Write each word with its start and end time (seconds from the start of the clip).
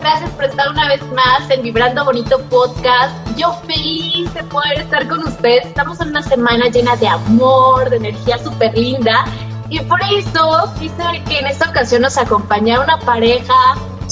Gracias 0.00 0.30
por 0.30 0.44
estar 0.44 0.68
una 0.68 0.88
vez 0.88 1.00
más 1.12 1.48
en 1.48 1.62
Vibrando 1.62 2.04
Bonito 2.04 2.40
Podcast. 2.50 3.14
Yo 3.36 3.52
feliz 3.66 4.32
de 4.34 4.42
poder 4.44 4.80
estar 4.80 5.06
con 5.06 5.20
ustedes. 5.20 5.66
Estamos 5.66 6.00
en 6.00 6.08
una 6.08 6.22
semana 6.22 6.66
llena 6.68 6.96
de 6.96 7.06
amor, 7.06 7.88
de 7.90 7.96
energía 7.96 8.38
súper 8.38 8.76
linda. 8.76 9.24
Y 9.68 9.78
por 9.80 10.00
eso 10.02 10.72
quise 10.78 11.22
que 11.28 11.38
en 11.38 11.46
esta 11.46 11.70
ocasión 11.70 12.02
nos 12.02 12.18
acompañara 12.18 12.80
una 12.82 12.98
pareja 12.98 13.54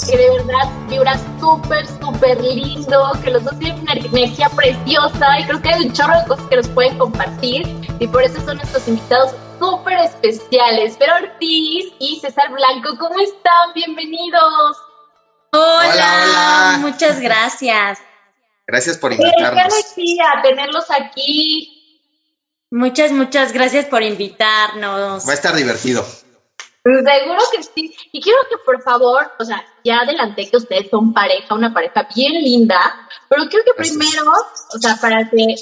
que 0.06 0.16
de 0.16 0.30
verdad 0.30 0.68
vibra 0.88 1.18
súper, 1.40 1.86
súper 1.86 2.40
lindo, 2.40 3.12
que 3.22 3.30
los 3.30 3.44
dos 3.44 3.58
tienen 3.58 3.80
una 3.80 3.92
energía 3.94 4.48
preciosa 4.50 5.40
y 5.40 5.44
creo 5.44 5.60
que 5.60 5.70
hay 5.70 5.86
un 5.86 5.92
chorro 5.92 6.18
de 6.20 6.26
cosas 6.26 6.46
que 6.46 6.56
nos 6.56 6.68
pueden 6.68 6.98
compartir 6.98 7.66
y 7.98 8.06
por 8.06 8.22
eso 8.22 8.40
son 8.44 8.56
nuestros 8.58 8.86
invitados 8.86 9.34
súper 9.58 9.98
especiales. 9.98 10.96
Pero 10.98 11.14
Ortiz 11.16 11.92
y 11.98 12.18
César 12.20 12.50
Blanco, 12.52 12.96
¿cómo 12.98 13.18
están? 13.18 13.72
Bienvenidos. 13.74 14.83
Hola, 15.56 15.88
hola. 15.88 16.78
muchas 16.80 17.20
gracias. 17.20 18.00
Gracias 18.66 18.98
por 18.98 19.12
invitarnos. 19.12 19.52
Qué 19.52 19.60
alegría 19.60 20.24
tenerlos 20.42 20.90
aquí. 20.90 22.08
Muchas, 22.70 23.12
muchas 23.12 23.52
gracias 23.52 23.84
por 23.86 24.02
invitarnos. 24.02 25.28
Va 25.28 25.30
a 25.30 25.34
estar 25.34 25.54
divertido. 25.54 26.04
Seguro 26.82 27.40
que 27.52 27.62
sí. 27.62 27.94
Y 28.10 28.20
quiero 28.20 28.38
que 28.50 28.56
por 28.58 28.82
favor, 28.82 29.30
o 29.38 29.44
sea, 29.44 29.64
ya 29.84 30.00
adelanté 30.00 30.50
que 30.50 30.56
ustedes 30.56 30.90
son 30.90 31.14
pareja, 31.14 31.54
una 31.54 31.72
pareja 31.72 32.08
bien 32.14 32.32
linda, 32.32 33.08
pero 33.28 33.48
quiero 33.48 33.64
que 33.64 33.74
primero, 33.74 34.24
o 34.74 34.78
sea, 34.78 34.96
para 34.96 35.30
que 35.30 35.54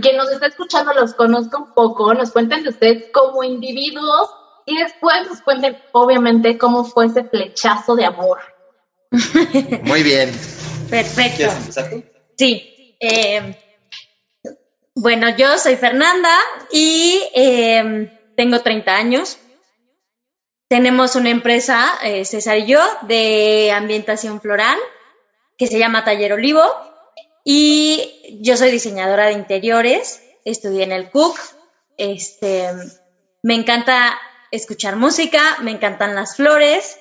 quien 0.00 0.16
nos 0.16 0.30
está 0.30 0.46
escuchando 0.46 0.94
los 0.94 1.12
conozca 1.14 1.58
un 1.58 1.74
poco, 1.74 2.14
nos 2.14 2.32
cuenten 2.32 2.62
de 2.62 2.70
ustedes 2.70 3.04
como 3.12 3.44
individuos 3.44 4.30
y 4.64 4.78
después 4.78 5.14
nos 5.28 5.42
cuenten, 5.42 5.76
obviamente, 5.92 6.56
cómo 6.56 6.84
fue 6.84 7.06
ese 7.06 7.24
flechazo 7.24 7.94
de 7.94 8.06
amor. 8.06 8.53
Muy 9.82 10.02
bien. 10.02 10.30
Perfecto. 10.90 11.50
Sí. 12.36 12.96
Eh, 13.00 13.56
bueno, 14.94 15.36
yo 15.36 15.58
soy 15.58 15.76
Fernanda 15.76 16.36
y 16.70 17.20
eh, 17.34 18.32
tengo 18.36 18.60
30 18.60 18.96
años. 18.96 19.38
Tenemos 20.68 21.14
una 21.16 21.30
empresa, 21.30 21.98
eh, 22.02 22.24
César 22.24 22.58
y 22.58 22.66
yo, 22.66 22.80
de 23.02 23.70
ambientación 23.72 24.40
floral 24.40 24.78
que 25.56 25.66
se 25.66 25.78
llama 25.78 26.04
Taller 26.04 26.32
Olivo. 26.32 26.62
Y 27.44 28.38
yo 28.40 28.56
soy 28.56 28.70
diseñadora 28.70 29.26
de 29.26 29.34
interiores, 29.34 30.22
estudié 30.44 30.84
en 30.84 30.92
el 30.92 31.10
CUC. 31.10 31.38
Este, 31.96 32.68
me 33.42 33.54
encanta 33.54 34.18
escuchar 34.50 34.96
música, 34.96 35.58
me 35.60 35.70
encantan 35.70 36.14
las 36.14 36.36
flores, 36.36 36.98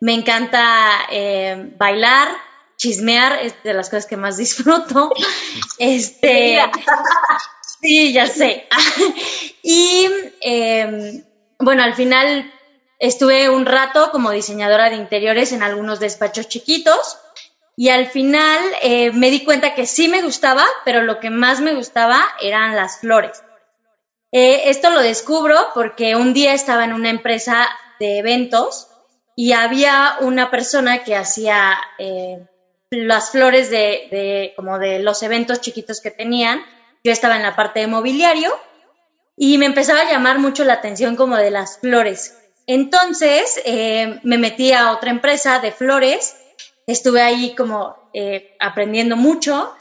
me 0.00 0.14
encanta 0.14 1.06
eh, 1.10 1.72
bailar, 1.76 2.28
chismear, 2.76 3.40
es 3.42 3.54
de 3.62 3.74
las 3.74 3.88
cosas 3.88 4.06
que 4.06 4.16
más 4.16 4.36
disfruto. 4.38 5.10
Este, 5.78 6.60
sí, 7.80 8.12
ya 8.12 8.26
sé. 8.26 8.68
y 9.62 10.08
em, 10.40 11.24
bueno, 11.58 11.82
al 11.82 11.94
final 11.94 12.52
Estuve 12.98 13.50
un 13.50 13.66
rato 13.66 14.10
como 14.10 14.30
diseñadora 14.30 14.88
de 14.88 14.96
interiores 14.96 15.52
en 15.52 15.62
algunos 15.62 16.00
despachos 16.00 16.48
chiquitos 16.48 17.18
y 17.76 17.90
al 17.90 18.06
final 18.06 18.58
eh, 18.80 19.12
me 19.12 19.30
di 19.30 19.44
cuenta 19.44 19.74
que 19.74 19.86
sí 19.86 20.08
me 20.08 20.22
gustaba, 20.22 20.64
pero 20.84 21.02
lo 21.02 21.20
que 21.20 21.28
más 21.28 21.60
me 21.60 21.74
gustaba 21.74 22.26
eran 22.40 22.74
las 22.74 23.00
flores. 23.00 23.42
Eh, 24.32 24.70
esto 24.70 24.90
lo 24.90 25.00
descubro 25.00 25.56
porque 25.74 26.16
un 26.16 26.32
día 26.32 26.54
estaba 26.54 26.84
en 26.84 26.94
una 26.94 27.10
empresa 27.10 27.68
de 28.00 28.18
eventos 28.18 28.88
y 29.36 29.52
había 29.52 30.16
una 30.20 30.50
persona 30.50 31.04
que 31.04 31.14
hacía 31.14 31.76
eh, 31.98 32.44
las 32.90 33.30
flores 33.30 33.70
de, 33.70 34.08
de, 34.10 34.52
como 34.56 34.78
de 34.78 34.98
los 34.98 35.22
eventos 35.22 35.60
chiquitos 35.60 36.00
que 36.00 36.10
tenían. 36.10 36.64
Yo 37.04 37.12
estaba 37.12 37.36
en 37.36 37.42
la 37.42 37.54
parte 37.54 37.80
de 37.80 37.86
mobiliario 37.86 38.52
y 39.36 39.58
me 39.58 39.66
empezaba 39.66 40.00
a 40.00 40.10
llamar 40.10 40.38
mucho 40.38 40.64
la 40.64 40.72
atención 40.72 41.14
como 41.14 41.36
de 41.36 41.50
las 41.50 41.78
flores. 41.78 42.38
Entonces 42.66 43.60
eh, 43.64 44.18
me 44.24 44.38
metí 44.38 44.72
a 44.72 44.92
otra 44.92 45.10
empresa 45.10 45.60
de 45.60 45.70
flores, 45.70 46.36
estuve 46.86 47.20
ahí 47.20 47.54
como 47.54 48.10
eh, 48.14 48.56
aprendiendo 48.58 49.16
mucho 49.16 49.72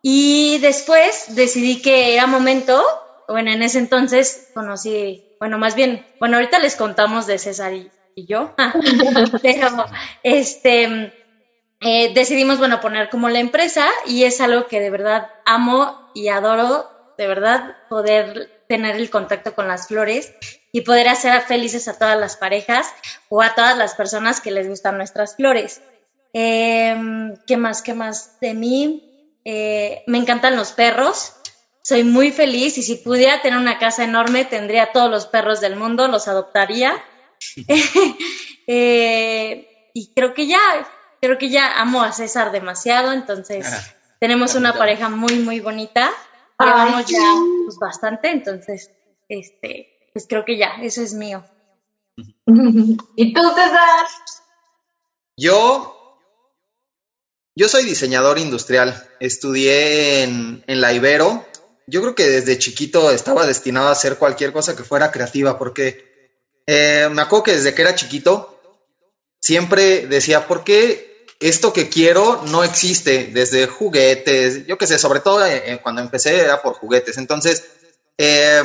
y 0.00 0.58
después 0.58 1.34
decidí 1.34 1.82
que 1.82 2.14
era 2.14 2.26
momento, 2.26 2.82
bueno, 3.28 3.50
en 3.50 3.62
ese 3.62 3.80
entonces 3.80 4.50
conocí, 4.54 5.24
bueno, 5.40 5.58
más 5.58 5.74
bien, 5.74 6.06
bueno, 6.20 6.36
ahorita 6.36 6.58
les 6.60 6.76
contamos 6.76 7.26
de 7.26 7.38
César 7.38 7.72
y, 7.74 7.90
yo, 8.16 8.54
pero 9.42 9.86
este, 10.22 11.12
eh, 11.80 12.12
decidimos, 12.14 12.58
bueno, 12.58 12.80
poner 12.80 13.08
como 13.08 13.28
la 13.28 13.40
empresa 13.40 13.88
y 14.06 14.24
es 14.24 14.40
algo 14.40 14.66
que 14.66 14.80
de 14.80 14.90
verdad 14.90 15.28
amo 15.44 15.96
y 16.14 16.28
adoro, 16.28 16.88
de 17.18 17.26
verdad, 17.26 17.76
poder 17.88 18.50
tener 18.68 18.96
el 18.96 19.10
contacto 19.10 19.54
con 19.54 19.68
las 19.68 19.88
flores 19.88 20.32
y 20.72 20.82
poder 20.82 21.08
hacer 21.08 21.42
felices 21.42 21.88
a 21.88 21.98
todas 21.98 22.18
las 22.18 22.36
parejas 22.36 22.86
o 23.28 23.42
a 23.42 23.54
todas 23.54 23.76
las 23.76 23.94
personas 23.94 24.40
que 24.40 24.50
les 24.50 24.68
gustan 24.68 24.96
nuestras 24.96 25.36
flores. 25.36 25.82
Em, 26.32 27.36
¿Qué 27.46 27.56
más? 27.56 27.82
¿Qué 27.82 27.94
más 27.94 28.38
de 28.40 28.54
mí? 28.54 29.40
Eh, 29.44 30.02
me 30.06 30.18
encantan 30.18 30.56
los 30.56 30.72
perros. 30.72 31.34
Soy 31.82 32.04
muy 32.04 32.30
feliz 32.30 32.78
y 32.78 32.82
si 32.82 32.96
pudiera 32.96 33.42
tener 33.42 33.58
una 33.58 33.78
casa 33.78 34.04
enorme 34.04 34.44
tendría 34.44 34.92
todos 34.92 35.10
los 35.10 35.26
perros 35.26 35.60
del 35.60 35.76
mundo, 35.76 36.08
los 36.08 36.28
adoptaría. 36.28 36.94
Eh, 38.68 39.90
y 39.92 40.12
creo 40.14 40.32
que 40.32 40.46
ya, 40.46 40.60
creo 41.20 41.36
que 41.36 41.50
ya 41.50 41.80
amo 41.80 42.00
a 42.00 42.12
César 42.12 42.52
demasiado, 42.52 43.12
entonces 43.12 43.66
ah, 43.66 43.82
tenemos 44.20 44.54
una 44.54 44.72
pareja 44.72 45.08
muy, 45.08 45.40
muy 45.40 45.58
bonita. 45.58 46.12
Llevamos 46.60 47.06
ya 47.06 47.34
pues, 47.64 47.76
bastante, 47.80 48.30
entonces, 48.30 48.92
este, 49.28 50.10
pues 50.12 50.26
creo 50.28 50.44
que 50.44 50.56
ya, 50.56 50.76
eso 50.80 51.02
es 51.02 51.12
mío. 51.12 51.44
¿Y 53.16 53.34
tú, 53.34 53.40
César? 53.48 54.06
Yo, 55.36 56.20
yo 57.54 57.68
soy 57.68 57.84
diseñador 57.84 58.38
industrial. 58.38 58.94
Estudié 59.20 60.22
en, 60.22 60.62
la 60.66 60.92
Ibero. 60.92 61.44
Yo 61.86 62.00
creo 62.00 62.14
que 62.14 62.28
desde 62.28 62.58
chiquito 62.58 63.10
estaba 63.10 63.46
destinado 63.46 63.88
a 63.88 63.92
hacer 63.92 64.18
cualquier 64.18 64.52
cosa 64.52 64.76
que 64.76 64.84
fuera 64.84 65.10
creativa, 65.10 65.58
porque 65.58 66.11
eh, 66.66 67.08
me 67.10 67.22
acuerdo 67.22 67.44
que 67.44 67.54
desde 67.54 67.74
que 67.74 67.82
era 67.82 67.94
chiquito 67.94 68.60
siempre 69.40 70.06
decía, 70.06 70.46
¿por 70.46 70.64
qué 70.64 71.26
esto 71.40 71.72
que 71.72 71.88
quiero 71.88 72.42
no 72.46 72.64
existe? 72.64 73.30
Desde 73.32 73.66
juguetes, 73.66 74.66
yo 74.66 74.78
qué 74.78 74.86
sé, 74.86 74.98
sobre 74.98 75.20
todo 75.20 75.44
eh, 75.44 75.80
cuando 75.82 76.00
empecé 76.00 76.40
era 76.40 76.62
por 76.62 76.74
juguetes. 76.74 77.18
Entonces, 77.18 77.64
eh, 78.18 78.62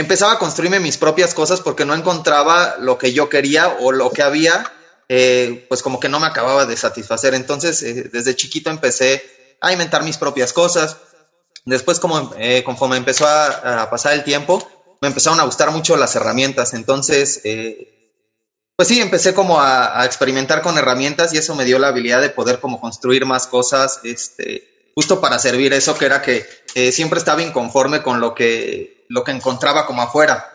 empezaba 0.00 0.32
a 0.32 0.38
construirme 0.38 0.80
mis 0.80 0.96
propias 0.96 1.34
cosas 1.34 1.60
porque 1.60 1.84
no 1.84 1.94
encontraba 1.94 2.76
lo 2.78 2.98
que 2.98 3.12
yo 3.12 3.28
quería 3.28 3.68
o 3.80 3.92
lo 3.92 4.10
que 4.10 4.22
había, 4.22 4.72
eh, 5.08 5.66
pues 5.68 5.82
como 5.82 6.00
que 6.00 6.08
no 6.08 6.20
me 6.20 6.26
acababa 6.26 6.66
de 6.66 6.76
satisfacer. 6.76 7.34
Entonces, 7.34 7.82
eh, 7.82 8.10
desde 8.12 8.36
chiquito 8.36 8.70
empecé 8.70 9.22
a 9.60 9.72
inventar 9.72 10.02
mis 10.02 10.16
propias 10.16 10.52
cosas. 10.52 10.96
Después, 11.64 12.00
como 12.00 12.32
eh, 12.38 12.64
conforme 12.64 12.96
empezó 12.96 13.26
a, 13.26 13.88
pasar 13.90 14.14
el 14.14 14.24
tiempo, 14.24 14.66
me 15.00 15.08
empezaron 15.08 15.40
a 15.40 15.44
gustar 15.44 15.70
mucho 15.70 15.96
las 15.96 16.14
herramientas. 16.16 16.74
Entonces, 16.74 17.40
pues 18.76 18.88
sí, 18.88 19.00
empecé 19.00 19.34
como 19.34 19.60
a, 19.60 20.04
experimentar 20.04 20.62
con 20.62 20.78
herramientas 20.78 21.32
y 21.32 21.38
eso 21.38 21.54
me 21.54 21.64
dio 21.64 21.78
la 21.78 21.88
habilidad 21.88 22.20
de 22.20 22.30
poder 22.30 22.60
como 22.60 22.80
construir 22.80 23.26
más 23.26 23.46
cosas, 23.46 24.00
este, 24.04 24.90
justo 24.94 25.20
para 25.20 25.38
servir 25.38 25.72
eso 25.72 25.96
que 25.96 26.06
era 26.06 26.22
que 26.22 26.46
siempre 26.92 27.18
estaba 27.18 27.42
inconforme 27.42 28.02
con 28.02 28.20
lo 28.20 28.34
que 28.34 29.00
lo 29.10 29.24
que 29.24 29.32
encontraba 29.32 29.86
como 29.86 30.00
afuera. 30.00 30.48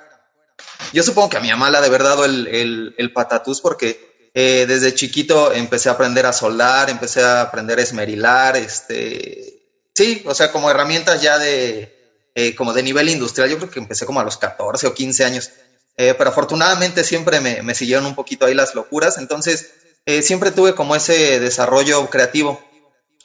Yo 0.94 1.04
supongo 1.04 1.30
que 1.30 1.38
a 1.38 1.42
mi 1.42 1.50
mamá 1.50 1.70
le 1.70 1.78
ha 1.78 1.82
de 1.82 1.88
haber 1.88 2.04
dado 2.04 2.26
el, 2.26 2.96
el, 2.98 3.14
patatús 3.14 3.62
porque 3.62 4.30
eh, 4.34 4.66
desde 4.66 4.96
chiquito 4.96 5.52
empecé 5.52 5.90
a 5.90 5.94
aprender 5.94 6.26
a 6.26 6.34
soldar, 6.34 6.90
empecé 6.90 7.22
a 7.22 7.42
aprender 7.42 7.80
a 7.80 7.84
esmerilar, 7.84 8.56
este, 8.56 9.90
sí, 9.94 10.24
o 10.26 10.34
sea, 10.34 10.52
como 10.52 10.72
herramientas 10.72 11.22
ya 11.22 11.38
de, 11.38 11.95
eh, 12.38 12.54
como 12.54 12.74
de 12.74 12.84
nivel 12.84 13.08
industrial, 13.08 13.50
yo 13.50 13.58
creo 13.58 13.70
que 13.70 13.80
empecé 13.80 14.06
como 14.06 14.20
a 14.20 14.24
los 14.26 14.36
14 14.36 14.88
o 14.88 14.94
15 14.94 15.24
años, 15.24 15.52
eh, 15.96 16.14
pero 16.18 16.32
afortunadamente 16.32 17.06
siempre 17.06 17.40
me, 17.40 17.64
me, 17.64 17.74
siguieron 17.74 18.06
un 18.06 18.14
poquito 18.14 18.46
ahí 18.46 18.54
las 18.54 18.76
locuras, 18.76 19.18
entonces 19.18 19.72
eh, 20.06 20.22
siempre 20.22 20.52
tuve 20.52 20.76
como 20.76 20.98
ese 20.98 21.40
desarrollo 21.40 22.10
creativo. 22.10 22.62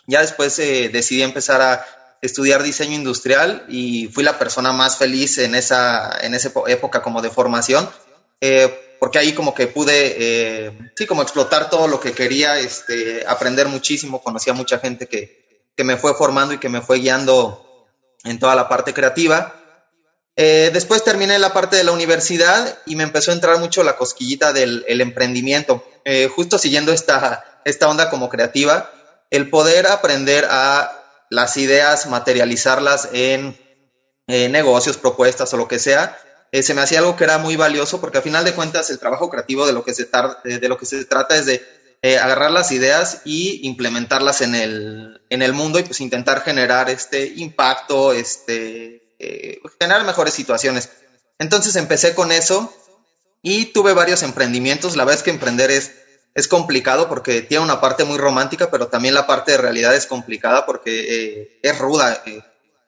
Ya 0.06 0.20
después 0.20 0.56
decidí 0.56 1.22
empezar 1.22 1.60
a 1.60 1.84
estudiar 2.22 2.62
diseño 2.62 2.94
industrial 2.94 3.64
y 3.68 4.08
fui 4.08 4.22
la 4.24 4.38
persona 4.38 4.72
más 4.72 4.96
feliz 4.96 5.38
en 5.38 5.54
esa, 5.54 6.16
en 6.20 6.34
esa 6.34 6.52
época 6.66 7.02
como 7.02 7.22
de 7.22 7.30
formación, 7.30 7.88
porque 8.98 9.18
ahí 9.18 9.32
como 9.34 9.54
que 9.54 9.68
pude, 9.68 10.90
sí, 10.96 11.06
como 11.06 11.22
explotar 11.22 11.70
todo 11.70 11.86
lo 11.86 12.00
que 12.00 12.12
quería, 12.12 12.58
este, 12.58 13.24
aprender 13.26 13.68
muchísimo, 13.68 14.20
conocí 14.20 14.50
a 14.50 14.54
mucha 14.54 14.80
gente 14.80 15.06
que, 15.06 15.70
que 15.76 15.84
me 15.84 15.96
fue 15.96 16.14
formando 16.14 16.54
y 16.54 16.58
que 16.58 16.68
me 16.68 16.80
fue 16.80 16.98
guiando 16.98 17.69
en 18.24 18.38
toda 18.38 18.54
la 18.54 18.68
parte 18.68 18.94
creativa. 18.94 19.54
Eh, 20.36 20.70
después 20.72 21.04
terminé 21.04 21.38
la 21.38 21.52
parte 21.52 21.76
de 21.76 21.84
la 21.84 21.92
universidad 21.92 22.78
y 22.86 22.96
me 22.96 23.02
empezó 23.02 23.30
a 23.30 23.34
entrar 23.34 23.58
mucho 23.58 23.82
la 23.82 23.96
cosquillita 23.96 24.52
del 24.52 24.84
emprendimiento. 25.00 25.84
Eh, 26.04 26.28
justo 26.34 26.58
siguiendo 26.58 26.92
esta, 26.92 27.60
esta 27.64 27.88
onda 27.88 28.10
como 28.10 28.28
creativa, 28.28 28.90
el 29.30 29.50
poder 29.50 29.86
aprender 29.86 30.46
a 30.50 30.92
las 31.30 31.56
ideas, 31.56 32.06
materializarlas 32.06 33.08
en 33.12 33.58
negocios, 34.26 34.96
propuestas 34.96 35.52
o 35.54 35.56
lo 35.56 35.66
que 35.66 35.80
sea, 35.80 36.16
eh, 36.52 36.62
se 36.62 36.74
me 36.74 36.80
hacía 36.80 36.98
algo 36.98 37.16
que 37.16 37.24
era 37.24 37.38
muy 37.38 37.56
valioso 37.56 38.00
porque 38.00 38.18
a 38.18 38.22
final 38.22 38.44
de 38.44 38.54
cuentas 38.54 38.90
el 38.90 38.98
trabajo 38.98 39.30
creativo 39.30 39.66
de 39.66 39.72
lo 39.72 39.84
que 39.84 39.94
se, 39.94 40.08
de 40.44 40.68
lo 40.68 40.76
que 40.76 40.86
se 40.86 41.04
trata 41.04 41.36
es 41.36 41.46
de 41.46 41.64
eh, 42.02 42.18
agarrar 42.18 42.50
las 42.50 42.72
ideas 42.72 43.20
y 43.26 43.66
implementarlas 43.66 44.40
en 44.40 44.54
el, 44.54 45.20
en 45.28 45.42
el 45.42 45.52
mundo 45.52 45.78
y 45.78 45.82
pues 45.82 46.00
intentar 46.00 46.42
generar 46.42 46.88
este 46.88 47.26
impacto, 47.36 48.14
este, 48.14 49.14
eh, 49.18 49.60
generar 49.78 50.06
mejores 50.06 50.32
situaciones. 50.32 50.88
Entonces 51.38 51.76
empecé 51.76 52.14
con 52.14 52.32
eso 52.32 52.74
y 53.42 53.66
tuve 53.66 53.92
varios 53.92 54.22
emprendimientos. 54.22 54.96
La 54.96 55.04
verdad 55.04 55.18
es 55.18 55.22
que 55.24 55.30
emprender 55.30 55.70
es, 55.70 55.92
es 56.34 56.48
complicado 56.48 57.06
porque 57.06 57.42
tiene 57.42 57.64
una 57.64 57.82
parte 57.82 58.04
muy 58.04 58.16
romántica, 58.16 58.70
pero 58.70 58.88
también 58.88 59.12
la 59.12 59.26
parte 59.26 59.52
de 59.52 59.58
realidad 59.58 59.94
es 59.94 60.06
complicada 60.06 60.64
porque 60.64 61.00
eh, 61.00 61.60
es 61.62 61.78
ruda. 61.78 62.22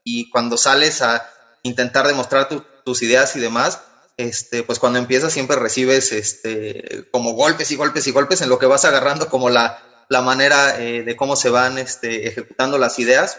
y 0.05 0.31
cuando 0.31 0.57
sales 0.57 1.03
a 1.03 1.29
intentar 1.63 2.07
demostrar 2.07 2.49
tus 2.49 3.03
ideas 3.03 3.37
y 3.37 3.41
demás, 3.41 3.81
este, 4.17 4.63
pues 4.63 4.79
cuando 4.79 4.99
empiezas 4.99 5.33
siempre 5.33 5.57
recibes 5.57 6.13
este, 6.13 7.07
como 7.11 7.33
golpes 7.33 7.71
y 7.71 7.77
golpes 7.77 8.07
y 8.07 8.11
golpes 8.11 8.43
en 8.43 8.49
lo 8.49 8.59
que 8.59 8.67
vas 8.67 8.85
agarrando 8.85 9.29
como 9.29 9.51
la, 9.51 9.83
manera 10.11 10.79
eh, 10.79 11.03
de 11.03 11.17
cómo 11.17 11.37
se 11.37 11.49
van 11.49 11.79
este, 11.79 12.29
ejecutando 12.29 12.77
las 12.77 12.99
ideas. 12.99 13.39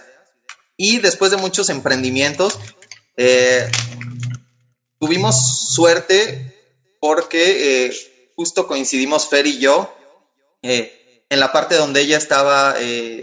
Y 0.75 0.97
después 0.97 1.29
de 1.29 1.37
muchos 1.37 1.69
emprendimientos, 1.69 2.57
eh, 3.15 3.69
tuvimos 4.99 5.71
suerte 5.75 6.55
porque 6.99 7.85
eh, 7.85 7.93
justo 8.35 8.65
coincidimos 8.65 9.29
Fer 9.29 9.45
y 9.45 9.59
yo 9.59 9.93
en 10.63 11.39
la 11.39 11.51
parte 11.51 11.75
donde 11.75 12.01
ella 12.01 12.17
estaba 12.17 12.75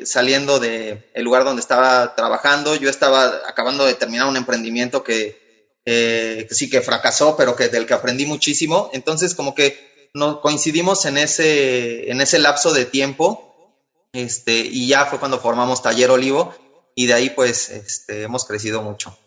saliendo 0.05 0.61
del 0.61 1.03
lugar 1.17 1.45
donde 1.45 1.61
estaba 1.61 2.15
trabajando. 2.15 2.77
Yo 2.77 2.91
estaba 2.91 3.41
acabando 3.49 3.87
de 3.87 3.95
terminar 3.95 4.29
un 4.29 4.37
emprendimiento 4.37 5.03
que 5.03 5.50
eh, 5.93 6.47
sí 6.53 6.71
que 6.71 6.83
fracasó, 6.83 7.37
pero 7.37 7.57
que 7.57 7.69
del 7.69 7.85
que 7.85 7.95
aprendí 7.95 8.25
muchísimo. 8.25 8.91
Entonces, 8.93 9.35
como 9.35 9.57
que 9.57 10.09
no 10.15 10.41
coincidimos 10.41 11.05
en 11.05 11.19
ese, 11.19 12.09
en 12.13 12.21
ese 12.21 12.39
lapso 12.39 12.73
de 12.73 12.85
tiempo, 12.85 13.75
este, 14.13 14.53
y 14.61 14.87
ya 14.87 15.07
fue 15.07 15.19
cuando 15.19 15.41
formamos 15.41 15.83
Taller 15.83 16.13
Olivo, 16.13 16.55
y 16.95 17.07
de 17.07 17.15
ahí 17.15 17.31
pues 17.31 17.71
este, 17.71 18.23
hemos 18.23 18.45
crecido 18.45 18.83
mucho. 18.83 19.19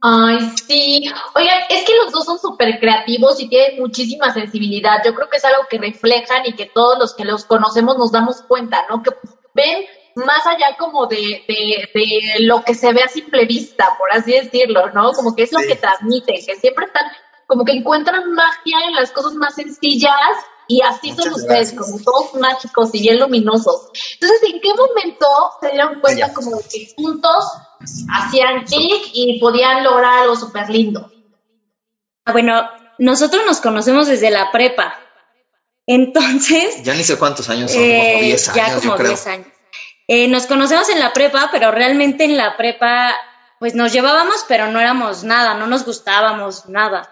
Ay, 0.00 0.38
sí. 0.66 1.08
Oigan, 1.36 1.58
es 1.68 1.84
que 1.84 1.94
los 1.94 2.10
dos 2.10 2.24
son 2.24 2.40
súper 2.40 2.80
creativos 2.80 3.38
y 3.38 3.48
tienen 3.48 3.78
muchísima 3.78 4.34
sensibilidad. 4.34 5.02
Yo 5.04 5.14
creo 5.14 5.30
que 5.30 5.36
es 5.36 5.44
algo 5.44 5.68
que 5.70 5.78
reflejan 5.78 6.46
y 6.46 6.54
que 6.54 6.66
todos 6.66 6.98
los 6.98 7.14
que 7.14 7.24
los 7.24 7.44
conocemos 7.44 7.96
nos 7.96 8.10
damos 8.10 8.42
cuenta, 8.42 8.84
¿no? 8.90 9.04
Que 9.04 9.10
ven 9.54 9.84
más 10.16 10.46
allá 10.46 10.76
como 10.78 11.06
de, 11.06 11.44
de, 11.48 12.34
lo 12.40 12.62
que 12.62 12.74
se 12.74 12.92
ve 12.92 13.02
a 13.02 13.08
simple 13.08 13.46
vista, 13.46 13.96
por 13.98 14.12
así 14.12 14.32
decirlo, 14.32 14.90
¿no? 14.90 15.12
Como 15.12 15.34
que 15.34 15.44
es 15.44 15.52
lo 15.52 15.60
que 15.60 15.76
transmiten, 15.76 16.36
que 16.46 16.56
siempre 16.56 16.86
están, 16.86 17.04
como 17.46 17.64
que 17.64 17.72
encuentran 17.72 18.32
magia 18.32 18.78
en 18.86 18.94
las 18.94 19.10
cosas 19.12 19.34
más 19.34 19.54
sencillas 19.54 20.36
y 20.68 20.80
así 20.82 21.12
son 21.12 21.32
ustedes, 21.32 21.72
como 21.72 21.98
todos 22.00 22.34
mágicos 22.34 22.90
y 22.94 23.00
bien 23.00 23.18
luminosos. 23.18 23.90
Entonces, 24.14 24.40
¿en 24.52 24.60
qué 24.60 24.68
momento 24.74 25.26
se 25.60 25.70
dieron 25.70 26.00
cuenta 26.00 26.32
como 26.32 26.58
que 26.70 26.92
juntos 26.96 27.44
hacían 28.10 28.64
clic 28.64 29.10
y 29.12 29.38
podían 29.40 29.84
lograr 29.84 30.20
algo 30.20 30.36
súper 30.36 30.70
lindo? 30.70 31.10
Bueno, 32.30 32.68
nosotros 32.98 33.42
nos 33.44 33.60
conocemos 33.60 34.06
desde 34.06 34.30
la 34.30 34.50
prepa. 34.52 34.98
Entonces. 35.86 36.82
Ya 36.84 36.94
ni 36.94 37.02
sé 37.02 37.18
cuántos 37.18 37.48
años 37.50 37.72
son, 37.72 37.80
como 37.80 37.92
10 37.92 37.92
eh, 37.92 38.22
años. 38.22 38.54
Ya 38.54 38.80
como 38.80 38.96
10 38.96 39.26
años. 39.26 39.51
Eh, 40.14 40.28
nos 40.28 40.44
conocemos 40.44 40.90
en 40.90 41.00
la 41.00 41.14
prepa, 41.14 41.48
pero 41.50 41.70
realmente 41.70 42.24
en 42.24 42.36
la 42.36 42.58
prepa, 42.58 43.14
pues 43.58 43.74
nos 43.74 43.94
llevábamos, 43.94 44.44
pero 44.46 44.70
no 44.70 44.78
éramos 44.78 45.24
nada, 45.24 45.54
no 45.54 45.66
nos 45.66 45.86
gustábamos 45.86 46.66
nada. 46.68 47.10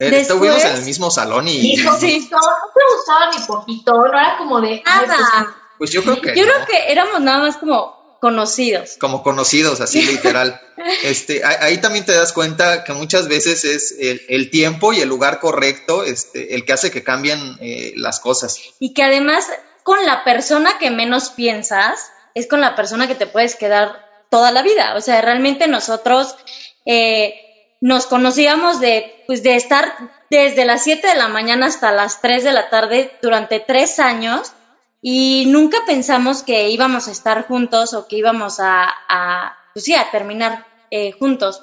Eh, 0.00 0.10
Estuvimos 0.12 0.64
en 0.64 0.74
el 0.74 0.82
mismo 0.82 1.12
salón 1.12 1.46
y. 1.46 1.76
sí. 1.76 2.28
no 2.32 2.40
te 2.40 2.80
gustaba 2.96 3.30
ni 3.30 3.38
poquito, 3.46 3.92
no 3.92 4.06
era 4.08 4.36
como 4.36 4.60
de. 4.60 4.82
Nada. 4.84 5.16
Pues, 5.44 5.46
pues, 5.78 5.90
yo 5.92 6.02
creo 6.02 6.20
que. 6.20 6.34
Yo 6.34 6.42
creo 6.42 6.66
que 6.66 6.90
éramos 6.90 7.20
nada 7.20 7.38
más 7.38 7.56
como 7.56 8.18
conocidos. 8.20 8.96
Como 8.98 9.22
conocidos, 9.22 9.80
así 9.80 10.02
literal. 10.04 10.60
este, 11.04 11.44
ahí 11.44 11.78
también 11.78 12.04
te 12.04 12.14
das 12.14 12.32
cuenta 12.32 12.82
que 12.82 12.94
muchas 12.94 13.28
veces 13.28 13.64
es 13.64 13.94
el, 14.00 14.50
tiempo 14.50 14.92
y 14.92 15.00
el 15.00 15.08
lugar 15.08 15.38
correcto 15.38 16.02
este, 16.02 16.56
el 16.56 16.64
que 16.64 16.72
hace 16.72 16.90
que 16.90 17.04
cambien 17.04 17.58
eh, 17.60 17.92
las 17.94 18.18
cosas. 18.18 18.58
Y 18.80 18.92
que 18.92 19.04
además 19.04 19.46
con 19.84 20.04
la 20.04 20.24
persona 20.24 20.78
que 20.78 20.90
menos 20.90 21.30
piensas, 21.30 22.10
es 22.34 22.46
con 22.48 22.60
la 22.60 22.74
persona 22.74 23.06
que 23.06 23.14
te 23.14 23.26
puedes 23.26 23.54
quedar 23.54 24.04
toda 24.30 24.50
la 24.50 24.62
vida. 24.62 24.94
O 24.96 25.00
sea, 25.00 25.20
realmente 25.20 25.68
nosotros 25.68 26.36
eh, 26.84 27.34
nos 27.80 28.06
conocíamos 28.06 28.80
de, 28.80 29.22
pues, 29.26 29.42
de 29.42 29.56
estar 29.56 29.94
desde 30.30 30.64
las 30.64 30.82
7 30.82 31.06
de 31.06 31.14
la 31.14 31.28
mañana 31.28 31.66
hasta 31.66 31.92
las 31.92 32.20
3 32.20 32.44
de 32.44 32.52
la 32.52 32.68
tarde 32.68 33.12
durante 33.22 33.60
tres 33.60 33.98
años 33.98 34.52
y 35.00 35.44
nunca 35.48 35.78
pensamos 35.86 36.42
que 36.42 36.70
íbamos 36.70 37.08
a 37.08 37.12
estar 37.12 37.46
juntos 37.46 37.92
o 37.92 38.08
que 38.08 38.16
íbamos 38.16 38.58
a, 38.58 38.92
a 39.08 39.56
pues 39.74 39.84
sí, 39.84 39.94
a 39.94 40.10
terminar 40.10 40.66
eh, 40.90 41.12
juntos. 41.12 41.62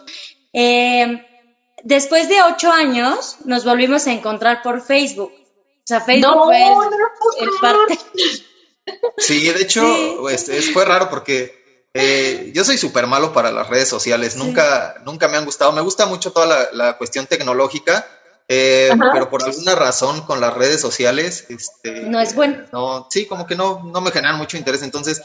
Eh, 0.54 1.26
después 1.84 2.30
de 2.30 2.44
ocho 2.44 2.72
años 2.72 3.38
nos 3.46 3.66
volvimos 3.66 4.06
a 4.06 4.12
encontrar 4.12 4.62
por 4.62 4.82
Facebook. 4.82 5.34
O 5.34 5.84
sea, 5.86 6.02
Facebook 6.02 6.44
fue 6.44 6.62
el 7.40 7.50
parte 7.60 7.98
Sí, 9.18 9.50
de 9.52 9.62
hecho, 9.62 10.30
este, 10.30 10.62
fue 10.74 10.86
raro 10.86 11.10
porque 11.10 11.90
eh, 11.94 12.52
yo 12.54 12.64
soy 12.64 12.78
súper 12.78 13.08
malo 13.08 13.34
para 13.34 13.52
las 13.52 13.70
redes 13.70 13.90
sociales, 13.90 14.36
nunca, 14.36 14.96
nunca 15.06 15.28
me 15.28 15.38
han 15.38 15.46
gustado. 15.46 15.72
Me 15.72 15.82
gusta 15.82 16.06
mucho 16.06 16.32
toda 16.32 16.70
la, 16.72 16.98
cuestión 16.98 17.28
tecnológica, 17.28 18.08
eh, 18.48 18.92
pero 19.14 19.30
por 19.30 19.44
alguna 19.44 19.76
razón 19.76 20.22
con 20.22 20.42
las 20.42 20.54
redes 20.54 20.82
sociales, 20.82 21.46
este, 21.50 22.02
no 22.04 22.20
es 22.20 22.34
bueno. 22.34 22.66
No, 22.72 23.08
sí, 23.10 23.26
como 23.26 23.46
que 23.46 23.56
no, 23.56 23.84
no 23.84 24.02
me 24.02 24.12
generan 24.12 24.38
mucho 24.38 24.58
interés. 24.58 24.82
Entonces, 24.84 25.22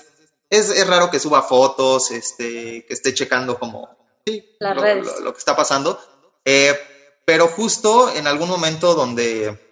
es, 0.50 0.86
raro 0.86 1.10
que 1.10 1.20
suba 1.20 1.42
fotos, 1.42 2.10
este, 2.10 2.84
que 2.86 2.94
esté 2.94 3.14
checando 3.14 3.58
como 3.58 3.96
lo, 4.60 5.32
que 5.32 5.38
está 5.38 5.56
pasando. 5.56 5.98
Eh, 6.44 6.78
pero 7.24 7.48
justo 7.48 8.12
en 8.14 8.26
algún 8.26 8.48
momento 8.48 8.94
donde 8.94 9.65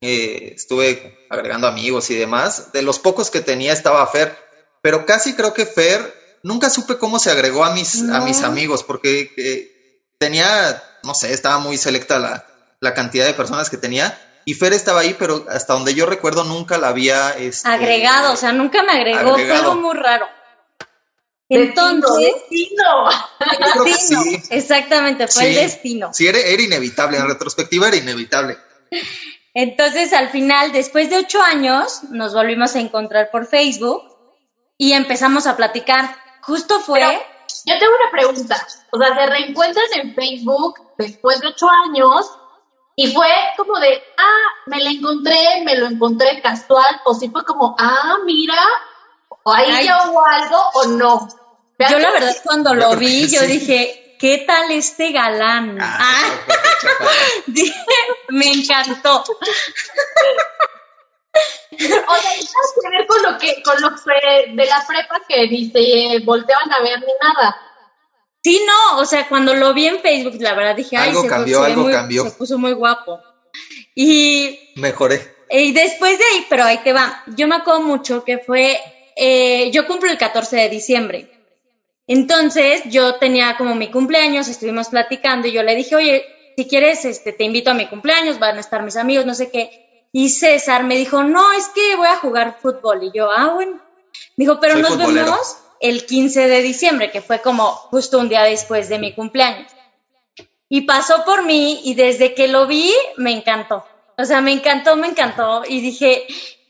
eh, 0.00 0.52
estuve 0.54 1.26
agregando 1.30 1.66
amigos 1.66 2.10
y 2.10 2.14
demás. 2.14 2.72
De 2.72 2.82
los 2.82 2.98
pocos 2.98 3.30
que 3.30 3.40
tenía 3.40 3.72
estaba 3.72 4.06
Fer, 4.06 4.36
pero 4.82 5.06
casi 5.06 5.34
creo 5.34 5.54
que 5.54 5.66
Fer 5.66 6.14
nunca 6.42 6.70
supe 6.70 6.98
cómo 6.98 7.18
se 7.18 7.30
agregó 7.30 7.64
a 7.64 7.74
mis, 7.74 8.08
a 8.08 8.20
mis 8.20 8.42
amigos, 8.42 8.82
porque 8.82 9.32
eh, 9.36 10.02
tenía, 10.18 10.82
no 11.02 11.14
sé, 11.14 11.32
estaba 11.32 11.58
muy 11.58 11.76
selecta 11.76 12.18
la, 12.18 12.46
la, 12.80 12.94
cantidad 12.94 13.26
de 13.26 13.34
personas 13.34 13.70
que 13.70 13.76
tenía. 13.76 14.18
Y 14.44 14.54
Fer 14.54 14.72
estaba 14.72 15.00
ahí, 15.00 15.16
pero 15.18 15.44
hasta 15.48 15.72
donde 15.72 15.94
yo 15.94 16.06
recuerdo 16.06 16.44
nunca 16.44 16.78
la 16.78 16.88
había 16.88 17.30
este, 17.30 17.68
agregado, 17.68 18.32
o 18.32 18.36
sea, 18.36 18.52
nunca 18.52 18.82
me 18.84 18.92
agregó, 18.92 19.34
fue 19.34 19.56
algo 19.56 19.74
muy 19.74 19.96
raro. 19.96 20.26
Entonces, 21.48 22.34
destino. 22.34 23.10
destino. 23.84 24.42
Exactamente, 24.50 25.28
fue 25.28 25.48
el 25.48 25.54
destino. 25.54 26.10
Sí, 26.12 26.26
era, 26.26 26.38
era 26.38 26.62
inevitable, 26.62 27.18
en 27.18 27.28
retrospectiva 27.28 27.88
era 27.88 27.96
inevitable. 27.96 28.56
Entonces, 29.58 30.12
al 30.12 30.28
final, 30.28 30.70
después 30.72 31.08
de 31.08 31.16
ocho 31.16 31.40
años, 31.40 32.02
nos 32.10 32.34
volvimos 32.34 32.76
a 32.76 32.80
encontrar 32.80 33.30
por 33.30 33.46
Facebook 33.46 34.02
y 34.76 34.92
empezamos 34.92 35.46
a 35.46 35.56
platicar. 35.56 36.14
Justo 36.42 36.78
fue... 36.78 37.00
yo 37.00 37.78
tengo 37.78 37.92
una 38.02 38.10
pregunta. 38.10 38.66
O 38.92 38.98
sea, 38.98 39.14
se 39.14 39.26
reencuentran 39.26 39.86
en 39.94 40.14
Facebook 40.14 40.78
después 40.98 41.40
de 41.40 41.46
ocho 41.46 41.66
años 41.86 42.30
y 42.96 43.14
fue 43.14 43.28
como 43.56 43.78
de, 43.78 44.02
ah, 44.18 44.48
me 44.66 44.78
la 44.82 44.90
encontré, 44.90 45.62
me 45.64 45.74
lo 45.74 45.86
encontré 45.86 46.42
casual, 46.42 47.00
o 47.06 47.14
si 47.14 47.30
fue 47.30 47.42
como, 47.46 47.74
ah, 47.78 48.16
mira, 48.26 48.62
o 49.42 49.52
ahí 49.54 49.86
ya 49.86 50.10
hubo 50.10 50.22
algo 50.22 50.58
o 50.74 50.84
no. 50.88 51.28
Yo 51.78 51.98
la 51.98 52.10
verdad 52.10 52.36
cuando 52.44 52.74
lo 52.74 52.94
vi, 52.96 53.26
yo 53.30 53.40
dije, 53.40 54.05
¿qué 54.18 54.44
tal 54.46 54.70
este 54.70 55.12
galán? 55.12 55.78
Ah, 55.80 55.98
ah. 56.00 56.56
me 58.30 58.52
encantó. 58.52 59.24
O 61.78 61.78
sea, 61.78 62.32
que 62.82 62.96
ver 62.96 63.06
con 63.06 63.22
lo 63.22 63.38
que, 63.38 63.62
con 63.62 63.80
lo 63.82 63.90
que 63.90 64.52
de 64.52 64.66
la 64.66 64.82
prepa 64.86 65.20
que 65.28 65.46
dice, 65.46 66.24
volteaban 66.24 66.72
a 66.72 66.80
ver 66.80 66.98
ni 67.00 67.12
nada. 67.22 67.56
Sí, 68.42 68.62
no, 68.66 69.00
o 69.00 69.04
sea, 69.04 69.28
cuando 69.28 69.54
lo 69.54 69.74
vi 69.74 69.88
en 69.88 70.00
Facebook, 70.00 70.36
la 70.40 70.54
verdad 70.54 70.76
dije, 70.76 70.96
algo 70.96 71.22
ay, 71.22 71.28
cambió, 71.28 71.62
algo 71.62 71.82
muy, 71.82 71.92
cambió. 71.92 72.24
Se 72.24 72.30
puso 72.30 72.58
muy 72.58 72.72
guapo. 72.72 73.20
Y. 73.94 74.72
Mejoré. 74.76 75.36
Y 75.50 75.72
después 75.72 76.18
de 76.18 76.24
ahí, 76.24 76.46
pero 76.48 76.64
ahí 76.64 76.78
te 76.78 76.92
va. 76.92 77.24
Yo 77.36 77.46
me 77.46 77.56
acuerdo 77.56 77.82
mucho 77.82 78.24
que 78.24 78.38
fue. 78.38 78.78
Eh, 79.16 79.70
yo 79.72 79.86
cumplo 79.86 80.10
el 80.10 80.18
14 80.18 80.56
de 80.56 80.68
diciembre. 80.68 81.35
Entonces, 82.06 82.82
yo 82.86 83.16
tenía 83.16 83.56
como 83.56 83.74
mi 83.74 83.90
cumpleaños, 83.90 84.48
estuvimos 84.48 84.88
platicando 84.88 85.48
y 85.48 85.52
yo 85.52 85.62
le 85.62 85.74
dije, 85.74 85.96
oye, 85.96 86.24
si 86.56 86.66
quieres, 86.66 87.04
este, 87.04 87.32
te 87.32 87.44
invito 87.44 87.70
a 87.70 87.74
mi 87.74 87.86
cumpleaños, 87.86 88.38
van 88.38 88.56
a 88.56 88.60
estar 88.60 88.82
mis 88.82 88.96
amigos, 88.96 89.26
no 89.26 89.34
sé 89.34 89.50
qué. 89.50 90.08
Y 90.12 90.30
César 90.30 90.84
me 90.84 90.96
dijo, 90.96 91.22
no, 91.24 91.52
es 91.52 91.68
que 91.68 91.96
voy 91.96 92.06
a 92.06 92.16
jugar 92.16 92.58
fútbol. 92.60 93.02
Y 93.02 93.10
yo, 93.12 93.30
ah, 93.30 93.52
bueno. 93.54 93.80
dijo, 94.36 94.58
pero 94.60 94.78
nos 94.78 94.96
vemos 94.96 95.58
el 95.80 96.06
15 96.06 96.48
de 96.48 96.62
diciembre, 96.62 97.10
que 97.10 97.20
fue 97.20 97.40
como 97.40 97.66
justo 97.66 98.18
un 98.18 98.28
día 98.28 98.42
después 98.44 98.88
de 98.88 98.98
mi 98.98 99.12
cumpleaños. 99.12 99.70
Y 100.68 100.82
pasó 100.82 101.24
por 101.24 101.44
mí 101.44 101.80
y 101.84 101.94
desde 101.94 102.34
que 102.34 102.48
lo 102.48 102.66
vi 102.66 102.92
me 103.16 103.32
encantó. 103.32 103.84
O 104.16 104.24
sea, 104.24 104.40
me 104.40 104.52
encantó, 104.52 104.96
me 104.96 105.08
encantó. 105.08 105.62
Y 105.68 105.80
dije, 105.80 106.26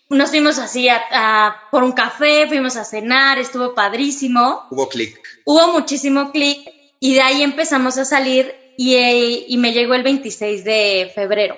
nos 0.08 0.30
fuimos 0.30 0.58
así 0.58 0.88
a, 0.88 1.62
por 1.70 1.82
un 1.82 1.92
café, 1.92 2.46
fuimos 2.46 2.76
a 2.76 2.84
cenar, 2.84 3.38
estuvo 3.38 3.75
padrísimo. 3.75 4.66
Hubo 4.70 4.88
clic. 4.88 5.20
Hubo 5.44 5.72
muchísimo 5.72 6.30
clic 6.30 6.68
y 7.00 7.14
de 7.14 7.22
ahí 7.22 7.42
empezamos 7.42 7.98
a 7.98 8.04
salir 8.04 8.54
y, 8.76 9.46
y 9.48 9.56
me 9.56 9.72
llegó 9.72 9.94
el 9.94 10.02
26 10.02 10.64
de 10.64 11.12
febrero. 11.14 11.56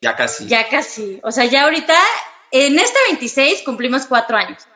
Ya 0.00 0.14
casi. 0.16 0.46
Ya 0.46 0.68
casi. 0.68 1.20
O 1.22 1.30
sea, 1.30 1.46
ya 1.46 1.64
ahorita, 1.64 1.94
en 2.50 2.78
este 2.78 2.98
26 3.08 3.62
cumplimos 3.62 4.06
cuatro 4.06 4.36
años. 4.36 4.66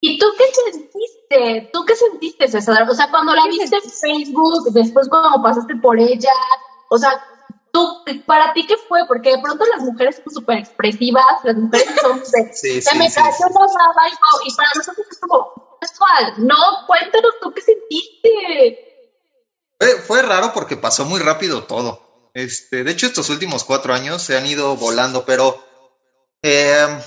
¿Y 0.00 0.18
tú 0.18 0.26
qué 0.36 0.44
sentiste? 0.72 1.70
¿Tú 1.72 1.84
qué 1.84 1.96
sentiste, 1.96 2.48
César? 2.48 2.88
O 2.88 2.94
sea, 2.94 3.10
cuando 3.10 3.34
la 3.34 3.46
viste 3.46 3.76
en 3.76 3.90
Facebook, 3.90 4.72
después 4.72 5.08
cuando 5.08 5.42
pasaste 5.42 5.74
por 5.76 5.98
ella, 5.98 6.30
o 6.88 6.98
sea, 6.98 7.10
tú, 7.72 8.04
para 8.26 8.52
ti 8.52 8.66
qué 8.66 8.76
fue? 8.88 9.06
Porque 9.06 9.30
de 9.30 9.42
pronto 9.42 9.64
las 9.66 9.82
mujeres 9.82 10.16
son 10.16 10.32
súper 10.32 10.58
expresivas, 10.58 11.24
las 11.44 11.56
mujeres 11.56 11.88
son 12.00 12.18
de, 12.18 12.52
sí, 12.52 12.82
se 12.82 12.94
me 12.96 13.10
cayó 13.12 13.46
y, 13.46 14.48
y 14.48 14.54
para 14.54 14.68
nosotros 14.74 15.06
es 15.10 15.18
como, 15.18 15.52
cual, 15.98 16.34
no, 16.38 16.56
cuéntanos 16.86 17.32
tú 17.40 17.52
qué 17.52 17.62
sentiste. 17.62 18.78
Fue, 19.78 19.88
fue 20.02 20.22
raro 20.22 20.52
porque 20.52 20.76
pasó 20.76 21.04
muy 21.04 21.20
rápido 21.20 21.64
todo. 21.64 22.30
Este, 22.34 22.84
de 22.84 22.90
hecho, 22.90 23.06
estos 23.06 23.30
últimos 23.30 23.64
cuatro 23.64 23.94
años 23.94 24.22
se 24.22 24.36
han 24.36 24.46
ido 24.46 24.76
volando, 24.76 25.24
pero 25.24 25.64
em, 26.42 27.00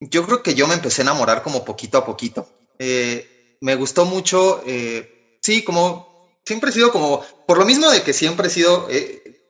yo 0.00 0.24
creo 0.26 0.42
que 0.42 0.54
yo 0.54 0.66
me 0.66 0.74
empecé 0.74 1.02
a 1.02 1.04
enamorar 1.04 1.42
como 1.42 1.64
poquito 1.64 1.98
a 1.98 2.04
poquito. 2.04 2.48
Eh, 2.78 3.56
me 3.60 3.74
gustó 3.74 4.04
mucho, 4.04 4.62
eh, 4.66 5.38
sí, 5.42 5.62
como 5.64 6.09
siempre 6.44 6.70
he 6.70 6.72
sido 6.72 6.92
como, 6.92 7.24
por 7.46 7.58
lo 7.58 7.64
mismo 7.64 7.90
de 7.90 8.02
que 8.02 8.12
siempre 8.12 8.48
he 8.48 8.50
sido, 8.50 8.88
eh, 8.90 9.42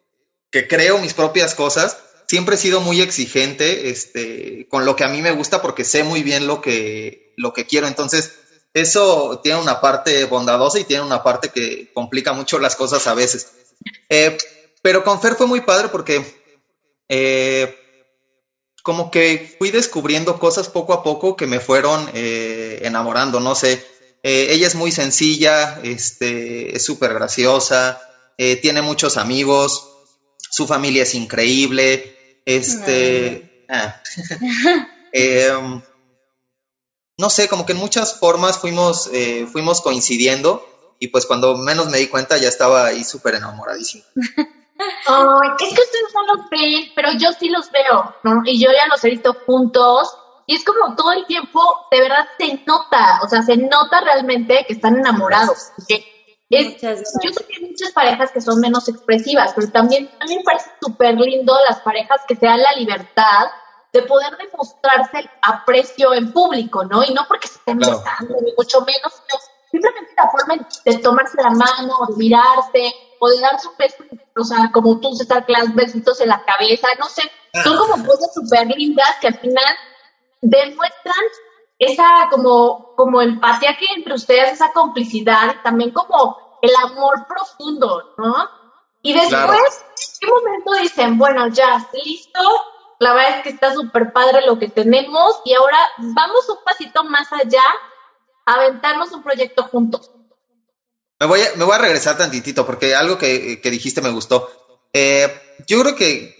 que 0.50 0.68
creo 0.68 0.98
mis 0.98 1.14
propias 1.14 1.54
cosas, 1.54 1.98
siempre 2.28 2.54
he 2.54 2.58
sido 2.58 2.80
muy 2.80 3.00
exigente 3.00 3.90
este, 3.90 4.68
con 4.68 4.84
lo 4.84 4.96
que 4.96 5.04
a 5.04 5.08
mí 5.08 5.20
me 5.20 5.32
gusta 5.32 5.60
porque 5.62 5.84
sé 5.84 6.04
muy 6.04 6.22
bien 6.22 6.46
lo 6.46 6.60
que, 6.60 7.34
lo 7.36 7.52
que 7.52 7.66
quiero. 7.66 7.86
Entonces, 7.88 8.32
eso 8.72 9.40
tiene 9.42 9.60
una 9.60 9.80
parte 9.80 10.24
bondadosa 10.26 10.78
y 10.78 10.84
tiene 10.84 11.02
una 11.02 11.22
parte 11.22 11.48
que 11.48 11.92
complica 11.92 12.32
mucho 12.32 12.58
las 12.58 12.76
cosas 12.76 13.06
a 13.06 13.14
veces. 13.14 13.52
Eh, 14.08 14.36
pero 14.82 15.02
con 15.02 15.20
Fer 15.20 15.34
fue 15.34 15.46
muy 15.46 15.62
padre 15.62 15.88
porque 15.88 16.24
eh, 17.08 17.76
como 18.82 19.10
que 19.10 19.56
fui 19.58 19.70
descubriendo 19.70 20.38
cosas 20.38 20.68
poco 20.68 20.92
a 20.92 21.02
poco 21.02 21.36
que 21.36 21.46
me 21.46 21.60
fueron 21.60 22.08
eh, 22.14 22.80
enamorando, 22.82 23.40
no 23.40 23.54
sé. 23.54 23.84
Ella 24.22 24.66
es 24.66 24.74
muy 24.74 24.92
sencilla, 24.92 25.80
este, 25.82 26.76
es 26.76 26.84
súper 26.84 27.14
graciosa, 27.14 28.00
tiene 28.36 28.82
muchos 28.82 29.16
amigos, 29.16 29.88
su 30.38 30.66
familia 30.66 31.02
es 31.04 31.14
increíble, 31.14 32.40
este... 32.44 33.66
Ah. 33.68 34.00
Em, 35.12 35.82
no 37.18 37.30
sé, 37.30 37.48
como 37.48 37.66
que 37.66 37.72
en 37.72 37.78
muchas 37.78 38.20
formas 38.20 38.58
fuimos, 38.58 39.10
fuimos 39.50 39.80
coincidiendo 39.80 40.64
y 41.00 41.08
pues 41.08 41.26
cuando 41.26 41.56
menos 41.56 41.88
me 41.88 41.98
di 41.98 42.06
cuenta 42.06 42.36
ya 42.36 42.48
estaba 42.48 42.86
ahí 42.86 43.02
súper 43.02 43.34
enamoradísimo. 43.34 44.04
Ay, 45.06 45.48
es 45.60 45.74
que 45.74 45.82
ustedes 45.82 46.14
no 46.14 46.36
los 46.36 46.50
ven, 46.50 46.92
pero 46.94 47.10
yo 47.18 47.30
sí 47.38 47.48
los 47.48 47.70
veo, 47.72 48.14
¿no? 48.22 48.42
Y 48.44 48.62
yo 48.62 48.70
ya 48.70 48.86
los 48.88 49.02
he 49.04 49.10
visto 49.10 49.34
juntos 49.46 50.14
y 50.50 50.56
es 50.56 50.64
como 50.64 50.96
todo 50.96 51.12
el 51.12 51.26
tiempo, 51.26 51.60
de 51.92 52.00
verdad 52.00 52.26
se 52.36 52.60
nota, 52.66 53.20
o 53.22 53.28
sea, 53.28 53.40
se 53.40 53.56
nota 53.56 54.00
realmente 54.00 54.64
que 54.66 54.72
están 54.72 54.96
enamorados. 54.96 55.70
yo 55.78 55.86
sé 56.48 57.44
que 57.46 57.54
hay 57.54 57.70
muchas 57.70 57.92
parejas 57.92 58.32
que 58.32 58.40
son 58.40 58.58
menos 58.58 58.88
expresivas, 58.88 59.52
pero 59.54 59.70
también 59.70 60.10
a 60.18 60.24
mí 60.24 60.38
me 60.38 60.42
parece 60.42 60.68
súper 60.82 61.14
lindo 61.14 61.56
las 61.68 61.78
parejas 61.82 62.22
que 62.26 62.34
se 62.34 62.46
dan 62.46 62.60
la 62.60 62.72
libertad 62.72 63.46
de 63.92 64.02
poder 64.02 64.36
demostrarse 64.38 65.20
el 65.20 65.30
aprecio 65.40 66.14
en 66.14 66.32
público, 66.32 66.82
¿no? 66.82 67.04
Y 67.04 67.14
no 67.14 67.28
porque 67.28 67.46
se 67.46 67.54
estén 67.54 67.78
besando, 67.78 68.34
ni 68.42 68.52
mucho 68.58 68.80
menos, 68.80 69.22
simplemente 69.70 70.12
la 70.16 70.30
forma 70.32 70.66
de 70.84 70.98
tomarse 70.98 71.40
la 71.40 71.50
mano, 71.50 71.94
de 72.08 72.16
mirarse, 72.16 72.92
o 73.20 73.28
de 73.28 73.38
dar 73.38 73.60
su 73.60 73.70
beso, 73.78 74.02
o 74.36 74.42
sea, 74.42 74.72
como 74.72 74.98
tú, 74.98 75.14
César 75.14 75.46
Class, 75.46 75.72
besitos 75.76 76.20
en 76.20 76.30
la 76.30 76.44
cabeza, 76.44 76.88
no 76.98 77.06
sé, 77.06 77.22
son 77.62 77.76
como 77.76 78.04
cosas 78.04 78.34
súper 78.34 78.66
lindas 78.66 79.14
que 79.20 79.28
al 79.28 79.38
final 79.38 79.64
demuestran 80.40 81.24
esa 81.78 82.28
como, 82.30 82.94
como 82.96 83.22
empatía 83.22 83.76
que 83.76 83.86
entre 83.96 84.14
ustedes, 84.14 84.52
esa 84.52 84.72
complicidad, 84.72 85.56
también 85.62 85.90
como 85.92 86.58
el 86.62 86.70
amor 86.84 87.26
profundo, 87.26 88.14
¿no? 88.18 88.48
Y 89.02 89.14
después, 89.14 89.38
¿en 89.40 90.18
qué 90.20 90.26
momento 90.26 90.72
dicen, 90.74 91.16
bueno, 91.16 91.48
ya, 91.48 91.88
listo, 92.04 92.40
la 92.98 93.14
verdad 93.14 93.38
es 93.38 93.42
que 93.44 93.48
está 93.48 93.72
súper 93.72 94.12
padre 94.12 94.44
lo 94.44 94.58
que 94.58 94.68
tenemos 94.68 95.40
y 95.46 95.54
ahora 95.54 95.78
vamos 95.96 96.48
un 96.50 96.62
pasito 96.62 97.02
más 97.04 97.32
allá 97.32 97.62
aventarnos 98.44 99.12
un 99.12 99.22
proyecto 99.22 99.62
juntos. 99.64 100.10
Me 101.18 101.26
voy 101.26 101.40
a, 101.40 101.56
me 101.56 101.64
voy 101.64 101.74
a 101.74 101.78
regresar 101.78 102.18
tantitito 102.18 102.66
porque 102.66 102.94
algo 102.94 103.16
que, 103.16 103.58
dijiste 103.62 104.02
me 104.02 104.10
gustó. 104.10 104.50
Eh, 104.92 105.28
yo 105.66 105.80
creo 105.80 105.96
que 105.96 106.39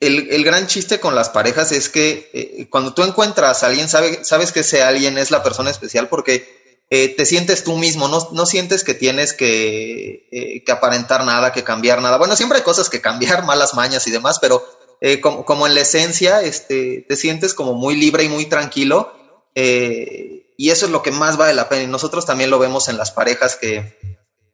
el, 0.00 0.44
gran 0.44 0.66
chiste 0.66 0.98
con 0.98 1.14
las 1.14 1.28
parejas 1.28 1.72
es 1.72 1.88
que 1.88 2.30
eh, 2.32 2.68
cuando 2.70 2.94
tú 2.94 3.02
encuentras 3.02 3.62
a 3.62 3.66
alguien, 3.66 3.88
sabe, 3.88 4.24
sabes 4.24 4.52
que 4.52 4.60
ese 4.60 4.82
alguien 4.82 5.18
es 5.18 5.30
la 5.30 5.42
persona 5.42 5.70
especial 5.70 6.08
porque 6.08 6.48
eh, 6.90 7.14
te 7.14 7.26
sientes 7.26 7.62
tú 7.62 7.76
mismo, 7.76 8.08
no, 8.08 8.28
no 8.32 8.46
sientes 8.46 8.82
que 8.82 8.94
tienes 8.94 9.32
que, 9.32 10.62
que, 10.64 10.72
aparentar 10.72 11.24
nada, 11.24 11.52
que 11.52 11.62
cambiar 11.62 12.02
nada. 12.02 12.18
Bueno, 12.18 12.34
siempre 12.34 12.58
hay 12.58 12.64
cosas 12.64 12.90
que 12.90 13.00
cambiar, 13.00 13.44
malas 13.46 13.74
mañas 13.74 14.06
y 14.06 14.10
demás, 14.10 14.38
pero 14.40 14.64
como, 15.22 15.44
como, 15.44 15.66
en 15.66 15.74
la 15.74 15.80
esencia, 15.80 16.42
este, 16.42 17.06
te 17.08 17.16
sientes 17.16 17.54
como 17.54 17.74
muy 17.74 17.96
libre 17.96 18.24
y 18.24 18.28
muy 18.28 18.46
tranquilo. 18.46 19.14
Eh, 19.54 20.54
y 20.56 20.70
eso 20.70 20.86
es 20.86 20.92
lo 20.92 21.02
que 21.02 21.10
más 21.10 21.36
vale 21.36 21.54
la 21.54 21.68
pena. 21.68 21.84
Y 21.84 21.86
nosotros 21.86 22.26
también 22.26 22.50
lo 22.50 22.58
vemos 22.58 22.88
en 22.88 22.96
las 22.96 23.10
parejas 23.10 23.56
que, 23.56 23.98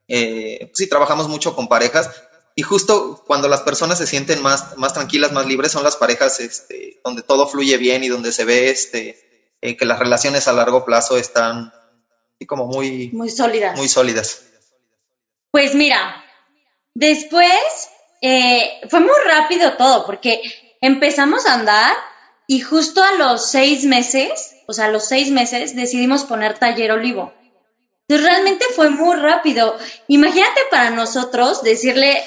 eh, 0.09 0.71
sí, 0.75 0.89
trabajamos 0.89 1.29
mucho 1.29 1.55
con 1.55 1.69
parejas. 1.69 2.11
Y 2.57 2.63
justo 2.63 3.23
cuando 3.25 3.47
las 3.47 3.61
personas 3.61 3.99
se 3.99 4.07
sienten 4.09 4.43
más, 4.43 4.77
más 4.77 4.95
tranquilas, 4.95 5.31
más 5.31 5.47
libres, 5.47 5.71
son 5.71 5.85
las 5.85 5.95
parejas 5.95 6.41
este, 6.41 7.01
donde 7.05 7.23
todo 7.23 7.47
fluye 7.47 7.77
bien 7.77 8.03
y 8.03 8.09
donde 8.09 8.33
se 8.33 8.45
ve 8.45 8.71
este, 8.71 9.55
eh, 9.61 9.77
que 9.77 9.85
las 9.85 10.01
relaciones 10.01 10.49
a 10.49 10.53
largo 10.53 10.85
plazo 10.85 11.17
están 11.17 11.73
como 12.49 12.67
muy, 12.67 13.11
muy 13.13 13.31
sólidas. 13.31 13.77
Muy 13.77 13.89
sólidas. 13.89 14.43
Pues 15.51 15.75
mira, 15.75 16.25
después 16.95 17.51
eh, 18.23 18.81
fue 18.89 19.01
muy 19.01 19.17
rápido 19.25 19.75
todo, 19.77 20.05
porque 20.05 20.43
empezamos 20.81 21.47
a 21.47 21.55
andar 21.55 21.95
y 22.49 22.61
justo 22.61 23.03
a 23.03 23.13
los 23.13 23.49
seis 23.51 23.85
meses 23.85 24.57
o 24.67 24.73
sea, 24.73 24.87
a 24.87 24.91
los 24.91 25.07
seis 25.07 25.31
meses 25.31 25.75
decidimos 25.77 26.25
poner 26.25 26.59
taller 26.59 26.93
olivo. 26.93 27.33
Entonces 28.09 28.27
realmente 28.27 28.65
fue 28.75 28.91
muy 28.91 29.17
rápido. 29.17 29.77
Imagínate 30.09 30.61
para 30.71 30.91
nosotros 30.91 31.63
decirle, 31.63 32.23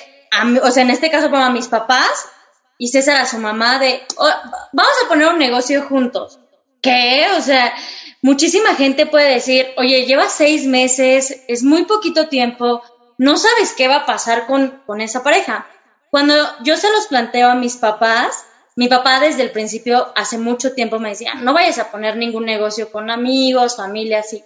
o 0.63 0.71
sea, 0.71 0.83
en 0.83 0.89
este 0.89 1.09
caso 1.09 1.29
para 1.29 1.49
mis 1.49 1.67
papás 1.67 2.29
y 2.77 2.87
César 2.87 3.21
a 3.21 3.25
su 3.25 3.37
mamá 3.37 3.79
de, 3.79 4.01
oh, 4.17 4.29
vamos 4.71 4.93
a 5.03 5.07
poner 5.07 5.27
un 5.27 5.37
negocio 5.37 5.83
juntos. 5.83 6.39
¿Qué? 6.81 7.27
O 7.37 7.41
sea, 7.41 7.73
muchísima 8.21 8.75
gente 8.75 9.05
puede 9.05 9.33
decir, 9.33 9.67
oye, 9.77 10.05
lleva 10.05 10.29
seis 10.29 10.65
meses, 10.65 11.43
es 11.47 11.63
muy 11.63 11.83
poquito 11.83 12.29
tiempo, 12.29 12.81
no 13.17 13.37
sabes 13.37 13.73
qué 13.73 13.87
va 13.87 13.97
a 13.97 14.05
pasar 14.05 14.47
con, 14.47 14.81
con 14.85 15.01
esa 15.01 15.23
pareja. 15.23 15.67
Cuando 16.09 16.33
yo 16.63 16.77
se 16.77 16.89
los 16.89 17.07
planteo 17.07 17.49
a 17.49 17.55
mis 17.55 17.75
papás, 17.75 18.45
mi 18.75 18.87
papá 18.87 19.19
desde 19.19 19.43
el 19.43 19.51
principio, 19.51 20.13
hace 20.15 20.37
mucho 20.37 20.73
tiempo, 20.73 20.99
me 20.99 21.09
decía, 21.09 21.33
no 21.35 21.53
vayas 21.53 21.79
a 21.79 21.91
poner 21.91 22.15
ningún 22.15 22.45
negocio 22.45 22.91
con 22.93 23.11
amigos, 23.11 23.75
familia, 23.75 24.19
así. 24.19 24.41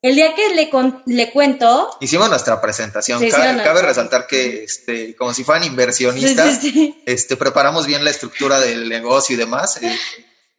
El 0.00 0.14
día 0.14 0.34
que 0.34 0.54
le, 0.54 0.70
le 1.06 1.32
cuento... 1.32 1.96
Hicimos 2.00 2.30
nuestra 2.30 2.60
presentación. 2.60 3.20
cabe, 3.28 3.82
resaltar 3.82 4.26
que, 4.28 4.62
este, 4.62 5.16
como 5.16 5.34
si 5.34 5.42
fueran 5.42 5.64
inversionistas, 5.64 6.60
este, 7.06 7.36
preparamos 7.36 7.86
bien 7.86 8.04
la 8.04 8.10
estructura 8.10 8.60
del 8.60 8.88
negocio 8.88 9.34
y 9.34 9.38
demás. 9.38 9.82
Eh, 9.82 9.98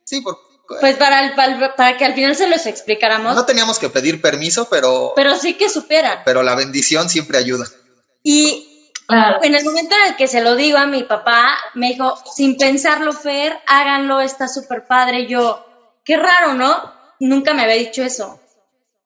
sí, 0.03 0.21
Pues 0.81 0.97
para, 0.97 1.25
el, 1.25 1.35
para, 1.35 1.97
que 1.97 2.03
al 2.03 2.15
final 2.15 2.35
se 2.35 2.49
los 2.49 2.65
explicáramos. 2.65 3.33
No 3.33 3.45
teníamos 3.45 3.79
que 3.79 3.89
pedir 3.89 4.21
permiso, 4.21 4.67
pero... 4.69 5.13
Pero 5.15 5.37
sí 5.37 5.53
que 5.53 5.69
superan. 5.69 6.19
Pero 6.25 6.43
la 6.43 6.55
bendición 6.55 7.09
siempre 7.09 7.37
ayuda. 7.37 7.65
Y 8.21 8.91
en 9.41 9.55
el 9.55 9.63
momento 9.63 9.95
en 9.95 10.11
el 10.11 10.15
que 10.17 10.27
se 10.27 10.41
lo 10.41 10.57
digo 10.57 10.77
a 10.77 10.85
mi 10.85 11.03
papá, 11.03 11.57
me 11.75 11.93
dijo, 11.93 12.13
sin 12.35 12.57
pensarlo, 12.57 13.13
Fer, 13.13 13.57
háganlo, 13.67 14.19
está 14.19 14.49
súper 14.49 14.85
padre. 14.85 15.27
yo, 15.27 15.65
qué 16.03 16.17
raro, 16.17 16.53
¿no? 16.53 16.93
Nunca 17.21 17.53
me 17.53 17.63
había 17.63 17.75
dicho 17.75 18.03
eso. 18.03 18.39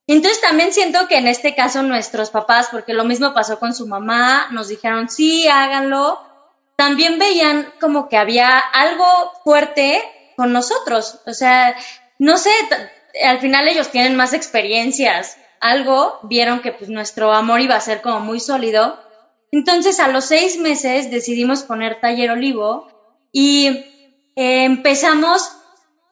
Entonces 0.07 0.41
también 0.41 0.73
siento 0.73 1.07
que 1.07 1.17
en 1.17 1.27
este 1.27 1.55
caso 1.55 1.81
nuestros 1.81 2.29
papás, 2.29 2.67
porque 2.71 2.93
lo 2.93 3.05
mismo 3.05 3.33
pasó 3.33 3.59
con 3.59 3.73
su 3.73 3.87
mamá, 3.87 4.47
nos 4.51 4.67
dijeron, 4.67 5.09
sí, 5.09 5.47
háganlo, 5.47 6.19
también 6.75 7.19
veían 7.19 7.71
como 7.79 8.09
que 8.09 8.17
había 8.17 8.59
algo 8.59 9.05
fuerte 9.43 10.01
con 10.35 10.51
nosotros. 10.51 11.21
O 11.25 11.33
sea, 11.33 11.75
no 12.19 12.37
sé, 12.37 12.51
al 13.23 13.39
final 13.39 13.67
ellos 13.67 13.89
tienen 13.91 14.15
más 14.15 14.33
experiencias, 14.33 15.37
algo, 15.61 16.19
vieron 16.23 16.61
que 16.61 16.73
pues 16.73 16.89
nuestro 16.89 17.31
amor 17.31 17.61
iba 17.61 17.75
a 17.75 17.81
ser 17.81 18.01
como 18.01 18.19
muy 18.19 18.39
sólido. 18.39 18.99
Entonces 19.51 19.99
a 19.99 20.09
los 20.09 20.25
seis 20.25 20.57
meses 20.57 21.11
decidimos 21.11 21.63
poner 21.63 22.01
taller 22.01 22.31
olivo 22.31 22.87
y 23.31 23.67
eh, 24.35 24.65
empezamos 24.65 25.49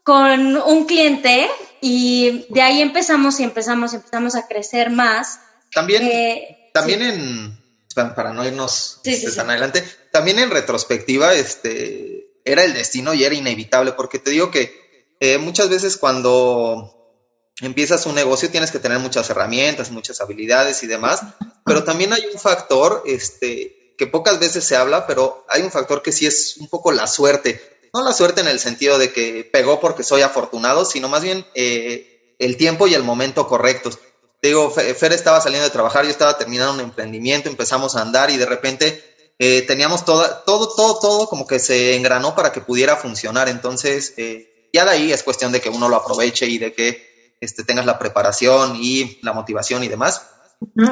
con 0.03 0.57
un 0.57 0.85
cliente 0.85 1.49
y 1.81 2.45
de 2.49 2.61
ahí 2.61 2.81
empezamos 2.81 3.39
y 3.39 3.43
empezamos 3.43 3.93
y 3.93 3.95
empezamos 3.97 4.35
a 4.35 4.47
crecer 4.47 4.91
más. 4.91 5.39
También, 5.73 6.03
eh, 6.03 6.69
también 6.73 7.01
en, 7.01 7.59
para 7.95 8.33
no 8.33 8.45
irnos 8.45 9.01
tan 9.35 9.49
adelante, 9.49 9.83
también 10.11 10.37
en 10.39 10.51
retrospectiva, 10.51 11.33
este, 11.33 12.39
era 12.45 12.63
el 12.63 12.73
destino 12.73 13.13
y 13.15 13.23
era 13.23 13.33
inevitable, 13.33 13.93
porque 13.93 14.19
te 14.19 14.29
digo 14.29 14.51
que 14.51 15.15
eh, 15.19 15.39
muchas 15.39 15.69
veces 15.69 15.97
cuando 15.97 17.17
empiezas 17.61 18.05
un 18.05 18.15
negocio 18.15 18.49
tienes 18.49 18.71
que 18.71 18.79
tener 18.79 18.99
muchas 18.99 19.29
herramientas, 19.29 19.89
muchas 19.89 20.21
habilidades 20.21 20.83
y 20.83 20.87
demás, 20.87 21.21
pero 21.65 21.83
también 21.83 22.13
hay 22.13 22.23
un 22.31 22.39
factor, 22.39 23.03
este, 23.07 23.95
que 23.97 24.07
pocas 24.07 24.39
veces 24.39 24.63
se 24.63 24.75
habla, 24.75 25.07
pero 25.07 25.45
hay 25.49 25.63
un 25.63 25.71
factor 25.71 26.03
que 26.03 26.11
sí 26.11 26.27
es 26.27 26.57
un 26.57 26.67
poco 26.67 26.91
la 26.91 27.07
suerte 27.07 27.80
no 27.93 28.03
la 28.03 28.13
suerte 28.13 28.41
en 28.41 28.47
el 28.47 28.59
sentido 28.59 28.97
de 28.97 29.11
que 29.11 29.49
pegó 29.51 29.79
porque 29.79 30.03
soy 30.03 30.21
afortunado, 30.21 30.85
sino 30.85 31.09
más 31.09 31.21
bien 31.21 31.45
eh, 31.55 32.35
el 32.39 32.57
tiempo 32.57 32.87
y 32.87 32.93
el 32.93 33.03
momento 33.03 33.47
correctos. 33.47 33.99
Digo, 34.41 34.71
Fer 34.71 35.13
estaba 35.13 35.39
saliendo 35.39 35.65
de 35.65 35.71
trabajar, 35.71 36.03
yo 36.03 36.09
estaba 36.09 36.37
terminando 36.37 36.73
un 36.73 36.79
emprendimiento, 36.79 37.47
empezamos 37.47 37.95
a 37.95 38.01
andar 38.01 38.31
y 38.31 38.37
de 38.37 38.47
repente 38.47 39.03
eh, 39.37 39.61
teníamos 39.63 40.03
todo, 40.03 40.25
todo, 40.45 40.73
todo, 40.73 40.99
todo 40.99 41.27
como 41.27 41.45
que 41.45 41.59
se 41.59 41.95
engranó 41.95 42.33
para 42.33 42.51
que 42.51 42.61
pudiera 42.61 42.95
funcionar. 42.95 43.49
Entonces, 43.49 44.13
eh, 44.17 44.69
ya 44.73 44.85
de 44.85 44.91
ahí 44.91 45.11
es 45.11 45.21
cuestión 45.21 45.51
de 45.51 45.61
que 45.61 45.69
uno 45.69 45.89
lo 45.89 45.97
aproveche 45.97 46.47
y 46.47 46.57
de 46.57 46.73
que 46.73 47.35
este, 47.39 47.63
tengas 47.63 47.85
la 47.85 47.99
preparación 47.99 48.77
y 48.77 49.19
la 49.21 49.33
motivación 49.33 49.83
y 49.83 49.89
demás. 49.89 50.27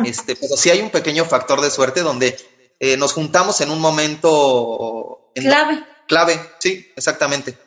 Este, 0.03 0.36
pero 0.36 0.58
sí 0.58 0.70
hay 0.70 0.82
un 0.82 0.89
pequeño 0.89 1.25
factor 1.25 1.62
de 1.62 1.72
suerte 1.72 2.01
donde 2.01 2.38
nos 2.98 3.13
juntamos 3.13 3.62
en 3.62 3.72
un 3.72 3.79
momento 3.79 5.32
clave 5.36 5.84
clave, 6.09 6.37
sí, 6.59 6.91
exactamente. 6.97 7.57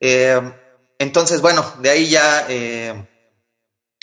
Eh, 0.00 0.38
entonces, 0.98 1.40
bueno, 1.40 1.64
de 1.78 1.88
ahí 1.88 2.10
ya 2.10 2.44
eh, 2.50 3.08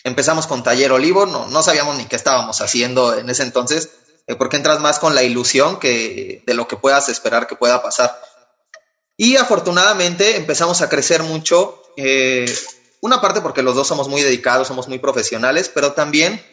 empezamos 0.04 0.48
con 0.48 0.64
Taller 0.64 0.92
Olivo, 0.92 1.28
no, 1.28 1.62
sabíamos 1.62 1.98
ni 1.98 2.06
qué 2.06 2.16
estábamos 2.16 2.62
haciendo 2.62 3.16
en 3.16 3.30
ese 3.30 3.44
entonces, 3.44 3.92
eh, 4.26 4.36
porque 4.36 4.58
entras 4.58 4.80
más 4.80 4.98
con 4.98 5.14
la 5.14 5.22
ilusión 5.22 5.80
que 5.80 6.42
de 6.48 6.54
lo 6.56 6.68
que 6.68 6.78
puedas 6.78 7.10
esperar 7.10 7.46
que 7.46 7.58
pueda 7.58 7.84
pasar. 7.84 8.20
Y 9.18 9.36
afortunadamente 9.36 10.38
empezamos 10.38 10.82
a 10.82 10.90
crecer 10.90 11.22
mucho, 11.22 11.80
una 13.02 13.22
parte 13.22 13.42
porque 13.42 13.62
los 13.62 13.76
dos 13.76 13.88
somos 13.88 14.08
muy 14.08 14.24
dedicados, 14.24 14.68
somos 14.68 14.88
muy 14.88 14.98
profesionales, 14.98 15.70
pero 15.72 15.92
también 15.92 16.44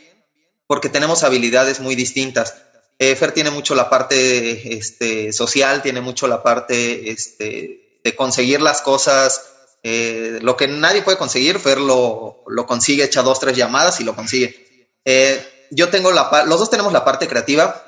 porque 0.66 0.90
tenemos 0.90 1.22
habilidades 1.22 1.80
muy 1.80 1.94
distintas. 1.94 2.54
Eh, 3.02 3.16
Fer 3.16 3.32
tiene 3.32 3.50
mucho 3.50 3.74
la 3.74 3.88
parte 3.88 4.76
este, 4.76 5.32
social, 5.32 5.80
tiene 5.80 6.02
mucho 6.02 6.28
la 6.28 6.42
parte 6.42 7.10
este, 7.10 7.98
de 8.04 8.14
conseguir 8.14 8.60
las 8.60 8.82
cosas. 8.82 9.52
Eh, 9.82 10.38
lo 10.42 10.54
que 10.54 10.68
nadie 10.68 11.00
puede 11.00 11.16
conseguir, 11.16 11.58
Fer 11.58 11.78
lo, 11.78 12.44
consigue, 12.68 13.04
echa 13.04 13.22
dos, 13.22 13.40
tres 13.40 13.56
llamadas 13.56 14.00
y 14.00 14.04
lo 14.04 14.14
consigue. 14.14 14.98
Eh, 15.06 15.66
yo 15.70 15.88
tengo 15.88 16.12
la 16.12 16.44
los 16.46 16.58
dos 16.58 16.68
tenemos 16.68 16.92
la 16.92 17.02
parte 17.02 17.26
creativa. 17.26 17.82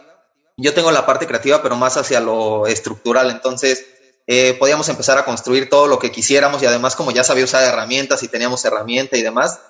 Yo 0.57 0.73
tengo 0.73 0.91
la 0.91 1.05
parte 1.05 1.27
creativa, 1.27 1.63
pero 1.63 1.77
más 1.77 1.99
hacia 1.99 2.19
lo 2.19 2.67
estructural. 2.67 3.29
Entonces, 3.31 3.85
podíamos 4.59 4.89
empezar 4.89 5.19
a 5.19 5.27
construir 5.27 5.69
todo 5.69 5.89
lo 5.89 5.99
que 5.99 6.11
quisiéramos 6.11 6.63
y 6.63 6.67
además, 6.67 6.97
como 6.97 7.11
ya 7.11 7.23
sabía 7.23 7.45
usar 7.45 7.65
herramientas 7.65 8.23
y 8.23 8.29
teníamos 8.29 8.65
herramienta 8.65 9.19
y 9.19 9.23
demás, 9.23 9.61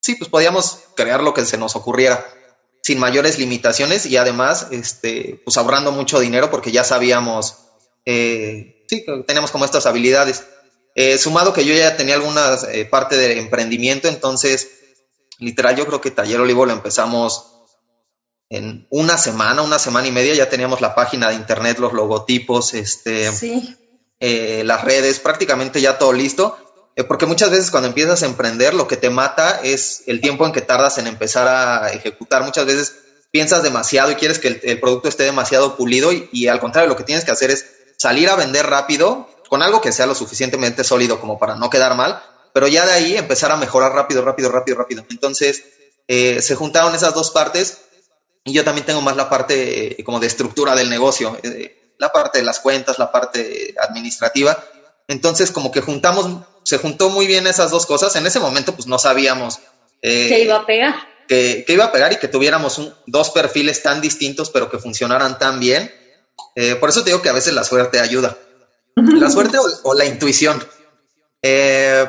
sí, 0.00 0.14
pues 0.14 0.30
podíamos 0.30 0.78
crear 0.94 1.22
lo 1.24 1.34
que 1.34 1.44
se 1.44 1.58
nos 1.58 1.74
ocurriera 1.74 2.24
sin 2.86 3.00
mayores 3.00 3.36
limitaciones 3.40 4.06
y 4.06 4.16
además, 4.16 4.68
este, 4.70 5.40
pues 5.44 5.56
ahorrando 5.56 5.90
mucho 5.90 6.20
dinero 6.20 6.52
porque 6.52 6.70
ya 6.70 6.84
sabíamos, 6.84 7.56
eh, 8.04 8.84
sí, 8.88 9.04
teníamos 9.26 9.50
como 9.50 9.64
estas 9.64 9.86
habilidades. 9.86 10.44
Eh, 10.94 11.18
sumado 11.18 11.52
que 11.52 11.64
yo 11.64 11.74
ya 11.74 11.96
tenía 11.96 12.14
alguna 12.14 12.56
eh, 12.70 12.84
parte 12.84 13.16
de 13.16 13.40
emprendimiento, 13.40 14.06
entonces, 14.06 14.68
literal, 15.40 15.74
yo 15.74 15.84
creo 15.88 16.00
que 16.00 16.12
Taller 16.12 16.40
Olivo 16.40 16.64
lo 16.64 16.74
empezamos 16.74 17.54
en 18.50 18.86
una 18.90 19.18
semana, 19.18 19.62
una 19.62 19.80
semana 19.80 20.06
y 20.06 20.12
media, 20.12 20.34
ya 20.34 20.48
teníamos 20.48 20.80
la 20.80 20.94
página 20.94 21.30
de 21.30 21.34
internet, 21.34 21.80
los 21.80 21.92
logotipos, 21.92 22.72
este, 22.72 23.32
las 24.62 24.84
redes, 24.84 25.18
prácticamente 25.18 25.80
ya 25.80 25.98
todo 25.98 26.12
listo. 26.12 26.56
Eh, 26.96 27.04
porque 27.04 27.26
muchas 27.26 27.50
veces 27.50 27.70
cuando 27.70 27.88
empiezas 27.88 28.22
a 28.22 28.26
emprender, 28.26 28.72
lo 28.72 28.88
que 28.88 28.96
te 28.96 29.10
mata 29.10 29.60
es 29.62 30.02
el 30.06 30.22
tiempo 30.22 30.46
en 30.46 30.52
que 30.52 30.62
tardas 30.62 30.96
en 30.96 31.06
empezar 31.06 31.46
a 31.46 31.92
ejecutar. 31.92 32.42
Muchas 32.42 32.64
veces 32.64 32.94
piensas 33.30 33.62
demasiado 33.62 34.10
y 34.10 34.14
quieres 34.14 34.38
que 34.38 34.60
el, 34.62 34.80
producto 34.80 35.08
esté 35.08 35.24
demasiado 35.24 35.76
pulido 35.76 36.10
y, 36.10 36.48
al 36.48 36.58
contrario, 36.58 36.88
lo 36.88 36.96
que 36.96 37.04
tienes 37.04 37.24
que 37.24 37.30
hacer 37.30 37.50
es 37.50 37.66
salir 37.98 38.30
a 38.30 38.36
vender 38.36 38.66
rápido 38.66 39.28
con 39.50 39.62
algo 39.62 39.82
que 39.82 39.92
sea 39.92 40.06
lo 40.06 40.14
suficientemente 40.14 40.84
sólido 40.84 41.20
como 41.20 41.38
para 41.38 41.54
no 41.54 41.68
quedar 41.68 41.94
mal, 41.96 42.22
pero 42.54 42.66
ya 42.66 42.86
de 42.86 42.92
ahí 42.92 43.16
empezar 43.16 43.52
a 43.52 43.56
mejorar 43.56 43.92
rápido, 43.92 44.22
rápido, 44.22 44.50
rápido, 44.50 44.78
rápido. 44.78 45.04
Entonces, 45.10 45.64
eh, 46.08 46.40
se 46.40 46.54
juntaron 46.54 46.94
esas 46.94 47.12
dos 47.12 47.30
partes 47.30 47.82
y 48.42 48.54
yo 48.54 48.64
también 48.64 48.86
tengo 48.86 49.02
más 49.02 49.16
la 49.16 49.28
parte 49.28 50.00
eh, 50.00 50.04
como 50.04 50.18
de 50.18 50.28
estructura 50.28 50.74
del 50.74 50.88
negocio, 50.88 51.36
la 51.98 52.10
parte 52.10 52.38
de 52.38 52.44
las 52.44 52.60
cuentas, 52.60 52.98
la 52.98 53.12
parte 53.12 53.74
administrativa. 53.78 54.56
Entonces, 55.08 55.50
como 55.50 55.70
que 55.70 55.80
juntamos 55.80 56.26
se 56.66 56.78
juntó 56.78 57.10
muy 57.10 57.28
bien 57.28 57.46
esas 57.46 57.70
dos 57.70 57.86
cosas. 57.86 58.16
En 58.16 58.26
ese 58.26 58.40
momento, 58.40 58.74
pues 58.74 58.88
no 58.88 58.98
sabíamos. 58.98 59.60
Eh, 60.02 60.26
que 60.28 60.42
iba 60.42 60.56
a 60.56 60.66
pegar. 60.66 60.94
Que, 61.28 61.64
iba 61.68 61.84
a 61.84 61.92
pegar 61.92 62.12
y 62.12 62.16
que 62.16 62.26
tuviéramos 62.26 62.92
dos 63.06 63.30
perfiles 63.30 63.84
tan 63.84 64.00
distintos, 64.00 64.50
pero 64.50 64.68
que 64.68 64.80
funcionaran 64.80 65.38
tan 65.38 65.60
bien. 65.60 65.92
Eh, 66.56 66.74
por 66.74 66.88
eso 66.88 67.04
te 67.04 67.10
digo 67.10 67.22
que 67.22 67.28
a 67.28 67.34
veces 67.34 67.54
la 67.54 67.62
suerte 67.62 68.00
ayuda. 68.00 68.36
La 68.96 69.30
suerte 69.30 69.58
o, 69.84 69.94
la 69.94 70.06
intuición. 70.06 70.60
Eh, 71.40 72.04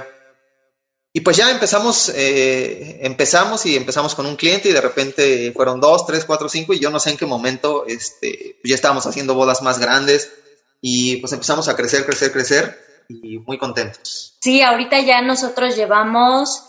y 1.14 1.20
pues 1.22 1.38
ya 1.38 1.52
empezamos, 1.52 2.12
empezamos 2.16 3.66
y 3.66 3.76
empezamos 3.76 4.16
con 4.16 4.26
un 4.26 4.38
cliente 4.38 4.70
y 4.70 4.74
de 4.74 4.82
repente 4.82 5.52
fueron 5.52 5.82
dos, 5.82 6.08
tres, 6.08 6.26
cuatro, 6.26 6.48
cinco 6.48 6.74
y 6.74 6.80
yo 6.80 6.90
no 6.90 7.00
sé 7.00 7.10
en 7.12 7.18
qué 7.18 7.26
momento 7.26 7.86
este, 7.88 8.60
ya 8.64 8.76
estábamos 8.76 9.06
haciendo 9.06 9.34
bodas 9.36 9.62
más 9.62 9.80
grandes 9.80 10.32
y 10.80 11.18
pues 11.18 11.34
empezamos 11.34 11.68
a 11.68 11.76
crecer, 11.76 12.06
crecer, 12.06 12.32
crecer 12.32 12.87
y 13.10 13.40
muy 13.40 13.58
contentos. 13.58 14.38
Sí, 14.42 14.62
ahorita 14.62 15.00
ya 15.00 15.22
nosotros 15.22 15.76
llevamos, 15.76 16.64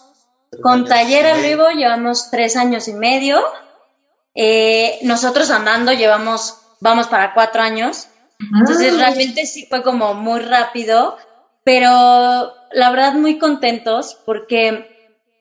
con 0.62 0.86
Taller 0.86 1.26
al 1.26 1.42
Vivo 1.42 1.68
llevamos 1.70 2.30
tres 2.30 2.56
años 2.56 2.88
y 2.88 2.94
medio. 2.94 3.40
Eh, 4.34 4.98
nosotros 5.02 5.50
andando 5.50 5.92
llevamos, 5.92 6.58
vamos 6.80 7.06
para 7.08 7.34
cuatro 7.34 7.62
años. 7.62 8.08
Entonces 8.40 8.96
realmente 8.96 9.46
sí 9.46 9.66
fue 9.68 9.82
como 9.82 10.14
muy 10.14 10.40
rápido, 10.40 11.16
pero 11.64 12.54
la 12.70 12.90
verdad 12.90 13.14
muy 13.14 13.38
contentos 13.38 14.16
porque 14.24 14.96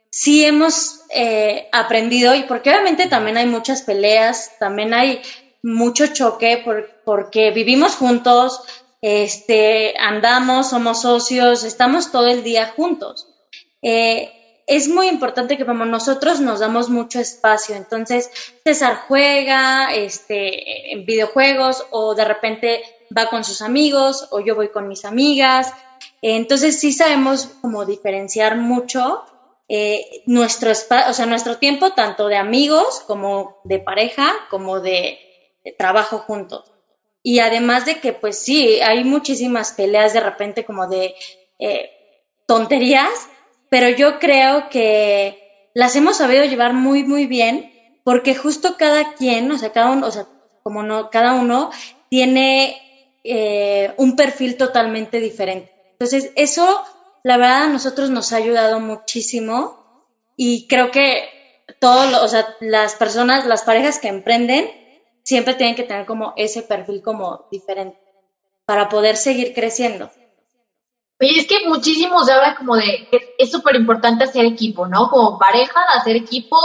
sí 0.10 0.44
hemos 0.44 1.02
eh, 1.12 1.70
aprendido 1.72 2.34
y 2.34 2.44
porque 2.44 2.72
obviamente 2.72 3.06
también 3.06 3.38
hay 3.38 3.46
muchas 3.46 3.84
peleas, 3.84 4.54
también 4.60 4.94
hay 4.94 5.22
mucho 5.62 6.08
choque 6.08 6.66
porque 7.06 7.52
vivimos 7.52 7.96
juntos, 7.96 8.62
este, 9.02 9.98
andamos, 10.00 10.70
somos 10.70 11.02
socios, 11.02 11.64
estamos 11.64 12.12
todo 12.12 12.28
el 12.28 12.44
día 12.44 12.74
juntos. 12.76 13.28
Eh, 13.82 14.34
es 14.68 14.90
muy 14.90 15.08
importante 15.08 15.58
que 15.58 15.66
como 15.66 15.86
nosotros 15.86 16.42
nos 16.42 16.60
damos 16.60 16.90
mucho 16.90 17.20
espacio, 17.20 17.76
entonces 17.76 18.30
César 18.66 19.04
juega 19.08 19.94
este, 19.94 20.92
en 20.92 21.06
videojuegos 21.06 21.86
o 21.92 22.16
de 22.16 22.26
repente 22.26 22.84
va 23.18 23.30
con 23.30 23.46
sus 23.46 23.62
amigos 23.62 24.28
o 24.32 24.42
yo 24.42 24.56
voy 24.56 24.70
con 24.70 24.90
mis 24.90 25.06
amigas, 25.06 25.72
entonces 26.22 26.80
sí 26.80 26.92
sabemos 26.92 27.46
como 27.62 27.86
diferenciar 27.86 28.58
mucho 28.58 29.24
eh, 29.70 30.24
nuestro, 30.26 30.72
o 30.72 31.14
sea, 31.14 31.26
nuestro 31.26 31.58
tiempo 31.58 31.92
tanto 31.92 32.28
de 32.28 32.38
amigos 32.38 33.04
como 33.06 33.58
de 33.66 33.80
pareja, 33.80 34.34
como 34.50 34.80
de, 34.80 35.20
trabajo 35.78 36.20
juntos. 36.20 36.72
Y 37.28 37.42
además 37.42 37.84
de 37.84 38.00
que, 38.00 38.14
pues 38.14 38.40
sí, 38.40 38.80
hay 38.80 39.04
muchísimas 39.04 39.74
peleas 39.74 40.14
de 40.14 40.22
repente 40.22 40.64
como 40.64 40.88
de 40.88 41.14
eh, 41.60 41.92
tonterías, 42.46 43.12
pero 43.68 43.90
yo 43.90 44.18
creo 44.18 44.70
que 44.70 45.70
las 45.74 45.98
hemos 45.98 46.16
sabido 46.16 46.46
llevar 46.46 46.72
muy, 46.72 47.04
muy 47.04 47.26
bien, 47.26 48.00
porque 48.06 48.34
justo 48.34 48.78
cada 48.78 49.14
quien, 49.16 49.52
o 49.52 49.58
sea, 49.58 49.74
cada 49.74 49.92
uno, 49.92 50.08
o 50.08 50.12
sea, 50.12 50.26
como 50.64 50.84
no, 50.84 51.10
cada 51.10 51.34
uno 51.34 51.70
tiene 52.10 52.78
eh, 53.26 53.94
un 53.98 54.16
perfil 54.16 54.56
totalmente 54.56 55.20
diferente. 55.20 55.74
Entonces, 56.00 56.32
eso 56.38 56.82
la 57.24 57.36
verdad 57.36 57.64
a 57.64 57.68
nosotros 57.68 58.10
nos 58.10 58.32
ha 58.32 58.38
ayudado 58.38 58.80
muchísimo 58.80 60.08
y 60.38 60.66
creo 60.68 60.92
que 60.92 61.28
todos, 61.82 62.24
o 62.24 62.28
sea, 62.30 62.56
las 62.62 62.96
personas, 62.96 63.46
las 63.46 63.64
parejas 63.64 64.00
que 64.00 64.08
emprenden, 64.08 64.87
siempre 65.28 65.56
tienen 65.56 65.76
que 65.76 65.84
tener 65.84 66.06
como 66.06 66.34
ese 66.38 66.62
perfil 66.62 67.02
como 67.02 67.48
diferente 67.52 68.00
para 68.66 68.88
poder 68.88 69.18
seguir 69.18 69.54
creciendo. 69.54 70.10
Oye, 71.20 71.42
es 71.42 71.48
que 71.48 71.68
muchísimo 71.68 72.24
se 72.24 72.32
habla 72.32 72.56
como 72.56 72.78
de 72.78 73.10
que 73.12 73.36
es 73.38 73.52
súper 73.52 73.76
importante 73.76 74.24
hacer 74.24 74.46
equipo, 74.46 74.88
¿no? 74.88 75.10
Como 75.10 75.38
pareja, 75.38 75.82
hacer 75.96 76.16
equipo, 76.16 76.58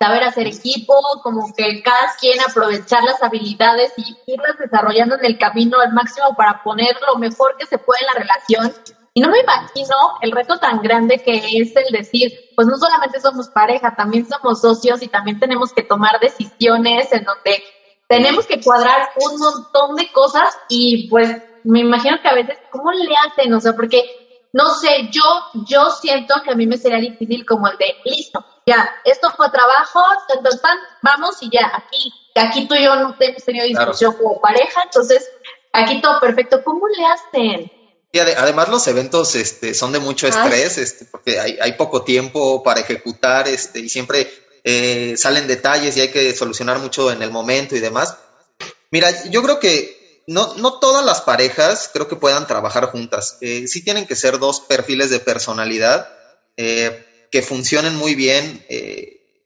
saber 0.00 0.22
hacer 0.22 0.46
equipo, 0.46 0.94
como 1.22 1.52
que 1.54 1.82
cada 1.82 2.14
quien 2.18 2.40
aprovechar 2.40 3.04
las 3.04 3.22
habilidades 3.22 3.92
y 3.98 4.16
irlas 4.26 4.56
desarrollando 4.58 5.16
en 5.16 5.24
el 5.26 5.36
camino 5.36 5.78
al 5.80 5.92
máximo 5.92 6.34
para 6.38 6.62
poner 6.62 6.96
lo 7.06 7.18
mejor 7.18 7.58
que 7.58 7.66
se 7.66 7.76
puede 7.76 8.00
en 8.00 8.06
la 8.06 8.14
relación 8.14 8.72
y 9.16 9.20
no 9.20 9.30
me 9.30 9.40
imagino 9.40 9.96
el 10.20 10.30
reto 10.30 10.58
tan 10.58 10.82
grande 10.82 11.22
que 11.22 11.36
es 11.58 11.74
el 11.74 11.90
decir, 11.90 12.50
pues 12.54 12.68
no 12.68 12.76
solamente 12.76 13.18
somos 13.18 13.48
pareja, 13.48 13.96
también 13.96 14.28
somos 14.28 14.60
socios 14.60 15.00
y 15.02 15.08
también 15.08 15.40
tenemos 15.40 15.72
que 15.72 15.82
tomar 15.82 16.20
decisiones 16.20 17.10
en 17.12 17.24
donde 17.24 17.62
tenemos 18.08 18.46
que 18.46 18.60
cuadrar 18.60 19.10
un 19.16 19.38
montón 19.38 19.96
de 19.96 20.10
cosas 20.12 20.56
y 20.68 21.08
pues 21.08 21.36
me 21.64 21.80
imagino 21.80 22.20
que 22.22 22.28
a 22.28 22.34
veces, 22.34 22.56
¿cómo 22.70 22.92
le 22.92 23.14
hacen? 23.26 23.52
O 23.52 23.60
sea, 23.60 23.74
porque, 23.74 24.04
no 24.52 24.74
sé, 24.74 25.08
yo, 25.10 25.22
yo 25.68 25.90
siento 25.90 26.34
que 26.44 26.52
a 26.52 26.54
mí 26.54 26.66
me 26.66 26.78
sería 26.78 26.98
difícil 26.98 27.44
como 27.44 27.66
el 27.68 27.76
de, 27.76 27.96
listo, 28.04 28.44
ya, 28.64 28.88
esto 29.04 29.30
fue 29.36 29.50
trabajo, 29.50 30.00
entonces 30.34 30.60
vamos 31.02 31.36
y 31.42 31.50
ya, 31.50 31.72
aquí, 31.74 32.12
aquí 32.36 32.68
tú 32.68 32.74
y 32.74 32.84
yo 32.84 32.94
no 32.94 33.16
hemos 33.18 33.44
tenido 33.44 33.66
discusión 33.66 34.14
como 34.14 34.40
pareja, 34.40 34.82
entonces 34.84 35.28
aquí 35.72 36.00
todo 36.00 36.20
perfecto, 36.20 36.62
¿cómo 36.64 36.86
le 36.88 37.04
hacen? 37.04 37.72
además 38.38 38.70
los 38.70 38.86
eventos 38.88 39.34
este, 39.34 39.74
son 39.74 39.92
de 39.92 39.98
mucho 39.98 40.26
estrés, 40.26 40.78
este, 40.78 41.04
porque 41.04 41.38
hay, 41.38 41.58
hay, 41.60 41.72
poco 41.72 42.02
tiempo 42.02 42.62
para 42.62 42.80
ejecutar 42.80 43.46
este, 43.46 43.80
y 43.80 43.90
siempre 43.90 44.26
eh, 44.68 45.14
salen 45.16 45.46
detalles 45.46 45.96
y 45.96 46.00
hay 46.00 46.08
que 46.08 46.34
solucionar 46.34 46.80
mucho 46.80 47.12
en 47.12 47.22
el 47.22 47.30
momento 47.30 47.76
y 47.76 47.80
demás. 47.80 48.16
Mira, 48.90 49.24
yo 49.30 49.40
creo 49.42 49.60
que 49.60 50.24
no, 50.26 50.54
no 50.56 50.80
todas 50.80 51.04
las 51.04 51.20
parejas 51.20 51.88
creo 51.92 52.08
que 52.08 52.16
puedan 52.16 52.48
trabajar 52.48 52.86
juntas. 52.86 53.38
Eh, 53.40 53.68
sí 53.68 53.84
tienen 53.84 54.06
que 54.06 54.16
ser 54.16 54.40
dos 54.40 54.58
perfiles 54.60 55.08
de 55.10 55.20
personalidad 55.20 56.08
eh, 56.56 57.06
que 57.30 57.42
funcionen 57.42 57.94
muy 57.94 58.16
bien 58.16 58.66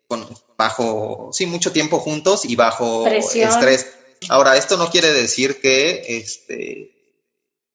con, 0.09 0.27
bajo, 0.57 1.29
sí, 1.35 1.45
mucho 1.45 1.71
tiempo 1.71 1.99
juntos 1.99 2.47
y 2.47 2.57
bajo 2.57 3.07
estrés. 3.07 3.89
Ahora, 4.31 4.57
esto 4.57 4.79
no 4.79 4.91
quiere 4.91 5.13
decir 5.13 5.61
que 5.61 6.03
este, 6.09 6.91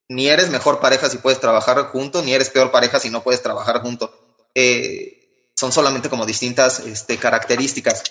ni 0.08 0.28
eres 0.28 0.50
mejor 0.50 0.80
pareja 0.80 1.08
si 1.08 1.18
puedes 1.18 1.38
trabajar 1.38 1.78
junto, 1.92 2.22
ni 2.22 2.34
eres 2.34 2.50
peor 2.50 2.72
pareja 2.72 2.98
si 2.98 3.10
no 3.10 3.22
puedes 3.22 3.40
trabajar 3.40 3.82
junto. 3.82 4.12
Eh, 4.52 5.15
son 5.56 5.72
solamente 5.72 6.10
como 6.10 6.26
distintas 6.26 6.80
este, 6.80 7.18
características. 7.18 8.04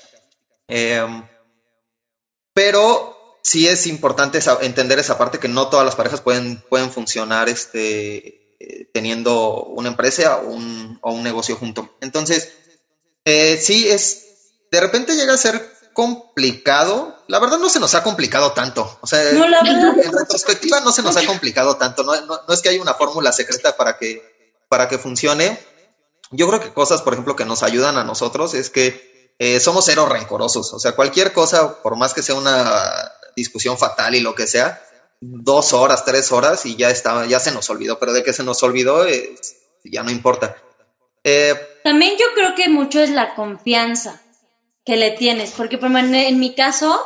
Em, 0.67 1.27
pero 2.53 3.37
sí 3.43 3.67
es 3.67 3.85
importante 3.85 4.39
entender 4.61 4.97
esa 4.97 5.17
parte 5.17 5.39
que 5.39 5.47
no 5.47 5.69
todas 5.69 5.85
las 5.85 5.95
parejas 5.95 6.21
pueden, 6.21 6.61
pueden 6.69 6.91
funcionar 6.91 7.47
este, 7.47 8.57
eh, 8.59 8.89
teniendo 8.91 9.63
una 9.65 9.89
empresa 9.89 10.37
o 10.37 10.47
un, 10.47 10.97
o 11.01 11.11
un 11.11 11.23
negocio 11.23 11.55
junto. 11.55 11.95
Entonces, 12.01 12.53
eh, 13.23 13.59
sí 13.61 13.87
es, 13.87 14.53
de 14.71 14.81
repente 14.81 15.15
llega 15.15 15.33
a 15.33 15.37
ser 15.37 15.75
complicado. 15.93 17.23
La 17.27 17.39
verdad 17.39 17.59
no 17.59 17.69
se 17.69 17.79
nos 17.79 17.93
ha 17.95 18.03
complicado 18.03 18.53
tanto. 18.53 18.97
O 19.01 19.07
sea, 19.07 19.29
en 19.29 20.11
retrospectiva 20.11 20.79
no 20.81 20.91
se 20.91 21.03
nos 21.03 21.15
ha 21.17 21.25
complicado 21.25 21.77
tanto. 21.77 22.03
No, 22.03 22.13
no, 22.25 22.53
es 22.53 22.61
que 22.61 22.69
haya 22.69 22.81
una 22.81 22.93
fórmula 22.95 23.31
secreta 23.31 23.77
para 23.77 23.97
que, 23.97 24.55
para 24.67 24.87
que 24.87 24.97
funcione. 24.97 25.59
Yo 26.31 26.47
creo 26.47 26.59
que 26.59 26.73
cosas, 26.73 27.01
por 27.01 27.13
ejemplo, 27.13 27.35
que 27.35 27.45
nos 27.45 27.63
ayudan 27.63 27.97
a 27.97 28.03
nosotros 28.03 28.53
es 28.53 28.69
que 28.69 29.33
eh, 29.39 29.59
somos 29.59 29.85
cero 29.85 30.07
rencorosos. 30.07 30.73
O 30.73 30.79
sea, 30.79 30.93
cualquier 30.93 31.33
cosa, 31.33 31.81
por 31.81 31.95
más 31.97 32.13
que 32.13 32.23
sea 32.23 32.35
una 32.35 33.11
discusión 33.35 33.77
fatal 33.77 34.15
y 34.15 34.21
lo 34.21 34.33
que 34.33 34.47
sea, 34.47 34.81
dos 35.21 35.73
horas, 35.73 36.05
tres 36.05 36.31
horas 36.31 36.65
y 36.65 36.75
ya 36.75 36.89
está, 36.89 37.25
ya 37.25 37.39
se 37.39 37.51
nos 37.51 37.69
olvidó. 37.69 37.99
Pero 37.99 38.13
de 38.13 38.23
que 38.23 38.33
se 38.33 38.43
nos 38.43 38.61
olvidó, 38.63 39.05
ya 39.83 40.03
no 40.03 40.11
importa. 40.11 40.55
Eh, 41.23 41.55
También 41.83 42.13
yo 42.19 42.25
creo 42.33 42.55
que 42.55 42.69
mucho 42.69 43.01
es 43.01 43.09
la 43.09 43.35
confianza 43.35 44.21
que 44.85 44.97
le 44.97 45.11
tienes, 45.11 45.51
porque 45.51 45.79
en 45.81 46.39
mi 46.39 46.53
caso, 46.53 47.03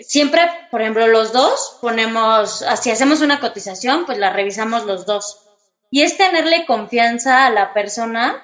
siempre, 0.00 0.42
por 0.70 0.82
ejemplo, 0.82 1.06
los 1.06 1.32
dos 1.32 1.78
ponemos, 1.80 2.62
si 2.82 2.90
hacemos 2.90 3.22
una 3.22 3.40
cotización, 3.40 4.04
pues 4.04 4.18
la 4.18 4.30
revisamos 4.30 4.84
los 4.84 5.06
dos. 5.06 5.38
Y 5.90 6.02
es 6.02 6.16
tenerle 6.16 6.66
confianza 6.66 7.46
a 7.46 7.50
la 7.50 7.72
persona 7.72 8.42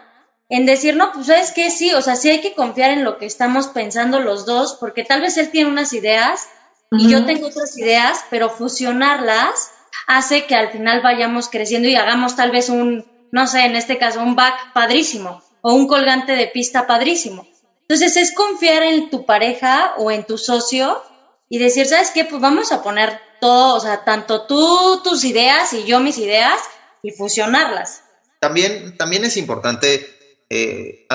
en 0.48 0.66
decir, 0.66 0.96
no, 0.96 1.12
pues 1.12 1.28
es 1.28 1.52
que 1.52 1.70
sí, 1.70 1.92
o 1.92 2.02
sea, 2.02 2.16
sí 2.16 2.30
hay 2.30 2.40
que 2.40 2.54
confiar 2.54 2.90
en 2.90 3.04
lo 3.04 3.18
que 3.18 3.26
estamos 3.26 3.68
pensando 3.68 4.20
los 4.20 4.46
dos, 4.46 4.76
porque 4.78 5.04
tal 5.04 5.20
vez 5.20 5.36
él 5.36 5.50
tiene 5.50 5.70
unas 5.70 5.92
ideas 5.92 6.48
y 6.92 7.08
yo 7.10 7.24
tengo 7.24 7.48
otras 7.48 7.76
ideas, 7.76 8.24
pero 8.30 8.48
fusionarlas 8.48 9.72
hace 10.06 10.46
que 10.46 10.54
al 10.54 10.70
final 10.70 11.00
vayamos 11.02 11.48
creciendo 11.48 11.88
y 11.88 11.96
hagamos 11.96 12.36
tal 12.36 12.52
vez 12.52 12.68
un, 12.68 13.04
no 13.32 13.46
sé, 13.46 13.64
en 13.64 13.74
este 13.74 13.98
caso, 13.98 14.22
un 14.22 14.36
back 14.36 14.72
padrísimo 14.72 15.42
o 15.62 15.74
un 15.74 15.88
colgante 15.88 16.36
de 16.36 16.46
pista 16.46 16.86
padrísimo. 16.86 17.46
Entonces 17.82 18.16
es 18.16 18.32
confiar 18.32 18.82
en 18.84 19.10
tu 19.10 19.26
pareja 19.26 19.94
o 19.98 20.10
en 20.10 20.24
tu 20.24 20.38
socio 20.38 21.02
y 21.48 21.58
decir, 21.58 21.86
¿sabes 21.86 22.10
qué? 22.12 22.24
Pues 22.24 22.40
vamos 22.40 22.70
a 22.70 22.82
poner 22.82 23.20
todo, 23.40 23.76
o 23.76 23.80
sea, 23.80 24.04
tanto 24.04 24.46
tú 24.46 25.00
tus 25.02 25.24
ideas 25.24 25.72
y 25.72 25.84
yo 25.84 26.00
mis 26.00 26.18
ideas 26.18 26.58
y 27.06 27.12
fusionarlas. 27.12 28.02
También, 28.40 28.96
también 28.96 29.24
es 29.24 29.36
importante 29.36 30.06
eh, 30.50 31.06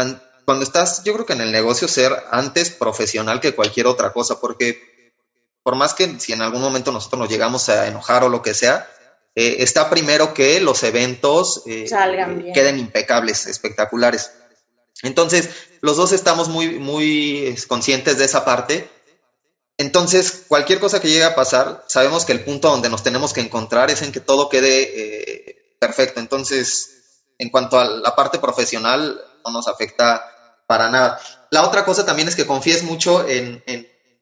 cuando 0.45 0.63
estás, 0.63 1.03
yo 1.03 1.13
creo 1.13 1.25
que 1.25 1.33
en 1.33 1.41
el 1.41 1.51
negocio 1.51 1.87
ser 1.87 2.13
antes 2.31 2.71
profesional 2.71 3.41
que 3.41 3.53
cualquier 3.53 3.87
otra 3.87 4.13
cosa, 4.13 4.39
porque 4.39 5.13
por 5.63 5.75
más 5.75 5.93
que 5.93 6.19
si 6.19 6.33
en 6.33 6.41
algún 6.41 6.61
momento 6.61 6.91
nosotros 6.91 7.19
nos 7.19 7.29
llegamos 7.29 7.69
a 7.69 7.87
enojar 7.87 8.23
o 8.23 8.29
lo 8.29 8.41
que 8.41 8.53
sea, 8.53 8.89
eh, 9.35 9.57
está 9.59 9.89
primero 9.89 10.33
que 10.33 10.59
los 10.61 10.83
eventos 10.83 11.63
eh, 11.65 11.89
queden 12.53 12.79
impecables, 12.79 13.47
espectaculares. 13.47 14.31
Entonces, 15.03 15.49
los 15.81 15.97
dos 15.97 16.13
estamos 16.13 16.47
muy, 16.47 16.79
muy 16.79 17.55
conscientes 17.67 18.17
de 18.17 18.25
esa 18.25 18.45
parte. 18.45 18.89
Entonces, 19.77 20.43
cualquier 20.47 20.79
cosa 20.79 21.01
que 21.01 21.07
llegue 21.09 21.23
a 21.23 21.35
pasar, 21.35 21.83
sabemos 21.87 22.25
que 22.25 22.33
el 22.33 22.43
punto 22.43 22.69
donde 22.69 22.89
nos 22.89 23.03
tenemos 23.03 23.33
que 23.33 23.41
encontrar 23.41 23.89
es 23.89 24.01
en 24.01 24.11
que 24.11 24.19
todo 24.19 24.49
quede 24.49 24.81
eh, 24.81 25.60
perfecto. 25.81 26.19
Entonces, 26.19 27.23
en 27.39 27.49
cuanto 27.49 27.79
a 27.79 27.85
la 27.85 28.15
parte 28.15 28.37
profesional, 28.37 29.19
no 29.43 29.51
nos 29.51 29.67
afecta 29.67 30.23
para 30.67 30.89
nada. 30.89 31.19
La 31.49 31.63
otra 31.63 31.83
cosa 31.83 32.05
también 32.05 32.27
es 32.27 32.35
que 32.35 32.45
confíes 32.45 32.83
mucho 32.83 33.27
en, 33.27 33.63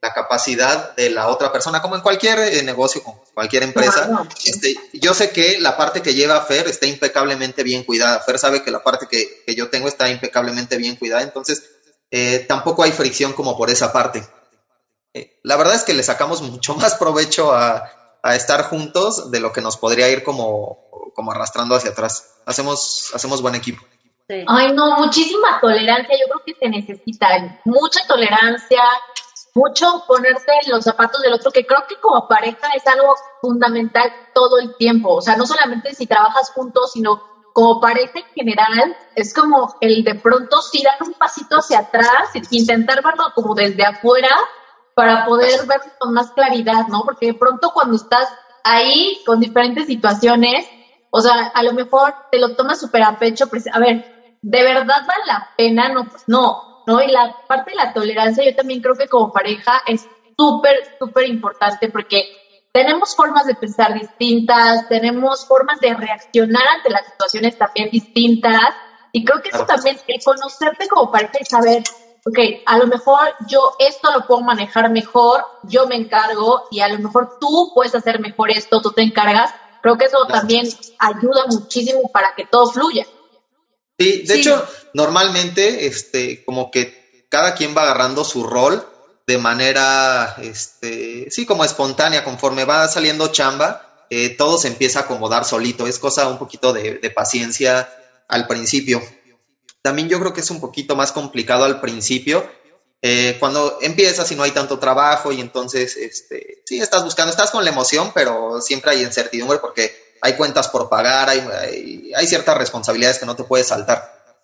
la 0.01 0.13
capacidad 0.13 0.95
de 0.95 1.09
la 1.09 1.27
otra 1.27 1.51
persona, 1.51 1.81
como 1.81 1.97
en 1.97 2.01
cualquier 2.01 2.39
eh, 2.39 2.63
negocio, 2.63 3.03
como 3.03 3.21
cualquier 3.33 3.63
empresa. 3.63 4.25
Este, 4.45 4.73
yo 4.93 5.13
sé 5.13 5.31
que 5.31 5.59
la 5.59 5.75
parte 5.75 6.01
que 6.01 6.13
lleva 6.13 6.39
Fer 6.39 6.69
está 6.69 6.85
impecablemente 6.85 7.63
bien 7.63 7.83
cuidada. 7.83 8.21
Fer 8.21 8.39
sabe 8.39 8.63
que 8.63 8.71
la 8.71 8.81
parte 8.81 9.07
que, 9.07 9.53
yo 9.53 9.69
tengo 9.69 9.89
está 9.89 10.09
impecablemente 10.09 10.77
bien 10.77 10.95
cuidada, 10.95 11.23
entonces 11.23 11.63
eh, 12.11 12.45
tampoco 12.47 12.83
hay 12.83 12.93
fricción 12.93 13.33
como 13.33 13.57
por 13.57 13.69
esa 13.69 13.91
parte. 13.91 14.25
Eh, 15.13 15.37
la 15.43 15.57
verdad 15.57 15.75
es 15.75 15.83
que 15.83 15.93
le 15.93 16.03
sacamos 16.03 16.41
mucho 16.41 16.75
más 16.81 16.95
provecho 16.95 17.51
a, 17.51 17.98
estar 18.23 18.63
juntos 18.69 19.31
de 19.31 19.39
lo 19.39 19.51
que 19.51 19.61
nos 19.61 19.77
podría 19.77 20.09
ir 20.09 20.23
como, 20.23 21.11
como 21.15 21.31
arrastrando 21.31 21.75
hacia 21.75 21.91
atrás. 21.91 22.41
Hacemos, 22.45 23.11
hacemos 23.13 23.41
buen 23.41 23.55
equipo. 23.55 23.83
Ay, 24.47 24.73
no, 24.73 24.97
muchísima 24.97 25.59
tolerancia. 25.59 26.15
Yo 26.19 26.25
creo 26.27 26.43
que 26.45 26.55
se 26.59 26.69
necesita 26.69 27.59
mucha 27.65 28.05
tolerancia, 28.07 28.81
mucho 29.55 30.03
ponerse 30.07 30.51
en 30.63 30.71
los 30.71 30.83
zapatos 30.83 31.21
del 31.21 31.33
otro, 31.33 31.51
que 31.51 31.65
creo 31.65 31.85
que 31.87 31.95
como 31.95 32.27
pareja 32.27 32.69
es 32.75 32.85
algo 32.85 33.15
fundamental 33.41 34.11
todo 34.33 34.59
el 34.59 34.75
tiempo. 34.77 35.15
O 35.15 35.21
sea, 35.21 35.35
no 35.35 35.47
solamente 35.47 35.95
si 35.95 36.05
trabajas 36.05 36.51
juntos, 36.51 36.91
sino 36.93 37.23
como 37.53 37.81
pareja 37.81 38.19
en 38.19 38.25
general, 38.35 38.97
es 39.15 39.33
como 39.33 39.75
el 39.81 40.03
de 40.03 40.15
pronto 40.15 40.61
sí 40.61 40.83
dar 40.83 41.01
un 41.01 41.13
pasito 41.13 41.57
hacia 41.57 41.79
atrás, 41.79 42.29
intentar 42.51 43.03
verlo 43.03 43.25
como 43.33 43.55
desde 43.55 43.83
afuera 43.83 44.29
para 44.99 45.25
poder 45.25 45.65
ver 45.65 45.79
con 45.97 46.13
más 46.13 46.31
claridad, 46.31 46.87
¿no? 46.89 47.03
Porque 47.05 47.27
de 47.27 47.33
pronto 47.33 47.71
cuando 47.73 47.95
estás 47.95 48.27
ahí 48.65 49.21
con 49.25 49.39
diferentes 49.39 49.85
situaciones, 49.85 50.67
o 51.09 51.21
sea, 51.21 51.53
a 51.53 51.63
lo 51.63 51.71
mejor 51.71 52.13
te 52.29 52.37
lo 52.37 52.53
tomas 52.57 52.81
súper 52.81 53.03
a 53.03 53.17
pecho, 53.17 53.47
pues, 53.47 53.65
a 53.71 53.79
ver, 53.79 54.35
¿de 54.41 54.61
verdad 54.61 55.05
vale 55.07 55.23
la 55.25 55.51
pena? 55.55 55.87
No, 55.87 56.03
pues 56.09 56.23
no, 56.27 56.83
¿no? 56.85 57.01
Y 57.01 57.07
la 57.07 57.33
parte 57.47 57.71
de 57.71 57.77
la 57.77 57.93
tolerancia 57.93 58.43
yo 58.43 58.53
también 58.53 58.81
creo 58.81 58.95
que 58.95 59.07
como 59.07 59.31
pareja 59.31 59.83
es 59.87 60.05
súper, 60.37 60.75
súper 60.99 61.29
importante 61.29 61.87
porque 61.87 62.25
tenemos 62.73 63.15
formas 63.15 63.45
de 63.45 63.55
pensar 63.55 63.93
distintas, 63.93 64.89
tenemos 64.89 65.45
formas 65.45 65.79
de 65.79 65.93
reaccionar 65.93 66.67
ante 66.75 66.89
las 66.89 67.05
situaciones 67.05 67.57
también 67.57 67.89
distintas. 67.89 68.67
Y 69.13 69.23
creo 69.23 69.41
que 69.41 69.47
eso 69.47 69.65
también, 69.65 69.97
el 70.07 70.21
conocerte 70.21 70.89
como 70.89 71.09
pareja 71.09 71.37
y 71.39 71.45
saber, 71.45 71.83
ok, 72.29 72.39
a 72.65 72.77
lo 72.77 72.87
mejor 72.87 73.19
yo 73.47 73.75
esto 73.79 74.11
lo 74.11 74.25
puedo 74.25 74.41
manejar 74.41 74.89
mejor, 74.89 75.43
yo 75.63 75.87
me 75.87 75.95
encargo 75.95 76.67
y 76.71 76.79
a 76.79 76.87
lo 76.87 76.99
mejor 76.99 77.37
tú 77.39 77.71
puedes 77.73 77.93
hacer 77.95 78.19
mejor 78.19 78.51
esto, 78.51 78.81
tú 78.81 78.91
te 78.91 79.01
encargas. 79.01 79.51
Creo 79.81 79.97
que 79.97 80.05
eso 80.05 80.25
también 80.27 80.67
ayuda 80.97 81.45
muchísimo 81.47 82.09
para 82.11 82.35
que 82.35 82.45
todo 82.45 82.71
fluya. 82.71 83.05
Sí, 83.97 84.23
de 84.25 84.35
hecho, 84.35 84.65
normalmente, 84.93 85.87
este, 85.87 86.43
como 86.45 86.71
que 86.71 87.27
cada 87.29 87.53
quien 87.53 87.75
va 87.75 87.83
agarrando 87.83 88.23
su 88.23 88.43
rol 88.43 88.85
de 89.27 89.37
manera, 89.37 90.37
este, 90.41 91.29
sí, 91.29 91.45
como 91.45 91.63
espontánea, 91.63 92.23
conforme 92.23 92.65
va 92.65 92.87
saliendo 92.87 93.27
chamba, 93.27 94.05
eh, 94.09 94.29
todo 94.29 94.57
se 94.57 94.69
empieza 94.69 94.99
a 94.99 95.01
acomodar 95.03 95.45
solito. 95.45 95.85
Es 95.85 95.99
cosa 95.99 96.27
un 96.27 96.39
poquito 96.39 96.73
de, 96.73 96.97
paciencia 97.15 97.93
al 98.27 98.47
principio. 98.47 99.01
También 99.81 100.09
yo 100.09 100.19
creo 100.19 100.33
que 100.33 100.41
es 100.41 100.51
un 100.51 100.59
poquito 100.59 100.95
más 100.95 101.11
complicado 101.11 101.63
al 101.63 101.79
principio, 101.79 102.47
eh, 103.01 103.37
cuando 103.39 103.77
empiezas 103.81 104.29
y 104.31 104.35
no 104.35 104.43
hay 104.43 104.51
tanto 104.51 104.77
trabajo 104.77 105.31
y 105.31 105.39
entonces, 105.39 105.95
este, 105.95 106.63
sí, 106.65 106.81
estás 106.81 107.03
buscando, 107.03 107.31
estás 107.31 107.51
con 107.51 107.63
la 107.63 107.69
emoción, 107.71 108.11
pero 108.13 108.59
siempre 108.61 108.91
hay 108.91 109.03
incertidumbre 109.03 109.59
porque 109.59 110.17
hay 110.21 110.33
cuentas 110.33 110.67
por 110.67 110.89
pagar, 110.89 111.29
hay, 111.29 112.11
hay, 112.13 112.27
ciertas 112.27 112.57
responsabilidades 112.57 113.19
que 113.19 113.25
no 113.25 113.37
te 113.37 113.45
puedes 113.45 113.67
saltar. 113.67 114.37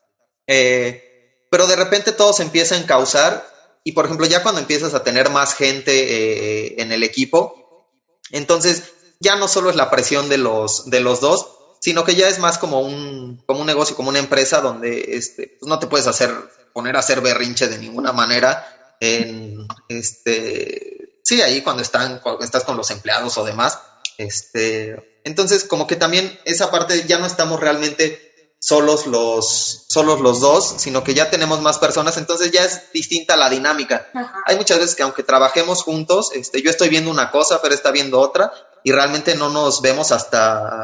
Eh, 0.48 1.48
pero 1.52 1.68
de 1.68 1.76
repente 1.76 2.14
todo 2.14 2.32
se 2.32 2.44
empieza 2.44 2.76
a 2.76 2.78
encauzar 2.78 3.46
y 3.84 3.92
por 3.92 4.06
ejemplo, 4.06 4.26
ya 4.26 4.42
cuando 4.42 4.62
empiezas 4.62 4.94
a 4.94 5.04
tener 5.04 5.30
más 5.30 5.54
gente 5.54 5.92
eh, 5.92 6.76
en 6.78 6.94
el 6.94 7.04
equipo, 7.04 7.90
entonces 8.32 8.94
ya 9.20 9.36
no 9.36 9.48
solo 9.48 9.70
es 9.70 9.76
la 9.76 9.92
presión 9.92 10.30
de 10.30 10.38
los, 10.38 10.90
de 10.90 11.02
los 11.02 11.20
dos, 11.20 11.55
sino 11.86 12.04
que 12.04 12.16
ya 12.16 12.28
es 12.28 12.40
más 12.40 12.58
como 12.58 12.80
un, 12.80 13.44
como 13.46 13.60
un 13.60 13.68
negocio, 13.68 13.96
como 13.96 14.10
una 14.10 14.18
empresa 14.18 14.60
donde 14.60 15.06
este, 15.10 15.56
pues 15.60 15.70
no 15.70 15.78
te 15.78 15.86
puedes 15.86 16.08
hacer, 16.08 16.34
poner 16.74 16.96
a 16.96 17.00
hacer 17.02 17.22
berrinche 17.22 17.68
de 17.68 17.78
ninguna 17.78 18.12
manera. 18.12 18.96
En, 19.00 19.68
este, 19.88 21.20
sí, 21.24 21.44
ahí 21.44 21.62
cuando, 21.62 21.84
están, 21.84 22.22
cuando 22.22 22.44
estás 22.44 22.64
con 22.64 22.76
los 22.76 22.90
empleados 22.90 23.38
o 23.38 23.46
demás. 23.46 23.78
Este, 24.18 25.22
entonces, 25.26 25.64
como 25.64 25.86
que 25.86 25.96
también 25.96 26.40
esa 26.46 26.72
parte 26.72 27.06
ya 27.06 27.20
no 27.20 27.28
estamos 27.28 27.60
realmente 27.60 28.34
solos 28.60 29.06
los, 29.06 29.86
solos 29.88 30.22
los 30.22 30.40
dos, 30.40 30.78
sino 30.80 31.04
que 31.04 31.14
ya 31.14 31.30
tenemos 31.30 31.62
más 31.62 31.78
personas, 31.78 32.18
entonces 32.18 32.50
ya 32.50 32.66
es 32.66 32.92
distinta 32.94 33.38
la 33.38 33.52
dinámica. 33.52 34.10
Hay 34.48 34.56
muchas 34.56 34.80
veces 34.80 34.96
que 34.96 35.04
aunque 35.04 35.22
trabajemos 35.22 35.84
juntos, 35.84 36.32
este, 36.34 36.64
yo 36.64 36.72
estoy 36.72 36.90
viendo 36.90 37.12
una 37.12 37.30
cosa, 37.30 37.62
pero 37.62 37.76
está 37.76 37.92
viendo 37.92 38.20
otra, 38.20 38.52
y 38.86 38.92
realmente 38.92 39.34
no 39.34 39.50
nos 39.50 39.82
vemos 39.82 40.12
hasta, 40.12 40.84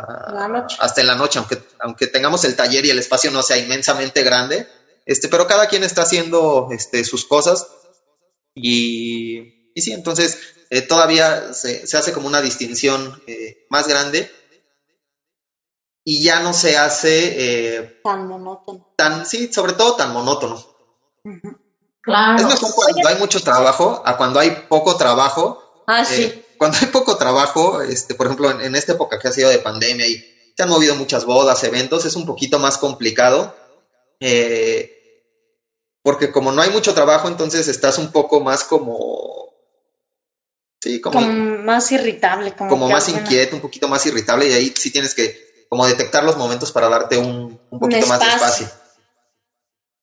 hasta 0.79 1.01
en 1.01 1.07
la 1.07 1.13
noche, 1.13 1.37
aunque, 1.37 1.61
aunque 1.79 2.07
tengamos 2.07 2.43
el 2.45 2.55
taller 2.55 2.83
y 2.83 2.89
el 2.89 2.97
espacio 2.97 3.29
no 3.29 3.43
sea 3.43 3.59
inmensamente 3.59 4.23
grande, 4.23 4.67
este, 5.05 5.27
pero 5.27 5.45
cada 5.45 5.67
quien 5.67 5.83
está 5.83 6.01
haciendo 6.01 6.69
este, 6.71 7.03
sus 7.03 7.25
cosas 7.25 7.67
y, 8.55 9.71
y 9.75 9.81
sí, 9.83 9.93
entonces 9.93 10.39
eh, 10.71 10.81
todavía 10.81 11.53
se, 11.53 11.85
se, 11.85 11.95
hace 11.95 12.11
como 12.11 12.25
una 12.25 12.41
distinción 12.41 13.21
eh, 13.27 13.67
más 13.69 13.87
grande 13.87 14.31
y 16.03 16.23
ya 16.23 16.39
no 16.39 16.53
se 16.53 16.79
hace 16.79 17.75
eh, 17.77 18.01
tan 18.03 18.27
monótono. 18.27 18.95
Tan, 18.97 19.27
sí, 19.27 19.53
sobre 19.53 19.73
todo 19.73 19.95
tan 19.95 20.11
monótono. 20.11 20.59
Claro. 22.01 22.39
Es 22.39 22.47
mejor 22.47 22.73
cuando 22.73 23.09
hay 23.09 23.15
mucho 23.19 23.41
trabajo 23.41 24.01
a 24.03 24.17
cuando 24.17 24.39
hay 24.39 24.65
poco 24.67 24.97
trabajo. 24.97 25.83
Ah, 25.85 26.03
sí. 26.03 26.43
Cuando 26.61 26.77
hay 26.79 26.89
poco 26.89 27.17
trabajo, 27.17 27.81
este, 27.81 28.13
por 28.13 28.27
ejemplo, 28.27 28.51
en, 28.51 28.75
esta 28.75 28.91
época 28.91 29.17
que 29.17 29.27
ha 29.27 29.31
sido 29.31 29.49
de 29.49 29.57
pandemia 29.57 30.05
y 30.05 30.23
se 30.55 30.61
han 30.61 30.69
movido 30.69 30.93
muchas 30.93 31.25
bodas, 31.25 31.63
eventos, 31.63 32.05
es 32.05 32.15
un 32.15 32.27
poquito 32.27 32.59
más 32.59 32.77
complicado. 32.77 33.55
Eh, 34.19 35.25
porque 36.03 36.31
como 36.31 36.51
no 36.51 36.61
hay 36.61 36.69
mucho 36.69 36.93
trabajo, 36.93 37.27
entonces 37.27 37.67
estás 37.67 37.97
un 37.97 38.11
poco 38.11 38.41
más 38.41 38.63
como... 38.63 39.55
Sí, 40.79 41.01
como... 41.01 41.19
más 41.21 41.91
irritable. 41.93 42.55
Como, 42.55 42.69
como 42.69 42.89
más 42.89 43.09
inquieto, 43.09 43.55
un 43.55 43.61
poquito 43.63 43.87
más 43.87 44.05
irritable 44.05 44.47
y 44.47 44.53
ahí 44.53 44.71
sí 44.77 44.91
tienes 44.91 45.15
que 45.15 45.65
como 45.67 45.87
detectar 45.87 46.23
los 46.23 46.37
momentos 46.37 46.71
para 46.71 46.89
darte 46.89 47.17
un, 47.17 47.59
un 47.71 47.79
poquito 47.79 48.05
más 48.05 48.19
de 48.19 48.27
espacio. 48.27 48.67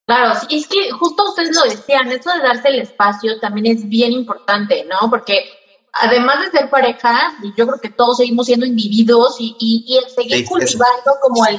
Claro, 0.06 0.40
es 0.50 0.66
que 0.66 0.90
justo 0.90 1.28
ustedes 1.28 1.54
lo 1.54 1.62
decían, 1.62 2.10
eso 2.10 2.32
de 2.32 2.42
darse 2.42 2.66
el 2.66 2.80
espacio 2.80 3.38
también 3.38 3.76
es 3.76 3.88
bien 3.88 4.10
importante, 4.10 4.84
¿no? 4.84 5.08
Porque 5.08 5.57
además 5.98 6.40
de 6.40 6.58
ser 6.58 6.70
pareja, 6.70 7.34
yo 7.56 7.66
creo 7.66 7.80
que 7.80 7.90
todos 7.90 8.18
seguimos 8.18 8.46
siendo 8.46 8.66
individuos 8.66 9.36
y, 9.38 9.56
y, 9.58 9.96
el 9.96 10.10
seguir 10.10 10.46
cultivando 10.46 11.12
como 11.20 11.46
el, 11.46 11.58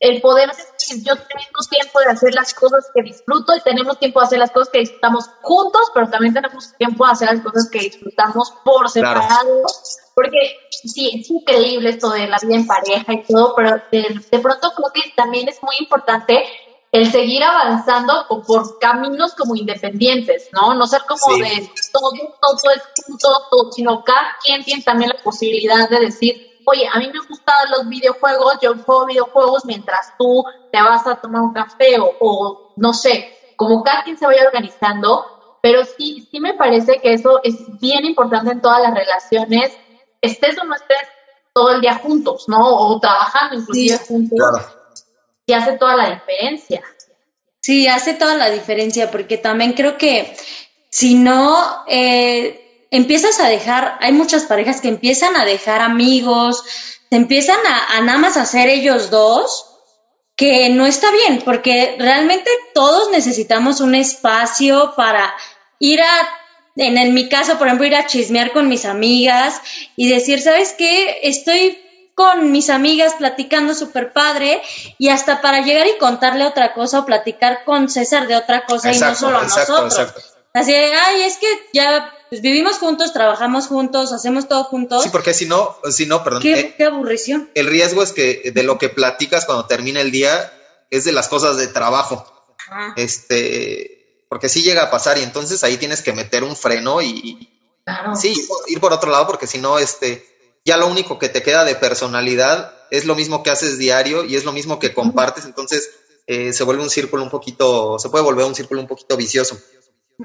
el 0.00 0.20
poder 0.20 0.50
decir, 0.50 1.02
yo 1.04 1.14
tengo 1.16 1.60
tiempo 1.70 2.00
de 2.00 2.10
hacer 2.10 2.34
las 2.34 2.54
cosas 2.54 2.86
que 2.94 3.02
disfruto 3.02 3.56
y 3.56 3.60
tenemos 3.60 3.98
tiempo 3.98 4.20
de 4.20 4.26
hacer 4.26 4.38
las 4.38 4.50
cosas 4.50 4.68
que 4.70 4.80
disfrutamos 4.80 5.30
juntos, 5.42 5.82
pero 5.94 6.08
también 6.08 6.34
tenemos 6.34 6.74
tiempo 6.76 7.06
de 7.06 7.12
hacer 7.12 7.32
las 7.32 7.42
cosas 7.42 7.68
que 7.70 7.80
disfrutamos 7.80 8.52
por 8.64 8.88
separado. 8.90 9.62
Porque 10.14 10.56
sí, 10.70 11.20
es 11.20 11.30
increíble 11.30 11.90
esto 11.90 12.10
de 12.10 12.26
la 12.26 12.38
vida 12.40 12.54
en 12.54 12.66
pareja 12.66 13.12
y 13.12 13.22
todo, 13.24 13.54
pero 13.56 13.82
de, 13.90 14.38
pronto 14.38 14.72
creo 14.76 14.90
que 14.94 15.12
también 15.14 15.48
es 15.48 15.62
muy 15.62 15.74
importante 15.78 16.44
el 16.96 17.12
seguir 17.12 17.44
avanzando 17.44 18.26
por 18.46 18.78
caminos 18.78 19.34
como 19.34 19.54
independientes, 19.54 20.48
¿no? 20.52 20.74
No 20.74 20.86
ser 20.86 21.02
como 21.06 21.36
de 21.36 21.70
todo, 21.92 22.10
todo 22.40 22.72
es 22.74 22.82
junto, 23.04 23.28
todo, 23.50 23.70
sino 23.70 24.02
cada 24.02 24.36
quien 24.42 24.64
tiene 24.64 24.82
también 24.82 25.10
la 25.14 25.22
posibilidad 25.22 25.90
de 25.90 26.00
decir, 26.00 26.58
oye, 26.64 26.88
a 26.90 26.98
mí 26.98 27.10
me 27.12 27.18
gustan 27.28 27.54
los 27.70 27.86
videojuegos, 27.86 28.54
yo 28.62 28.74
juego 28.76 29.04
videojuegos 29.04 29.66
mientras 29.66 30.16
tú 30.16 30.42
te 30.72 30.80
vas 30.80 31.06
a 31.06 31.16
tomar 31.16 31.42
un 31.42 31.52
café 31.52 32.00
o, 32.00 32.14
o 32.18 32.72
no 32.76 32.94
sé, 32.94 33.30
como 33.56 33.82
cada 33.82 34.02
quien 34.02 34.16
se 34.16 34.24
vaya 34.24 34.46
organizando, 34.46 35.58
pero 35.60 35.84
sí, 35.84 36.26
sí 36.30 36.40
me 36.40 36.54
parece 36.54 36.98
que 37.02 37.12
eso 37.12 37.40
es 37.42 37.56
bien 37.78 38.06
importante 38.06 38.52
en 38.52 38.62
todas 38.62 38.80
las 38.80 38.94
relaciones, 38.94 39.76
estés 40.22 40.58
o 40.58 40.64
no 40.64 40.74
estés 40.74 41.06
todo 41.52 41.72
el 41.72 41.82
día 41.82 41.96
juntos, 41.96 42.44
¿no? 42.48 42.64
O 42.64 42.98
trabajando 43.00 43.56
inclusive 43.56 43.98
juntos. 43.98 44.38
Y 45.46 45.52
hace 45.52 45.78
toda 45.78 45.96
la 45.96 46.10
diferencia. 46.10 46.82
Sí, 47.60 47.86
hace 47.88 48.14
toda 48.14 48.34
la 48.34 48.50
diferencia, 48.50 49.10
porque 49.10 49.38
también 49.38 49.72
creo 49.72 49.96
que 49.96 50.36
si 50.90 51.14
no 51.14 51.84
eh, 51.88 52.86
empiezas 52.90 53.40
a 53.40 53.48
dejar, 53.48 53.98
hay 54.00 54.12
muchas 54.12 54.44
parejas 54.44 54.80
que 54.80 54.88
empiezan 54.88 55.36
a 55.36 55.44
dejar 55.44 55.80
amigos, 55.80 56.64
se 57.08 57.16
empiezan 57.16 57.58
a, 57.66 58.00
nada 58.02 58.18
más 58.18 58.36
hacer 58.36 58.68
ellos 58.68 59.10
dos, 59.10 59.66
que 60.36 60.68
no 60.68 60.86
está 60.86 61.10
bien, 61.10 61.42
porque 61.44 61.96
realmente 61.98 62.50
todos 62.74 63.10
necesitamos 63.10 63.80
un 63.80 63.94
espacio 63.94 64.92
para 64.96 65.34
ir 65.78 66.02
a 66.02 66.28
en, 66.76 67.14
mi 67.14 67.28
caso, 67.28 67.56
por 67.56 67.66
ejemplo, 67.66 67.86
ir 67.86 67.96
a 67.96 68.06
chismear 68.06 68.52
con 68.52 68.68
mis 68.68 68.84
amigas 68.84 69.62
y 69.96 70.10
decir, 70.10 70.42
¿sabes 70.42 70.74
qué? 70.76 71.20
Estoy 71.22 71.78
con 72.16 72.50
mis 72.50 72.70
amigas 72.70 73.12
platicando 73.18 73.74
súper 73.74 74.14
padre 74.14 74.62
y 74.96 75.10
hasta 75.10 75.42
para 75.42 75.60
llegar 75.60 75.86
y 75.86 75.98
contarle 75.98 76.46
otra 76.46 76.72
cosa 76.72 77.00
o 77.00 77.06
platicar 77.06 77.62
con 77.66 77.90
César 77.90 78.26
de 78.26 78.34
otra 78.34 78.64
cosa 78.64 78.90
y 78.90 78.98
no 78.98 79.14
solo 79.14 79.38
a 79.38 79.42
nosotros. 79.42 80.34
Así 80.54 80.72
de, 80.72 80.94
ay, 80.94 81.22
es 81.24 81.36
que 81.36 81.46
ya 81.74 82.10
pues, 82.30 82.40
vivimos 82.40 82.78
juntos, 82.78 83.12
trabajamos 83.12 83.66
juntos, 83.66 84.14
hacemos 84.14 84.48
todo 84.48 84.64
juntos. 84.64 85.02
Sí, 85.02 85.10
porque 85.10 85.34
si 85.34 85.44
no, 85.44 85.76
si 85.90 86.06
no, 86.06 86.24
perdón. 86.24 86.40
Qué, 86.40 86.58
eh, 86.58 86.74
qué 86.78 86.86
aburrición. 86.86 87.50
El 87.54 87.66
riesgo 87.66 88.02
es 88.02 88.12
que 88.12 88.50
de 88.50 88.62
lo 88.62 88.78
que 88.78 88.88
platicas 88.88 89.44
cuando 89.44 89.66
termina 89.66 90.00
el 90.00 90.10
día 90.10 90.50
es 90.90 91.04
de 91.04 91.12
las 91.12 91.28
cosas 91.28 91.58
de 91.58 91.68
trabajo. 91.68 92.32
Este, 92.96 94.24
porque 94.30 94.48
sí 94.48 94.62
llega 94.62 94.84
a 94.84 94.90
pasar 94.90 95.18
y 95.18 95.22
entonces 95.22 95.62
ahí 95.64 95.76
tienes 95.76 96.00
que 96.00 96.14
meter 96.14 96.44
un 96.44 96.56
freno 96.56 97.02
y 97.02 97.52
sí, 98.18 98.34
ir 98.68 98.80
por 98.80 98.94
otro 98.94 99.10
lado 99.10 99.26
porque 99.26 99.46
si 99.46 99.58
no, 99.58 99.78
este, 99.78 100.35
ya 100.66 100.76
lo 100.76 100.88
único 100.88 101.18
que 101.18 101.28
te 101.28 101.42
queda 101.42 101.64
de 101.64 101.76
personalidad 101.76 102.74
es 102.90 103.04
lo 103.04 103.14
mismo 103.14 103.44
que 103.44 103.50
haces 103.50 103.78
diario 103.78 104.24
y 104.24 104.34
es 104.34 104.44
lo 104.44 104.52
mismo 104.52 104.80
que 104.80 104.92
compartes, 104.92 105.44
entonces 105.44 105.90
eh, 106.26 106.52
se 106.52 106.64
vuelve 106.64 106.82
un 106.82 106.90
círculo 106.90 107.22
un 107.22 107.30
poquito, 107.30 108.00
se 108.00 108.08
puede 108.08 108.24
volver 108.24 108.44
un 108.44 108.54
círculo 108.54 108.80
un 108.80 108.88
poquito 108.88 109.16
vicioso. 109.16 109.56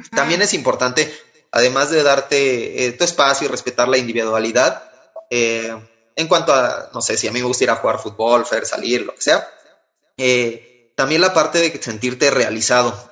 También 0.09 0.41
es 0.41 0.55
importante, 0.55 1.13
además 1.51 1.91
de 1.91 2.01
darte 2.01 2.85
eh, 2.85 2.91
tu 2.93 3.03
espacio 3.03 3.45
y 3.45 3.51
respetar 3.51 3.87
la 3.87 3.99
individualidad, 3.99 4.91
eh, 5.29 5.77
en 6.15 6.27
cuanto 6.27 6.53
a, 6.53 6.89
no 6.91 7.01
sé, 7.01 7.17
si 7.17 7.27
a 7.27 7.31
mí 7.31 7.39
me 7.39 7.45
gusta 7.45 7.65
ir 7.65 7.69
a 7.69 7.75
jugar 7.75 7.99
fútbol, 7.99 8.43
fer, 8.45 8.65
salir, 8.65 9.05
lo 9.05 9.13
que 9.13 9.21
sea, 9.21 9.47
también 10.95 11.21
la 11.21 11.33
parte 11.33 11.59
de 11.59 11.81
sentirte 11.81 12.31
realizado 12.31 13.11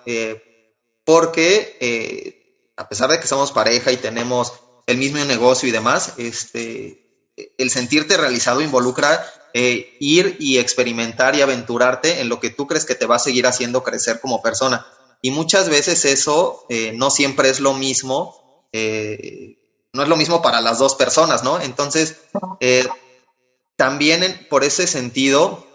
porque 1.04 2.72
a 2.76 2.90
pesar 2.90 3.10
de 3.10 3.20
que 3.20 3.28
somos 3.28 3.52
pareja 3.52 3.92
y 3.92 3.98
tenemos 3.98 4.54
el 4.88 4.98
mismo 4.98 5.24
negocio 5.26 5.70
y 5.70 5.72
demás, 5.72 6.14
este, 6.18 7.09
el 7.58 7.70
sentirte 7.70 8.18
realizado 8.18 8.62
involucra 8.62 9.26
eh, 9.54 9.98
ir 10.00 10.38
y 10.40 10.60
experimentar 10.60 11.36
y 11.36 11.42
aventurarte 11.42 12.22
en 12.22 12.30
lo 12.30 12.40
que 12.40 12.52
tú 12.52 12.68
crees 12.68 12.86
que 12.86 12.94
te 12.94 13.08
va 13.08 13.16
a 13.16 13.20
seguir 13.20 13.48
haciendo 13.48 13.84
crecer 13.84 14.20
como 14.20 14.44
persona. 14.44 14.86
Y 15.22 15.32
muchas 15.32 15.70
veces 15.70 16.06
eso 16.06 16.66
eh, 16.70 16.94
no 16.94 17.10
siempre 17.10 17.50
es 17.50 17.60
lo 17.60 17.74
mismo, 17.74 18.70
eh, 18.72 19.58
no 19.92 20.04
es 20.04 20.10
lo 20.10 20.18
mismo 20.18 20.44
para 20.44 20.62
las 20.62 20.78
dos 20.78 20.94
personas, 20.94 21.44
¿no? 21.44 21.60
Entonces, 21.60 22.18
también 23.76 24.48
por 24.50 24.64
ese 24.64 24.86
sentido, 24.86 25.66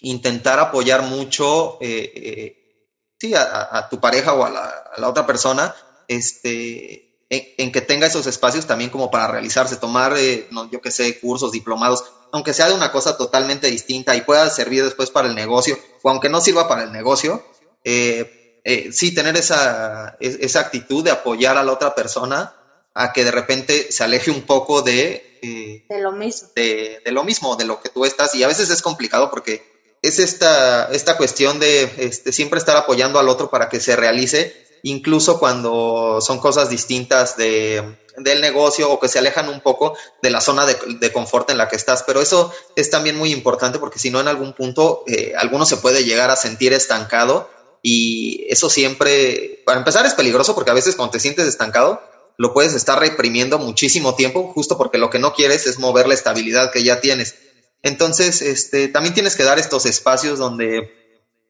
intentar 0.00 0.58
apoyar 0.58 1.02
mucho 1.02 1.78
sí, 1.80 3.34
a, 3.34 3.86
tu 3.90 4.00
pareja 4.00 4.32
o 4.32 4.44
a 4.44 4.50
la, 4.96 5.08
otra 5.08 5.26
persona, 5.26 5.74
este, 6.08 7.09
en, 7.30 7.70
que 7.72 7.80
tenga 7.80 8.08
esos 8.08 8.26
espacios 8.26 8.66
también 8.66 8.90
como 8.90 9.10
para 9.10 9.28
realizarse, 9.28 9.76
tomar, 9.76 10.14
no, 10.50 10.68
yo 10.70 10.80
qué 10.80 10.90
sé, 10.90 11.18
cursos, 11.20 11.52
diplomados, 11.52 12.04
aunque 12.32 12.52
sea 12.52 12.68
de 12.68 12.74
una 12.74 12.92
cosa 12.92 13.16
totalmente 13.16 13.68
distinta 13.68 14.16
y 14.16 14.22
pueda 14.22 14.50
servir 14.50 14.84
después 14.84 15.10
para 15.10 15.28
el 15.28 15.34
negocio, 15.34 15.78
o 16.02 16.10
aunque 16.10 16.28
no 16.28 16.40
sirva 16.40 16.68
para 16.68 16.82
el 16.82 16.92
negocio, 16.92 17.44
eh, 17.84 18.60
eh, 18.64 18.90
sí 18.92 19.14
tener 19.14 19.36
esa, 19.36 20.16
esa 20.20 20.60
actitud 20.60 21.02
de 21.04 21.10
apoyar 21.10 21.56
a 21.56 21.64
la 21.64 21.72
otra 21.72 21.94
persona 21.94 22.54
a 22.94 23.12
que 23.12 23.24
de 23.24 23.30
repente 23.30 23.92
se 23.92 24.04
aleje 24.04 24.30
un 24.30 24.42
poco 24.42 24.82
de... 24.82 25.38
Eh, 25.42 25.86
de 25.88 26.00
lo 26.00 26.12
mismo. 26.12 26.48
De, 26.54 27.00
lo 27.06 27.24
mismo, 27.24 27.56
de 27.56 27.64
lo 27.64 27.80
que 27.80 27.88
tú 27.88 28.04
estás. 28.04 28.34
Y 28.34 28.42
a 28.42 28.48
veces 28.48 28.68
es 28.70 28.82
complicado 28.82 29.30
porque 29.30 29.62
es 30.02 30.18
esta, 30.18 30.86
esta 30.92 31.16
cuestión 31.16 31.58
de 31.58 31.90
este, 31.98 32.32
siempre 32.32 32.58
estar 32.58 32.76
apoyando 32.76 33.18
al 33.18 33.28
otro 33.28 33.50
para 33.50 33.68
que 33.68 33.80
se 33.80 33.96
realice, 33.96 34.66
incluso 34.82 35.38
cuando 35.38 36.20
son 36.20 36.38
cosas 36.38 36.70
distintas 36.70 37.36
de, 37.36 37.98
del 38.16 38.40
negocio 38.40 38.90
o 38.90 39.00
que 39.00 39.08
se 39.08 39.18
alejan 39.18 39.48
un 39.48 39.60
poco 39.60 39.96
de 40.22 40.30
la 40.30 40.40
zona 40.40 40.66
de, 40.66 41.12
confort 41.12 41.50
en 41.50 41.58
la 41.58 41.68
que 41.68 41.76
estás. 41.76 42.02
Pero 42.02 42.20
eso 42.20 42.52
es 42.76 42.90
también 42.90 43.16
muy 43.16 43.32
importante 43.32 43.78
porque 43.78 43.98
si 43.98 44.10
no 44.10 44.20
en 44.20 44.28
algún 44.28 44.52
punto 44.52 45.04
eh, 45.06 45.32
alguno 45.36 45.66
se 45.66 45.76
puede 45.76 46.04
llegar 46.04 46.30
a 46.30 46.36
sentir 46.36 46.72
estancado 46.72 47.50
y 47.82 48.46
eso 48.50 48.68
siempre, 48.68 49.62
para 49.64 49.78
empezar 49.78 50.04
es 50.06 50.14
peligroso 50.14 50.54
porque 50.54 50.70
a 50.70 50.74
veces 50.74 50.96
cuando 50.96 51.12
te 51.12 51.20
sientes 51.20 51.46
estancado 51.46 52.02
lo 52.36 52.54
puedes 52.54 52.74
estar 52.74 52.98
reprimiendo 52.98 53.58
muchísimo 53.58 54.14
tiempo 54.14 54.50
justo 54.54 54.78
porque 54.78 54.98
lo 54.98 55.10
que 55.10 55.18
no 55.18 55.34
quieres 55.34 55.66
es 55.66 55.78
mover 55.78 56.08
la 56.08 56.14
estabilidad 56.14 56.70
que 56.72 56.82
ya 56.82 57.00
tienes. 57.00 57.34
Entonces, 57.82 58.42
este, 58.42 58.88
también 58.88 59.14
tienes 59.14 59.36
que 59.36 59.44
dar 59.44 59.58
estos 59.58 59.86
espacios 59.86 60.38
donde 60.38 60.90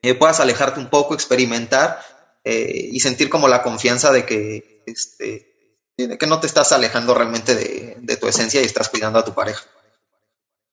eh, 0.03 0.15
puedas 0.15 0.41
alejarte 0.41 0.81
un 0.81 0.89
poco, 0.89 1.15
experimentar 1.15 2.01
eh, 2.45 2.89
y 2.93 3.01
sentir 3.01 3.29
como 3.29 3.49
la 3.49 3.63
confianza 3.63 4.13
de 4.13 4.25
que 4.25 4.83
este, 4.87 5.51
que 5.97 6.27
no 6.27 6.41
te 6.41 6.47
estás 6.47 6.73
alejando 6.73 7.15
realmente 7.15 7.55
de, 7.55 8.17
tu 8.17 8.27
esencia 8.27 8.61
y 8.61 8.65
estás 8.65 8.89
cuidando 8.89 9.19
a 9.19 9.25
tu 9.25 9.33
pareja. 9.35 9.63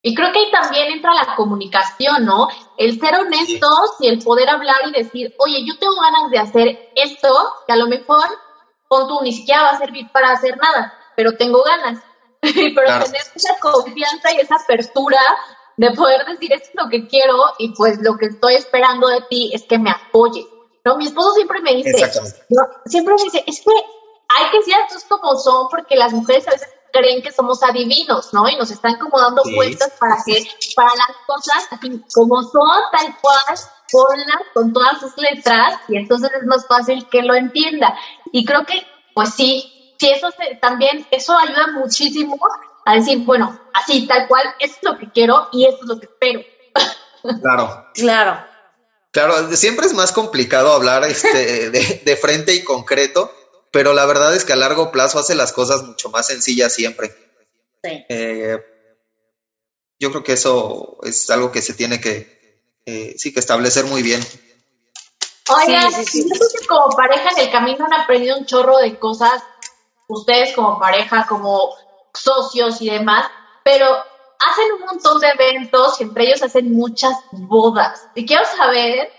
Y 0.02 0.16
creo 0.16 0.32
que 0.32 0.40
ahí 0.40 0.52
también 0.52 0.92
entra 0.92 1.14
la 1.14 1.36
comunicación, 1.36 2.26
¿no? 2.26 2.48
El 2.78 3.00
ser 3.00 3.16
honestos 3.16 3.96
y 4.00 4.08
el 4.08 4.20
poder 4.20 4.50
hablar 4.50 4.78
y 4.88 4.92
decir, 4.92 5.36
oye, 5.40 5.66
yo 5.66 5.78
tengo 5.80 5.96
ganas 6.00 6.32
de 6.32 6.40
hacer 6.40 6.92
esto, 6.96 7.34
que 7.66 7.74
a 7.74 7.78
lo 7.78 7.88
mejor 7.88 8.26
con 8.88 9.08
tú 9.08 9.20
ni 9.22 9.34
siquiera 9.34 9.64
va 9.64 9.70
a 9.72 9.78
servir 9.78 10.10
para 10.14 10.32
hacer 10.32 10.58
nada, 10.58 10.94
pero 11.16 11.34
tengo 11.34 11.64
ganas. 11.64 12.02
pero 12.42 13.04
tener 13.04 13.22
esa 13.36 13.58
confianza 13.60 14.32
y 14.32 14.38
esa 14.40 14.56
apertura 14.56 15.20
de 15.76 15.92
poder 15.92 16.26
decir, 16.26 16.54
esto 16.54 16.70
es 16.70 16.84
lo 16.84 16.90
que 16.90 17.08
quiero 17.08 17.36
y 17.58 17.74
pues 17.74 18.00
lo 18.02 18.18
que 18.18 18.28
estoy 18.28 18.56
esperando 18.56 19.08
de 19.08 19.22
ti 19.30 19.52
es 19.54 19.64
que 19.64 19.78
me 19.78 19.90
apoyes. 19.90 20.46
¿No? 20.88 20.98
Mi 20.98 21.06
esposo 21.06 21.34
siempre 21.34 21.62
me 21.62 21.76
dice, 21.76 21.92
siempre 22.86 23.14
me 23.16 23.24
dice, 23.24 23.44
es 23.46 23.60
que 23.62 23.72
hay 24.30 24.52
que 24.52 24.58
decir 24.60 24.74
las 24.94 25.04
como 25.04 25.38
son 25.38 25.68
porque 25.70 25.96
las 25.98 26.14
mujeres 26.14 26.48
a 26.48 26.52
veces 26.52 26.70
creen 26.94 27.22
que 27.22 27.32
somos 27.32 27.62
adivinos, 27.62 28.34
¿no? 28.34 28.48
Y 28.48 28.56
nos 28.56 28.72
están 28.72 28.98
como 28.98 29.20
dando 29.20 29.44
vueltas 29.54 29.92
para 30.00 30.16
que, 30.26 30.48
para 30.76 30.92
las 30.96 31.18
cosas 31.26 31.68
como 32.14 32.42
son, 32.44 32.82
tal 32.92 33.18
cual, 33.20 33.58
ponlas 33.92 34.42
con 34.54 34.72
todas 34.72 35.00
sus 35.00 35.18
letras 35.18 35.80
y 35.90 35.98
entonces 35.98 36.32
es 36.40 36.46
más 36.46 36.66
fácil 36.68 37.06
que 37.10 37.22
lo 37.22 37.36
entienda. 37.36 37.98
Y 38.32 38.46
creo 38.46 38.66
que, 38.66 38.82
pues 39.14 39.34
sí, 39.34 39.94
sí, 40.00 40.10
eso 40.10 40.30
también, 40.62 41.06
eso 41.12 41.38
ayuda 41.38 41.68
muchísimo 41.74 42.38
a 42.86 42.94
decir, 42.94 43.26
bueno, 43.26 43.60
así, 43.74 44.08
tal 44.08 44.28
cual, 44.30 44.44
esto 44.60 44.78
es 44.78 44.94
lo 44.94 44.98
que 44.98 45.12
quiero 45.12 45.50
y 45.52 45.66
esto 45.66 45.84
es 45.84 45.90
lo 45.90 46.00
que 46.00 46.06
espero. 46.06 46.42
Claro. 47.42 47.88
claro. 47.94 48.57
Claro, 49.12 49.56
siempre 49.56 49.88
es 49.88 49.94
más 49.94 50.12
complicado 50.12 50.74
hablar 50.74 51.04
este, 51.06 51.70
de, 51.72 52.02
de 52.04 52.18
frente 52.18 52.54
y 52.54 52.64
concreto, 52.64 53.34
pero 53.72 53.94
la 53.94 54.06
verdad 54.06 54.36
es 54.36 54.46
que 54.46 54.54
a 54.54 54.58
largo 54.58 54.92
plazo 54.92 55.20
hace 55.20 55.36
las 55.36 55.54
cosas 55.54 55.84
mucho 55.84 56.10
más 56.10 56.28
sencillas 56.28 56.74
siempre. 56.74 57.10
Sí. 57.84 58.06
Eh, 58.10 58.58
yo 60.00 60.12
creo 60.12 60.24
que 60.24 60.34
eso 60.34 60.98
es 61.04 61.30
algo 61.30 61.52
que 61.52 61.62
se 61.62 61.74
tiene 61.74 62.00
que, 62.00 62.62
eh, 62.86 63.16
sí, 63.18 63.34
que 63.34 63.40
establecer 63.40 63.86
muy 63.86 64.04
bien. 64.04 64.22
Oigan, 65.50 65.92
sí, 66.06 66.28
como 66.68 66.96
pareja 66.96 67.32
en 67.32 67.40
el 67.40 67.52
camino 67.52 67.86
han 67.86 67.94
aprendido 67.94 68.38
un 68.38 68.46
chorro 68.46 68.78
de 68.78 69.00
cosas, 69.00 69.42
ustedes 70.08 70.54
como 70.54 70.78
pareja, 70.78 71.26
como 71.28 71.74
socios 72.14 72.82
y 72.82 72.90
demás, 72.90 73.30
pero 73.64 73.88
hacen 74.40 74.72
un 74.74 74.86
montón 74.86 75.20
de 75.20 75.28
eventos 75.30 76.00
y 76.00 76.04
entre 76.04 76.26
ellos 76.26 76.44
hacen 76.44 76.74
muchas 76.74 77.14
bodas. 77.32 78.08
Y 78.16 78.26
quiero 78.26 78.46
saber 78.46 79.12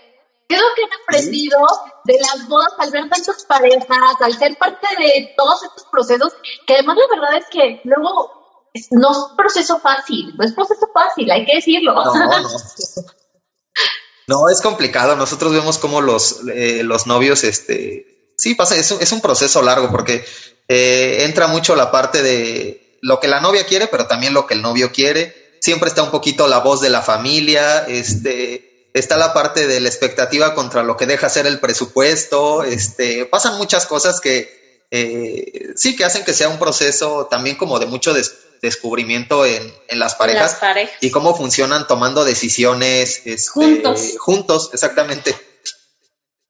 ¿Qué 0.49 0.55
es 0.55 0.61
lo 0.61 0.67
que 0.75 0.83
han 0.83 1.01
aprendido 1.03 1.59
de 2.05 2.17
las 2.19 2.47
bodas 2.47 2.73
al 2.79 2.89
ver 2.89 3.07
tantas 3.07 3.43
parejas, 3.43 4.15
al 4.19 4.35
ser 4.35 4.57
parte 4.57 4.87
de 4.97 5.35
todos 5.37 5.63
estos 5.63 5.85
procesos? 5.91 6.33
Que 6.65 6.73
además 6.73 6.97
la 6.97 7.21
verdad 7.21 7.37
es 7.37 7.45
que 7.51 7.81
luego 7.83 8.71
no 8.89 9.11
es 9.11 9.17
proceso 9.37 9.79
fácil, 9.79 10.35
no 10.35 10.43
es 10.43 10.53
proceso 10.53 10.89
fácil, 10.91 11.29
hay 11.29 11.45
que 11.45 11.57
decirlo. 11.57 11.93
No, 11.93 12.13
no. 12.15 12.49
no 14.27 14.49
es 14.49 14.59
complicado. 14.61 15.15
Nosotros 15.15 15.53
vemos 15.53 15.77
cómo 15.77 16.01
los, 16.01 16.39
eh, 16.51 16.81
los 16.83 17.05
novios, 17.05 17.43
este, 17.43 18.33
sí, 18.35 18.55
pasa, 18.55 18.75
es 18.75 18.89
un, 18.91 19.03
es 19.03 19.11
un 19.11 19.21
proceso 19.21 19.61
largo 19.61 19.91
porque 19.91 20.25
eh, 20.67 21.25
entra 21.25 21.45
mucho 21.45 21.75
la 21.75 21.91
parte 21.91 22.23
de 22.23 22.88
lo 23.01 23.19
que 23.19 23.27
la 23.27 23.39
novia 23.39 23.65
quiere, 23.65 23.87
pero 23.87 24.07
también 24.07 24.33
lo 24.33 24.47
que 24.47 24.53
el 24.53 24.61
novio 24.61 24.91
quiere. 24.91 25.57
Siempre 25.61 25.89
está 25.89 26.03
un 26.03 26.11
poquito 26.11 26.47
la 26.47 26.59
voz 26.59 26.81
de 26.81 26.89
la 26.89 27.01
familia, 27.01 27.85
este, 27.87 28.89
está 28.93 29.17
la 29.17 29.33
parte 29.33 29.67
de 29.67 29.79
la 29.79 29.89
expectativa 29.89 30.53
contra 30.55 30.83
lo 30.83 30.97
que 30.97 31.05
deja 31.05 31.29
ser 31.29 31.45
el 31.45 31.59
presupuesto, 31.59 32.63
este, 32.63 33.25
pasan 33.25 33.57
muchas 33.57 33.85
cosas 33.85 34.19
que 34.21 34.85
eh, 34.91 35.73
sí 35.75 35.95
que 35.95 36.05
hacen 36.05 36.25
que 36.25 36.33
sea 36.33 36.49
un 36.49 36.57
proceso 36.57 37.27
también 37.29 37.55
como 37.57 37.77
de 37.77 37.85
mucho 37.85 38.13
descubrimiento 38.61 39.45
en, 39.45 39.71
las, 39.91 40.15
parejas 40.15 40.59
y 40.99 41.11
cómo 41.11 41.35
funcionan 41.35 41.87
tomando 41.87 42.25
decisiones 42.25 43.21
este, 43.25 43.51
juntos. 43.51 44.15
Juntos, 44.17 44.69
exactamente. 44.73 45.35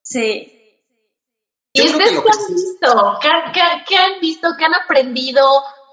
Sí. 0.02 0.56
¿Y 1.74 1.82
ustedes 1.82 2.12
qué 2.12 2.18
han 2.18 2.56
visto? 2.56 3.20
¿Qué, 3.88 3.98
han 3.98 4.20
visto? 4.20 4.50
¿Qué 4.58 4.66
han 4.66 4.74
aprendido? 4.74 5.46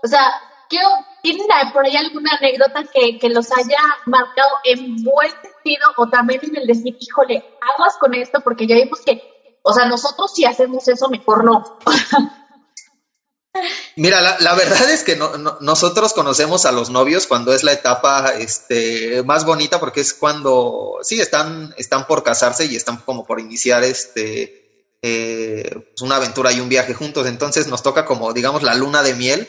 O 0.03 0.09
sea, 0.09 0.23
quiero 0.69 0.89
¿Tienen 1.27 1.49
por 1.73 1.85
ahí 1.85 1.97
alguna 1.97 2.31
anécdota 2.41 2.85
que, 2.85 3.19
los 3.31 3.51
haya 3.51 3.81
marcado 4.07 4.49
en 4.63 5.03
buen 5.03 5.33
sentido 5.33 5.85
o 5.97 6.09
también 6.09 6.41
en 6.45 6.57
el 6.57 6.69
decir, 6.69 6.97
híjole, 7.01 7.43
aguas 7.75 7.97
con 7.99 8.15
esto 8.15 8.43
porque 8.45 8.69
ya 8.69 8.77
vimos 8.77 9.01
que, 9.01 9.21
o 9.63 9.73
sea, 9.73 9.87
nosotros 9.87 10.33
si 10.33 10.45
hacemos 10.45 10.87
eso, 10.87 11.09
mejor 11.09 11.45
no? 11.45 11.81
Mira, 13.97 14.39
la, 14.39 14.55
verdad 14.55 14.89
es 14.89 15.03
que 15.03 15.19
nosotros 15.61 16.13
conocemos 16.13 16.65
a 16.65 16.71
los 16.71 16.91
novios 16.91 17.27
cuando 17.27 17.53
es 17.53 17.65
la 17.65 17.73
etapa 17.73 18.35
este, 18.39 19.25
más 19.25 19.45
bonita 19.45 19.81
porque 19.81 20.03
es 20.03 20.15
cuando, 20.15 20.99
sí, 21.03 21.21
están, 21.21 21.75
están 21.77 22.07
por 22.07 22.23
casarse 22.23 22.67
y 22.67 22.77
están 22.77 22.99
como 22.99 23.27
por 23.27 23.41
iniciar 23.41 23.83
este, 23.83 24.95
eh, 25.03 25.71
pues 25.73 26.03
una 26.03 26.17
aventura 26.17 26.53
y 26.53 26.61
un 26.61 26.69
viaje 26.69 26.95
juntos. 26.95 27.27
Entonces 27.27 27.67
nos 27.67 27.83
toca 27.83 28.05
como, 28.05 28.33
digamos, 28.33 28.63
la 28.63 28.77
luna 28.77 29.03
de 29.03 29.15
miel 29.15 29.49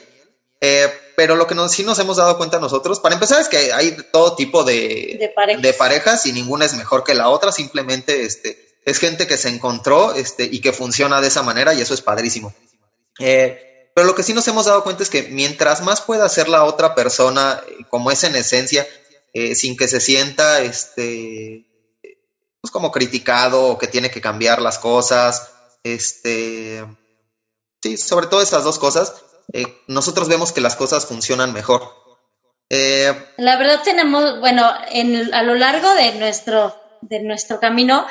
eh, 0.62 0.92
pero 1.16 1.36
lo 1.36 1.48
que 1.48 1.56
sí 1.70 1.84
nos 1.84 2.00
hemos 2.00 2.18
dado 2.18 2.38
cuenta 2.38 2.60
nosotros, 2.60 3.00
para 3.00 3.16
empezar, 3.16 3.42
es 3.42 3.48
que 3.48 3.74
hay 3.74 3.96
todo 4.12 4.36
tipo 4.36 4.64
de, 4.64 5.34
parejas. 5.78 6.26
y 6.26 6.34
ninguna 6.34 6.66
es 6.66 6.74
mejor 6.76 7.04
que 7.04 7.14
la 7.14 7.30
otra, 7.30 7.52
simplemente 7.52 8.24
este, 8.24 8.80
es 8.86 9.00
gente 9.00 9.28
que 9.28 9.38
se 9.38 9.50
encontró 9.50 10.14
este, 10.14 10.44
y 10.44 10.62
que 10.62 10.74
funciona 10.74 11.22
de 11.22 11.28
esa 11.28 11.44
manera 11.44 11.74
y 11.74 11.82
eso 11.82 11.94
es 11.94 12.02
padrísimo. 12.02 12.54
Eh, 13.20 13.90
pero 13.96 14.06
lo 14.06 14.16
que 14.16 14.24
sí 14.24 14.34
nos 14.34 14.48
hemos 14.48 14.66
dado 14.66 14.84
cuenta 14.84 15.04
es 15.04 15.10
que 15.10 15.24
mientras 15.24 15.82
más 15.82 16.02
pueda 16.02 16.26
hacer 16.26 16.48
la 16.48 16.64
otra 16.64 16.94
persona, 16.94 17.62
eh, 17.68 17.86
como 17.90 18.12
es 18.12 18.24
en 18.24 18.36
esencia, 18.36 18.88
sin 19.54 19.78
que 19.78 19.88
se 19.88 20.00
sienta 20.00 20.62
este, 20.62 21.68
pues 22.60 22.72
como 22.72 22.92
criticado 22.92 23.66
o 23.66 23.78
que 23.78 23.86
tiene 23.86 24.10
que 24.10 24.20
cambiar 24.20 24.62
las 24.62 24.80
cosas, 24.80 25.52
este, 25.84 26.84
sí, 27.82 27.98
sobre 27.98 28.28
todo 28.28 28.42
esas 28.42 28.64
dos 28.64 28.80
cosas, 28.80 29.14
eh, 29.54 29.66
nosotros 29.88 30.28
vemos 30.28 30.52
que 30.52 30.62
las 30.62 30.76
cosas 30.76 31.06
funcionan 31.06 31.54
mejor. 31.54 31.94
Eh, 32.70 33.14
la 33.38 33.58
verdad 33.58 33.82
tenemos, 33.84 34.40
bueno, 34.40 34.70
en, 34.92 35.34
a 35.34 35.44
lo 35.44 35.56
largo 35.56 35.94
de 35.94 36.16
nuestro, 36.16 36.76
de 37.02 37.22
nuestro 37.22 37.60
camino, 37.60 38.06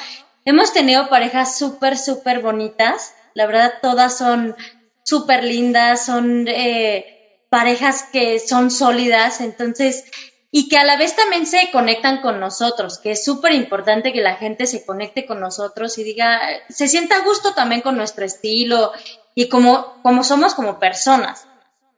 hemos 0.44 0.72
tenido 0.72 1.08
parejas 1.08 1.58
súper, 1.58 1.98
súper 1.98 2.40
bonitas. 2.40 3.12
La 3.34 3.46
verdad, 3.46 3.74
todas 3.82 4.16
son 4.16 4.56
súper 5.04 5.44
lindas, 5.44 6.06
son 6.06 6.48
eh, 6.48 7.42
parejas 7.50 8.04
que 8.10 8.40
son 8.40 8.70
sólidas. 8.70 9.42
Entonces, 9.42 10.04
y 10.50 10.70
que 10.70 10.78
a 10.78 10.84
la 10.84 10.96
vez 10.96 11.14
también 11.14 11.46
se 11.46 11.70
conectan 11.70 12.22
con 12.22 12.40
nosotros, 12.40 12.98
que 12.98 13.10
es 13.10 13.24
súper 13.24 13.52
importante 13.52 14.14
que 14.14 14.22
la 14.22 14.36
gente 14.36 14.66
se 14.66 14.86
conecte 14.86 15.26
con 15.26 15.38
nosotros 15.38 15.98
y 15.98 16.04
diga, 16.04 16.40
se 16.70 16.88
sienta 16.88 17.16
a 17.16 17.24
gusto 17.24 17.52
también 17.52 17.82
con 17.82 17.96
nuestro 17.96 18.24
estilo 18.24 18.92
y 19.36 19.48
como, 19.48 20.02
como 20.02 20.24
somos 20.24 20.54
como 20.54 20.80
personas. 20.80 21.46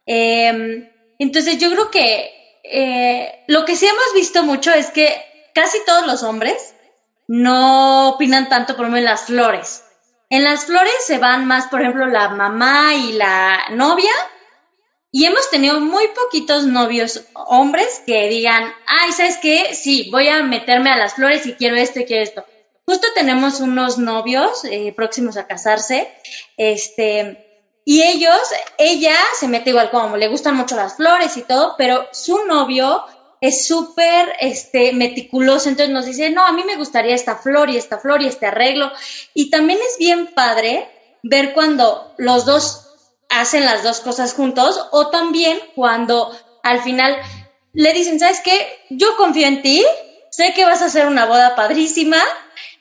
Em, 0.05 0.91
entonces 1.19 1.57
yo 1.59 1.71
creo 1.71 1.91
que 1.91 2.59
eh, 2.65 3.45
lo 3.47 3.65
que 3.65 3.77
sí 3.77 3.87
hemos 3.87 4.13
visto 4.13 4.43
mucho 4.43 4.73
es 4.73 4.91
que 4.91 5.09
casi 5.55 5.79
todos 5.87 6.05
los 6.07 6.25
hombres 6.25 6.75
no 7.29 8.11
opinan 8.11 8.49
tanto, 8.49 8.75
por 8.75 8.85
ejemplo, 8.85 8.99
en 8.99 9.05
las 9.05 9.27
flores. 9.27 9.85
En 10.31 10.43
las 10.43 10.65
flores 10.65 10.93
se 11.07 11.19
van 11.19 11.47
más, 11.47 11.69
por 11.69 11.81
ejemplo, 11.81 12.07
la 12.07 12.29
mamá 12.31 12.95
y 12.95 13.13
la 13.13 13.67
novia. 13.71 14.13
Y 15.13 15.25
hemos 15.25 15.49
tenido 15.49 15.81
muy 15.81 16.09
poquitos 16.09 16.67
novios 16.67 17.25
hombres 17.35 18.03
que 18.05 18.29
digan, 18.29 18.65
ay, 18.87 19.13
¿sabes 19.13 19.39
qué? 19.41 19.75
Sí, 19.75 20.09
voy 20.11 20.29
a 20.29 20.43
meterme 20.43 20.91
a 20.91 20.99
las 20.99 21.15
flores 21.15 21.47
y 21.47 21.55
quiero 21.55 21.77
esto 21.77 22.01
y 22.01 22.05
quiero 22.05 22.25
esto. 22.25 22.45
Justo 22.89 23.07
tenemos 23.15 23.61
unos 23.61 23.99
novios 23.99 24.65
eh, 24.65 24.95
próximos 24.97 25.37
a 25.37 25.47
casarse, 25.47 26.11
este, 26.57 27.71
y 27.85 28.03
ellos, 28.03 28.41
ella 28.79 29.15
se 29.39 29.47
mete 29.47 29.69
igual 29.69 29.91
como 29.91 30.17
le 30.17 30.29
gustan 30.29 30.57
mucho 30.57 30.75
las 30.75 30.97
flores 30.97 31.37
y 31.37 31.43
todo, 31.43 31.75
pero 31.77 32.09
su 32.13 32.47
novio 32.47 33.05
es 33.43 33.67
súper 33.67 34.35
este, 34.41 34.95
meticuloso, 34.95 35.69
entonces 35.69 35.93
nos 35.93 36.07
dice, 36.07 36.31
no, 36.31 36.47
a 36.47 36.53
mí 36.53 36.65
me 36.65 36.77
gustaría 36.77 37.15
esta 37.15 37.37
flor 37.37 37.69
y 37.69 37.77
esta 37.77 37.99
flor 37.99 38.23
y 38.23 38.27
este 38.27 38.47
arreglo. 38.47 38.91
Y 39.35 39.51
también 39.51 39.79
es 39.87 39.99
bien 39.99 40.29
padre 40.35 40.89
ver 41.23 41.53
cuando 41.53 42.15
los 42.17 42.47
dos 42.47 42.89
hacen 43.29 43.67
las 43.67 43.83
dos 43.83 44.01
cosas 44.01 44.33
juntos 44.33 44.83
o 44.93 45.09
también 45.09 45.61
cuando 45.75 46.35
al 46.63 46.81
final 46.81 47.19
le 47.75 47.93
dicen, 47.93 48.19
¿sabes 48.19 48.41
qué? 48.41 48.67
Yo 48.89 49.15
confío 49.19 49.47
en 49.47 49.61
ti, 49.61 49.85
sé 50.31 50.55
que 50.55 50.65
vas 50.65 50.81
a 50.81 50.87
hacer 50.87 51.07
una 51.07 51.27
boda 51.27 51.55
padrísima, 51.55 52.17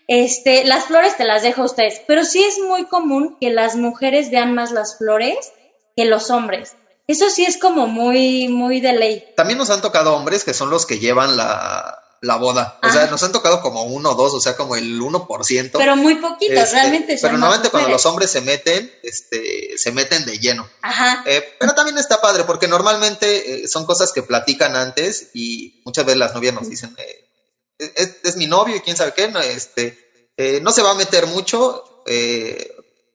este, 0.07 0.63
las 0.65 0.85
flores 0.85 1.17
te 1.17 1.25
las 1.25 1.43
dejo 1.43 1.61
a 1.61 1.65
ustedes, 1.65 2.01
pero 2.07 2.23
sí 2.23 2.43
es 2.43 2.59
muy 2.59 2.85
común 2.85 3.37
que 3.39 3.49
las 3.49 3.75
mujeres 3.75 4.31
vean 4.31 4.53
más 4.53 4.71
las 4.71 4.97
flores 4.97 5.51
que 5.95 6.05
los 6.05 6.29
hombres. 6.31 6.75
Eso 7.07 7.29
sí 7.29 7.45
es 7.45 7.57
como 7.57 7.87
muy, 7.87 8.47
muy 8.47 8.81
de 8.81 8.93
ley. 8.93 9.33
También 9.35 9.57
nos 9.57 9.69
han 9.69 9.81
tocado 9.81 10.15
hombres 10.15 10.43
que 10.43 10.53
son 10.53 10.69
los 10.69 10.85
que 10.85 10.99
llevan 10.99 11.37
la, 11.37 12.03
la 12.21 12.35
boda. 12.35 12.79
O 12.83 12.89
sea, 12.89 13.07
nos 13.07 13.21
han 13.23 13.31
tocado 13.31 13.61
como 13.61 13.83
uno 13.83 14.11
o 14.11 14.15
dos, 14.15 14.33
o 14.33 14.41
sea, 14.41 14.55
como 14.55 14.75
el 14.75 14.99
1%. 14.99 15.71
Pero 15.73 15.95
muy 15.95 16.15
poquitos, 16.15 16.57
este, 16.57 16.75
realmente. 16.75 17.17
pero 17.21 17.37
normalmente 17.37 17.69
cuando 17.69 17.89
los 17.89 18.05
hombres 18.05 18.31
se 18.31 18.41
meten, 18.41 18.91
este, 19.03 19.77
se 19.77 19.91
meten 19.91 20.25
de 20.25 20.39
lleno. 20.39 20.67
Ajá. 20.81 21.23
Eh, 21.25 21.43
pero 21.59 21.73
también 21.73 21.97
está 21.97 22.19
padre, 22.19 22.43
porque 22.43 22.67
normalmente 22.67 23.63
eh, 23.63 23.67
son 23.67 23.85
cosas 23.85 24.11
que 24.11 24.23
platican 24.23 24.75
antes 24.75 25.29
y 25.33 25.81
muchas 25.85 26.05
veces 26.05 26.19
las 26.19 26.33
novias 26.33 26.53
nos 26.53 26.69
dicen, 26.69 26.95
eh, 26.97 27.26
es, 27.79 28.17
es, 28.23 28.37
mi 28.37 28.47
novio 28.47 28.75
y 28.75 28.81
quién 28.81 28.97
sabe 28.97 29.13
qué, 29.15 29.27
no, 29.27 29.39
este, 29.39 29.97
no 30.61 30.71
se 30.71 30.81
va 30.81 30.91
a 30.91 30.95
meter 30.95 31.27
mucho, 31.27 32.03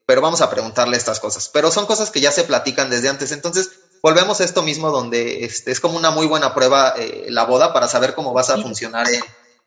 pero 0.06 0.20
vamos 0.20 0.40
a 0.40 0.50
preguntarle 0.50 0.96
estas 0.96 1.20
cosas. 1.20 1.48
Pero 1.48 1.70
son 1.70 1.86
cosas 1.86 2.10
que 2.10 2.20
ya 2.20 2.32
se 2.32 2.44
platican 2.44 2.90
desde 2.90 3.08
antes. 3.08 3.32
Entonces, 3.32 3.70
volvemos 4.02 4.40
a 4.40 4.44
esto 4.44 4.62
mismo 4.62 4.90
donde 4.90 5.44
este, 5.44 5.70
es 5.70 5.80
como 5.80 5.96
una 5.96 6.10
muy 6.10 6.26
buena 6.26 6.54
prueba 6.54 6.94
eh, 6.98 7.26
la 7.28 7.44
boda 7.44 7.72
para 7.72 7.88
saber 7.88 8.14
cómo 8.14 8.32
vas 8.32 8.50
a 8.50 8.58
funcionar 8.58 9.06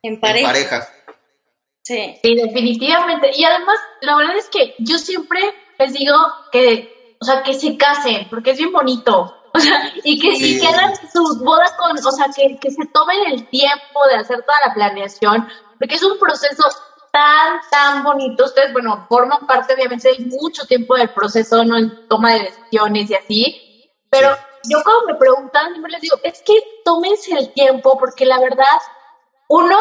en, 0.04 0.20
pareja. 0.20 0.88
Sí. 1.82 2.16
sí, 2.22 2.36
definitivamente. 2.36 3.32
Y 3.36 3.44
además, 3.44 3.78
la 4.02 4.16
verdad 4.18 4.38
es 4.38 4.50
que 4.50 4.76
yo 4.80 4.98
siempre 4.98 5.40
les 5.80 5.94
digo 5.94 6.16
que, 6.52 7.16
o 7.20 7.26
sea, 7.26 7.44
que 7.44 7.54
se 7.54 7.78
casen, 7.78 8.28
porque 8.30 8.52
es 8.52 8.58
bien 8.58 8.72
bonito. 8.72 9.34
O 9.56 9.60
sea, 9.60 9.94
y 10.04 10.20
que, 10.20 10.36
sí. 10.36 10.66
hagan 10.66 10.94
sus 11.14 11.40
bodas 11.40 11.72
con, 11.74 11.98
o 11.98 12.12
sea, 12.12 12.28
que, 12.36 12.58
que 12.60 12.72
se 12.72 12.86
tomen 12.88 13.18
el 13.28 13.48
tiempo 13.48 14.06
de 14.10 14.16
hacer 14.18 14.44
toda 14.44 14.58
la 14.66 14.74
planeación, 14.74 15.48
porque 15.80 15.96
es 15.96 16.04
un 16.04 16.20
proceso 16.20 16.64
tan, 17.12 17.62
tan 17.72 18.04
bonito. 18.04 18.44
Ustedes, 18.44 18.74
bueno, 18.74 19.06
forman 19.08 19.48
parte, 19.48 19.74
obviamente, 19.74 20.10
de 20.10 20.26
mucho 20.26 20.66
tiempo 20.66 20.96
del 20.96 21.10
proceso, 21.10 21.64
¿no? 21.64 21.78
En 21.78 22.08
toma 22.10 22.34
de 22.34 22.40
decisiones 22.44 23.10
y 23.10 23.16
así. 23.16 23.92
Pero 24.10 24.36
yo 24.70 24.80
cuando 24.84 25.08
me 25.08 25.16
preguntan, 25.16 25.72
siempre 25.72 25.92
les 25.94 26.02
digo, 26.02 26.18
es 26.24 26.42
que 26.42 26.54
tómense 26.84 27.34
el 27.34 27.54
tiempo 27.54 27.98
porque 27.98 28.26
la 28.26 28.40
verdad, 28.40 28.66
uno 29.48 29.78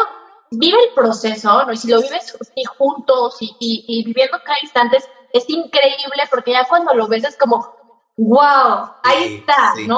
vive 0.51 0.77
el 0.87 0.93
proceso, 0.93 1.65
¿no? 1.65 1.73
Y 1.73 1.77
si 1.77 1.89
lo 1.89 2.01
vives 2.01 2.37
juntos 2.77 3.37
y, 3.41 3.55
y, 3.59 4.03
viviendo 4.05 4.37
cada 4.45 4.57
instante 4.61 4.97
es, 5.33 5.49
increíble 5.49 6.23
porque 6.29 6.51
ya 6.51 6.65
cuando 6.65 6.93
lo 6.93 7.07
ves 7.07 7.25
es 7.25 7.37
como, 7.37 7.75
wow, 8.17 8.91
ahí 9.03 9.35
está, 9.35 9.73
¿no? 9.87 9.97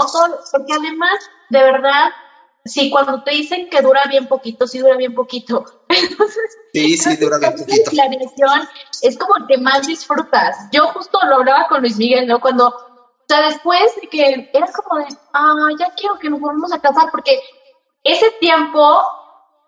porque 0.52 0.74
además, 0.74 1.18
de 1.50 1.64
verdad, 1.64 2.10
sí, 2.66 2.90
cuando 2.90 3.24
te 3.24 3.32
dicen 3.32 3.70
que 3.70 3.82
dura 3.82 4.04
bien 4.10 4.28
poquito, 4.28 4.68
sí 4.68 4.80
dura 4.80 4.96
bien 4.96 5.14
poquito. 5.14 5.66
Entonces, 5.90 6.58
sí, 6.74 6.98
sí, 6.98 7.16
dura 7.18 7.38
bien 7.38 7.56
poquito. 7.56 7.92
La 7.94 8.10
es 9.02 9.18
como 9.18 9.38
el 9.38 9.48
que 9.48 9.58
más 9.58 9.88
disfrutas. 9.88 10.56
Yo 10.72 10.88
justo 10.88 11.20
lo 11.28 11.38
hablaba 11.38 11.68
con 11.68 11.82
Luis 11.82 11.98
Miguel, 11.98 12.28
¿no? 12.28 12.40
Cuando 12.40 12.74
o 13.30 13.34
sea, 13.34 13.46
después 13.46 13.94
de 14.02 14.08
que 14.08 14.50
era 14.54 14.72
como 14.72 15.00
de, 15.04 15.06
ah, 15.34 15.68
ya 15.78 15.94
quiero 15.98 16.18
que 16.18 16.30
nos 16.30 16.40
volvamos 16.40 16.72
a 16.72 16.80
casar, 16.80 17.12
porque 17.12 17.38
ese 18.02 18.32
tiempo 18.40 19.02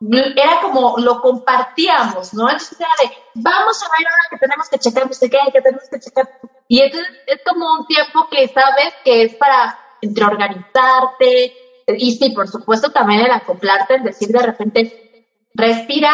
era 0.02 0.62
como 0.62 0.96
lo 0.98 1.22
compartíamos, 1.22 2.34
¿no? 2.34 2.50
Entonces 2.50 2.80
era 2.80 2.90
de, 3.02 3.18
vamos 3.36 3.84
a 3.84 3.88
ver 3.98 4.08
ahora 4.08 4.24
que 4.30 4.38
tenemos 4.38 4.70
que 4.70 4.80
checar, 4.80 5.08
no 5.08 5.14
sé 5.14 5.30
qué, 5.30 5.38
que 5.52 5.62
tenemos 5.62 5.90
que 5.90 6.00
checar. 6.00 6.30
Y 6.68 6.82
entonces 6.82 7.10
es 7.28 7.42
como 7.46 7.66
un 7.80 7.88
tiempo 7.88 8.28
que 8.30 8.48
sabes 8.48 8.94
que 9.04 9.24
es 9.24 9.36
para 9.36 9.78
entre 10.02 10.24
organizarte, 10.24 11.54
y 11.98 12.12
sí, 12.12 12.30
por 12.30 12.48
supuesto 12.48 12.92
también 12.92 13.22
el 13.22 13.32
acoplarte, 13.32 13.96
es 13.96 14.04
decir 14.04 14.30
de 14.30 14.42
repente, 14.42 15.30
respira 15.54 16.14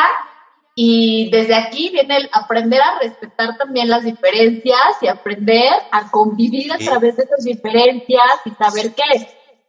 y 0.74 1.30
desde 1.32 1.56
aquí 1.56 1.90
viene 1.90 2.18
el 2.18 2.30
aprender 2.34 2.82
a 2.82 3.00
respetar 3.00 3.58
también 3.58 3.90
las 3.90 4.04
diferencias 4.04 4.98
y 5.02 5.08
aprender 5.08 5.72
a 5.92 6.12
convivir 6.12 6.72
a 6.74 6.78
través 6.78 7.16
de 7.16 7.24
esas 7.24 7.44
diferencias 7.44 8.42
y 8.46 8.52
saber 8.52 8.94
que, 8.94 9.04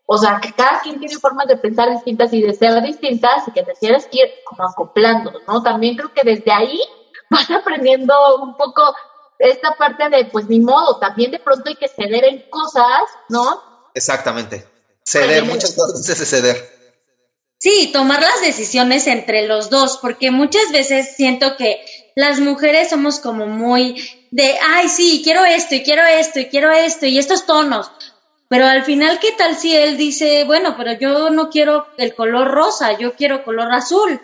o 0.06 0.16
sea, 0.16 0.40
que 0.40 0.52
cada 0.52 0.80
quien 0.80 1.00
tiene 1.00 1.16
formas 1.16 1.48
de 1.48 1.56
pensar 1.56 1.90
distintas 1.90 2.32
y 2.32 2.40
de 2.40 2.54
ser 2.54 2.80
distintas 2.82 3.48
y 3.48 3.50
que 3.50 3.64
te 3.64 3.74
tienes 3.74 4.06
que 4.06 4.18
ir 4.18 4.30
como 4.44 4.68
acoplando, 4.68 5.32
¿no? 5.48 5.62
También 5.62 5.96
creo 5.96 6.14
que 6.14 6.22
desde 6.22 6.52
ahí 6.52 6.80
vas 7.30 7.50
aprendiendo 7.50 8.14
un 8.40 8.56
poco 8.56 8.94
esta 9.38 9.74
parte 9.74 10.08
de, 10.08 10.26
pues 10.26 10.48
ni 10.48 10.60
modo, 10.60 10.98
también 10.98 11.32
de 11.32 11.40
pronto 11.40 11.68
hay 11.68 11.74
que 11.74 11.88
ceder 11.88 12.24
en 12.24 12.48
cosas, 12.48 13.02
¿no? 13.28 13.62
Exactamente. 13.94 14.66
Ceder, 15.04 15.44
muchas 15.44 15.74
cosas 15.74 16.08
es 16.08 16.30
ceder. 16.30 16.76
Sí, 17.58 17.90
tomar 17.92 18.20
las 18.20 18.40
decisiones 18.42 19.06
entre 19.06 19.46
los 19.46 19.70
dos, 19.70 19.98
porque 20.00 20.30
muchas 20.30 20.70
veces 20.72 21.16
siento 21.16 21.56
que 21.56 21.84
las 22.14 22.38
mujeres 22.38 22.90
somos 22.90 23.18
como 23.18 23.46
muy 23.46 24.28
de, 24.30 24.56
ay, 24.60 24.88
sí, 24.88 25.22
quiero 25.24 25.44
esto 25.44 25.74
y 25.74 25.82
quiero 25.82 26.04
esto 26.04 26.40
y 26.40 26.46
quiero 26.46 26.70
esto 26.70 27.06
y 27.06 27.18
estos 27.18 27.46
tonos. 27.46 27.90
Pero 28.48 28.66
al 28.66 28.84
final, 28.84 29.18
¿qué 29.18 29.32
tal 29.32 29.56
si 29.56 29.74
él 29.74 29.96
dice, 29.96 30.44
bueno, 30.44 30.76
pero 30.76 30.92
yo 30.92 31.30
no 31.30 31.50
quiero 31.50 31.88
el 31.96 32.14
color 32.14 32.48
rosa, 32.48 32.96
yo 32.96 33.14
quiero 33.14 33.44
color 33.44 33.72
azul? 33.72 34.20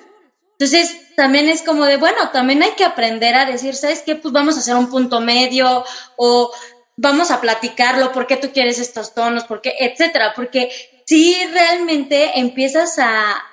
Entonces, 0.52 1.14
también 1.16 1.48
es 1.48 1.62
como 1.62 1.86
de, 1.86 1.96
bueno, 1.96 2.30
también 2.30 2.62
hay 2.62 2.72
que 2.72 2.84
aprender 2.84 3.34
a 3.34 3.44
decir, 3.44 3.74
¿sabes 3.74 4.02
qué? 4.02 4.14
Pues 4.14 4.32
vamos 4.32 4.56
a 4.56 4.60
hacer 4.60 4.76
un 4.76 4.88
punto 4.88 5.20
medio 5.20 5.84
o 6.16 6.52
vamos 6.96 7.30
a 7.30 7.40
platicarlo, 7.40 8.12
¿por 8.12 8.26
qué 8.26 8.36
tú 8.36 8.52
quieres 8.52 8.78
estos 8.78 9.14
tonos? 9.14 9.44
¿Por 9.44 9.60
qué? 9.60 9.74
Etcétera, 9.78 10.32
porque 10.34 10.70
si 11.06 11.36
realmente 11.46 12.38
empiezas 12.38 12.98
a, 12.98 13.48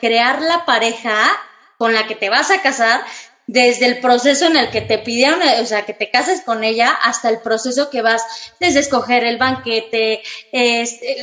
crear 0.00 0.40
la 0.42 0.64
pareja 0.66 1.16
con 1.78 1.94
la 1.94 2.06
que 2.06 2.14
te 2.14 2.28
vas 2.28 2.50
a 2.50 2.62
casar 2.62 3.02
desde 3.50 3.86
el 3.86 3.98
proceso 3.98 4.46
en 4.46 4.56
el 4.56 4.70
que 4.70 4.80
te 4.80 4.98
pidieron, 4.98 5.40
o 5.60 5.66
sea, 5.66 5.84
que 5.84 5.92
te 5.92 6.08
cases 6.08 6.42
con 6.42 6.62
ella, 6.62 6.90
hasta 7.02 7.28
el 7.28 7.40
proceso 7.40 7.90
que 7.90 8.00
vas 8.00 8.22
desde 8.60 8.78
escoger 8.78 9.24
el 9.24 9.38
banquete, 9.38 10.22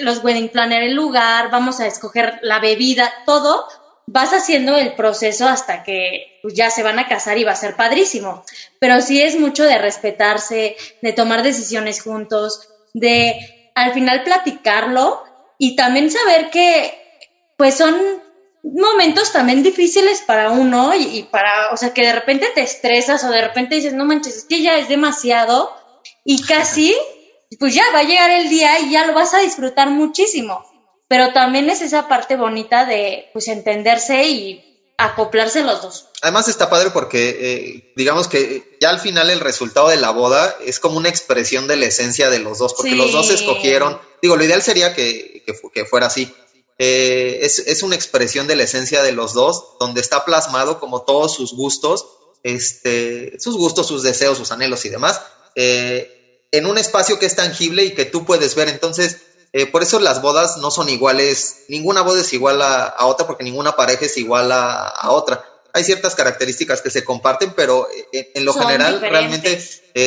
los 0.02 0.22
wedding 0.22 0.50
planner, 0.50 0.84
el 0.84 0.94
lugar, 0.94 1.50
vamos 1.52 1.80
a 1.80 1.88
escoger 1.88 2.40
la 2.42 2.60
bebida, 2.60 3.10
todo, 3.26 3.66
vas 4.08 4.34
haciendo 4.34 4.76
el 4.76 4.92
proceso 4.94 5.48
hasta 5.48 5.84
que 5.84 6.40
pues, 6.42 6.54
ya 6.54 6.70
se 6.70 6.84
van 6.84 7.00
a 7.00 7.08
casar 7.08 7.38
y 7.38 7.46
va 7.46 7.54
a 7.54 7.56
ser 7.56 7.78
padrísimo. 7.78 8.44
Pero 8.78 9.00
sí 9.00 9.22
es 9.22 9.40
mucho 9.40 9.64
de 9.64 9.78
respetarse, 9.78 10.76
de 11.02 11.14
tomar 11.14 11.44
decisiones 11.44 12.02
juntos, 12.02 12.68
de 12.94 13.72
al 13.74 13.94
final 13.94 14.24
platicarlo 14.24 15.24
y 15.58 15.78
también 15.78 16.12
saber 16.12 16.50
que 16.50 16.94
pues 17.56 17.76
son 17.76 17.96
momentos 18.74 19.32
también 19.32 19.64
difíciles 19.64 20.22
para 20.26 20.52
uno 20.52 20.94
y, 20.96 21.24
para, 21.32 21.72
o 21.72 21.78
sea, 21.78 21.94
que 21.94 22.06
de 22.06 22.14
repente 22.14 22.48
te 22.54 22.62
estresas 22.62 23.24
o 23.24 23.30
de 23.30 23.42
repente 23.42 23.76
dices, 23.76 23.94
no 23.94 24.06
manches, 24.06 24.38
es 24.38 24.46
que 24.46 24.62
ya 24.62 24.78
es 24.78 24.90
demasiado 24.90 25.72
y 26.26 26.42
casi, 26.42 26.96
pues 27.60 27.74
ya 27.74 27.84
va 27.94 28.00
a 28.00 28.04
llegar 28.04 28.32
el 28.32 28.50
día 28.50 28.80
y 28.80 28.92
ya 28.92 29.06
lo 29.06 29.14
vas 29.14 29.34
a 29.34 29.40
disfrutar 29.40 29.90
muchísimo. 29.90 30.66
Pero 31.08 31.32
también 31.32 31.70
es 31.70 31.82
esa 31.82 32.08
parte 32.10 32.36
bonita 32.36 32.86
de, 32.86 33.30
pues, 33.32 33.48
entenderse 33.48 34.26
y 34.26 34.68
acoplarse 34.98 35.64
los 35.64 35.82
dos. 35.82 36.08
Además 36.22 36.48
está 36.48 36.70
padre 36.70 36.90
porque 36.90 37.30
eh, 37.40 37.94
digamos 37.96 38.28
que 38.28 38.78
ya 38.82 38.90
al 38.90 39.00
final 39.00 39.30
el 39.30 39.40
resultado 39.40 39.90
de 39.90 39.98
la 39.98 40.10
boda 40.10 40.56
es 40.66 40.80
como 40.80 40.98
una 40.98 41.10
expresión 41.10 41.68
de 41.68 41.76
la 41.76 41.86
esencia 41.86 42.30
de 42.30 42.40
los 42.40 42.58
dos, 42.58 42.74
porque 42.74 42.96
los 42.96 43.12
dos 43.12 43.30
escogieron, 43.30 44.00
digo, 44.22 44.36
lo 44.36 44.44
ideal 44.44 44.64
sería 44.64 44.96
que, 44.96 45.44
que, 45.74 45.86
fuera 45.86 46.08
así, 46.08 46.34
eh, 46.80 47.40
es, 47.42 47.60
es, 47.60 47.82
una 47.82 47.96
expresión 47.96 48.46
de 48.46 48.56
la 48.56 48.64
esencia 48.64 49.02
de 49.02 49.12
los 49.12 49.34
dos, 49.34 49.78
donde 49.80 50.02
está 50.02 50.26
plasmado 50.26 50.80
como 50.80 51.02
todos 51.02 51.34
sus 51.34 51.54
gustos, 51.54 52.06
este, 52.44 53.36
sus 53.40 53.58
gustos, 53.58 53.88
sus 53.88 54.04
deseos, 54.04 54.38
sus 54.38 54.52
anhelos 54.52 54.86
y 54.86 54.90
demás, 54.90 55.22
eh, 55.56 56.46
en 56.52 56.68
un 56.68 56.78
espacio 56.78 57.18
que 57.18 57.26
es 57.26 57.36
tangible 57.36 57.84
y 57.84 57.96
que 57.96 58.06
tú 58.06 58.26
puedes 58.26 58.54
ver. 58.54 58.70
Entonces, 58.70 59.18
eh, 59.54 59.66
por 59.66 59.82
eso 59.82 60.00
las 60.00 60.22
bodas 60.22 60.58
no 60.58 60.70
son 60.70 60.88
iguales, 60.90 61.64
ninguna 61.68 62.04
boda 62.04 62.22
es 62.22 62.32
igual 62.34 62.62
a, 62.62 62.96
otra, 63.06 63.26
porque 63.26 63.44
ninguna 63.44 63.76
pareja 63.76 64.06
es 64.06 64.16
igual 64.18 64.52
a, 64.52 65.10
otra. 65.10 65.44
Hay 65.74 65.84
ciertas 65.84 66.14
características 66.14 66.82
que 66.82 66.92
se 66.92 67.04
comparten, 67.04 67.54
pero 67.56 67.88
en, 68.12 68.46
lo 68.46 68.54
general 68.54 69.02
realmente 69.02 69.60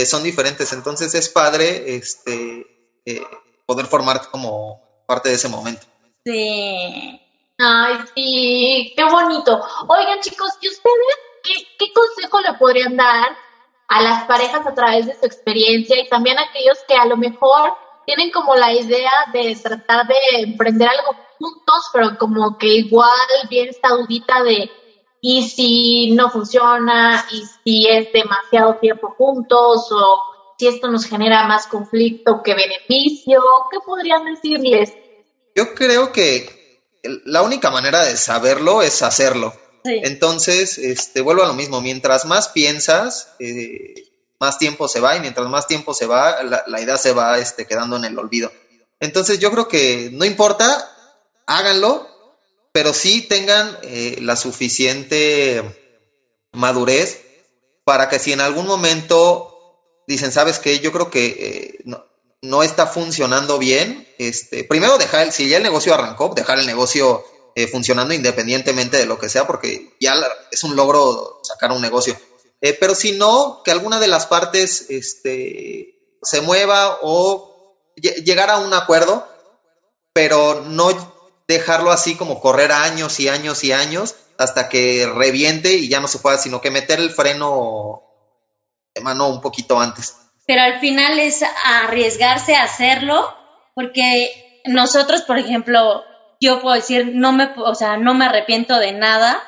son 0.06 0.22
diferentes. 0.22 0.72
Entonces 0.72 1.14
es 1.14 1.28
padre 1.28 1.96
este, 1.96 2.94
poder 3.66 3.86
formar 3.86 4.30
como 4.30 5.04
parte 5.06 5.28
de 5.28 5.34
ese 5.34 5.48
momento. 5.48 5.89
Sí. 6.30 7.20
Ay, 7.58 7.94
sí, 8.14 8.92
qué 8.96 9.04
bonito. 9.04 9.60
Oigan, 9.88 10.20
chicos, 10.20 10.50
¿y 10.60 10.68
ustedes 10.68 11.64
qué, 11.76 11.92
consejo 11.92 12.40
le 12.40 12.54
podrían 12.54 12.96
dar 12.96 13.36
a 13.88 14.00
las 14.00 14.24
parejas 14.24 14.64
a 14.64 14.74
través 14.74 15.06
de 15.06 15.18
su 15.18 15.26
experiencia 15.26 15.98
y 16.00 16.08
también 16.08 16.38
a 16.38 16.42
aquellos 16.42 16.78
que 16.86 16.94
a 16.94 17.06
lo 17.06 17.16
mejor 17.16 17.74
tienen 18.06 18.30
como 18.30 18.54
la 18.54 18.72
idea 18.72 19.10
de 19.32 19.56
tratar 19.56 20.06
de 20.06 20.42
emprender 20.42 20.88
algo 20.88 21.16
juntos, 21.38 21.90
pero 21.92 22.16
como 22.16 22.56
que 22.56 22.68
igual 22.68 23.10
viene 23.48 23.70
esta 23.70 23.88
dudita 23.88 24.42
de 24.44 24.70
y 25.20 25.42
si 25.42 26.12
no 26.12 26.30
funciona, 26.30 27.26
y 27.32 27.42
si 27.64 27.88
es 27.88 28.10
demasiado 28.12 28.76
tiempo 28.76 29.14
juntos, 29.18 29.90
o 29.90 30.22
si 30.56 30.68
esto 30.68 30.88
nos 30.88 31.04
genera 31.04 31.46
más 31.46 31.66
conflicto 31.66 32.42
que 32.42 32.54
beneficio, 32.54 33.42
¿qué 33.70 33.78
podrían 33.84 34.24
decirles? 34.24 34.94
Yo 35.55 35.74
creo 35.74 36.12
que 36.12 36.82
la 37.24 37.42
única 37.42 37.70
manera 37.70 38.05
de 38.05 38.16
saberlo 38.16 38.82
es 38.82 39.03
hacerlo. 39.03 39.55
Entonces, 39.84 40.76
este, 40.78 41.22
vuelvo 41.22 41.42
a 41.42 41.46
lo 41.46 41.55
mismo, 41.55 41.80
mientras 41.80 42.26
más 42.26 42.48
piensas, 42.48 43.34
eh, 43.38 43.94
más 44.38 44.59
tiempo 44.59 44.88
se 44.88 45.01
va 45.01 45.16
y 45.16 45.20
mientras 45.20 45.48
más 45.48 45.66
tiempo 45.66 45.94
se 45.94 46.07
va, 46.07 46.42
la, 46.42 46.80
idea 46.80 46.98
se 46.98 47.12
va 47.12 47.38
este, 47.38 47.66
quedando 47.66 47.96
en 47.96 48.05
el 48.05 48.18
olvido. 48.18 48.53
Entonces, 49.01 49.38
yo 49.38 49.51
creo 49.51 49.68
que 49.68 50.11
no 50.12 50.24
importa, 50.24 50.90
háganlo, 51.46 52.07
pero 52.72 52.92
sí 52.92 53.22
tengan 53.22 53.78
eh, 53.82 54.18
la 54.20 54.36
suficiente 54.36 55.62
madurez 56.53 57.24
para 57.84 58.09
que 58.09 58.18
si 58.18 58.32
en 58.32 58.40
algún 58.40 58.66
momento 58.66 59.78
dicen, 60.07 60.30
¿sabes 60.30 60.59
qué? 60.59 60.78
Yo 60.80 60.92
creo 60.92 61.11
que 61.11 61.26
eh, 61.26 61.78
no, 61.84 62.05
no 62.43 62.62
está 62.62 62.86
funcionando 62.86 63.59
bien, 63.59 64.09
este, 64.18 64.64
primero 64.64 64.99
dejar, 64.99 65.30
si 65.32 65.49
ya 65.49 65.59
el 65.59 65.62
negocio 65.62 65.95
arrancó, 65.95 66.32
dejar 66.34 66.59
el 66.59 66.66
negocio 66.66 67.24
eh, 67.55 67.66
funcionando 67.66 68.14
independientemente 68.14 68.97
de 68.97 69.07
lo 69.07 69.18
que 69.18 69.28
sea, 69.28 69.47
porque 69.47 69.95
ya 70.01 70.14
es 70.51 70.64
un 70.64 70.74
logro 70.74 71.41
sacar 71.43 71.72
un 71.72 71.82
negocio. 71.82 72.16
Eh, 72.62 72.76
pero 72.78 72.95
si 72.95 73.12
no, 73.12 73.62
que 73.64 73.70
alguna 73.70 74.01
de 74.01 74.09
las 74.09 74.26
partes 74.26 74.86
este, 74.88 76.16
se 76.22 76.41
mueva 76.41 76.99
o 77.03 77.76
llegar 77.97 78.51
a 78.51 78.59
un 78.59 78.72
acuerdo, 78.72 79.26
pero 80.14 80.62
no 80.66 81.43
dejarlo 81.47 81.91
así 81.91 82.16
como 82.16 82.41
correr 82.41 82.72
años 82.72 83.20
y 83.20 83.28
años 83.28 83.64
y 83.64 83.72
años 83.72 84.14
hasta 84.38 84.68
que 84.68 85.11
reviente 85.14 85.74
y 85.74 85.88
ya 85.88 86.01
no 86.01 86.09
se 86.09 86.18
pueda, 86.18 86.38
sino 86.38 86.61
que 86.61 86.70
meter 86.70 87.01
el 87.01 87.11
freno 87.11 88.03
de 88.95 89.03
mano 89.03 89.28
un 89.28 89.41
poquito 89.41 89.78
antes 89.78 90.14
pero 90.51 90.62
al 90.62 90.80
final 90.80 91.20
es 91.20 91.44
arriesgarse 91.64 92.57
a 92.57 92.64
hacerlo, 92.64 93.32
porque 93.72 94.61
nosotros, 94.64 95.22
por 95.22 95.38
ejemplo, 95.38 96.03
yo 96.40 96.61
puedo 96.61 96.74
decir, 96.74 97.12
no 97.14 97.30
me, 97.30 97.53
o 97.57 97.76
sea, 97.76 97.98
no 97.98 98.14
me 98.14 98.24
arrepiento 98.24 98.80
de 98.80 98.90
nada, 98.90 99.40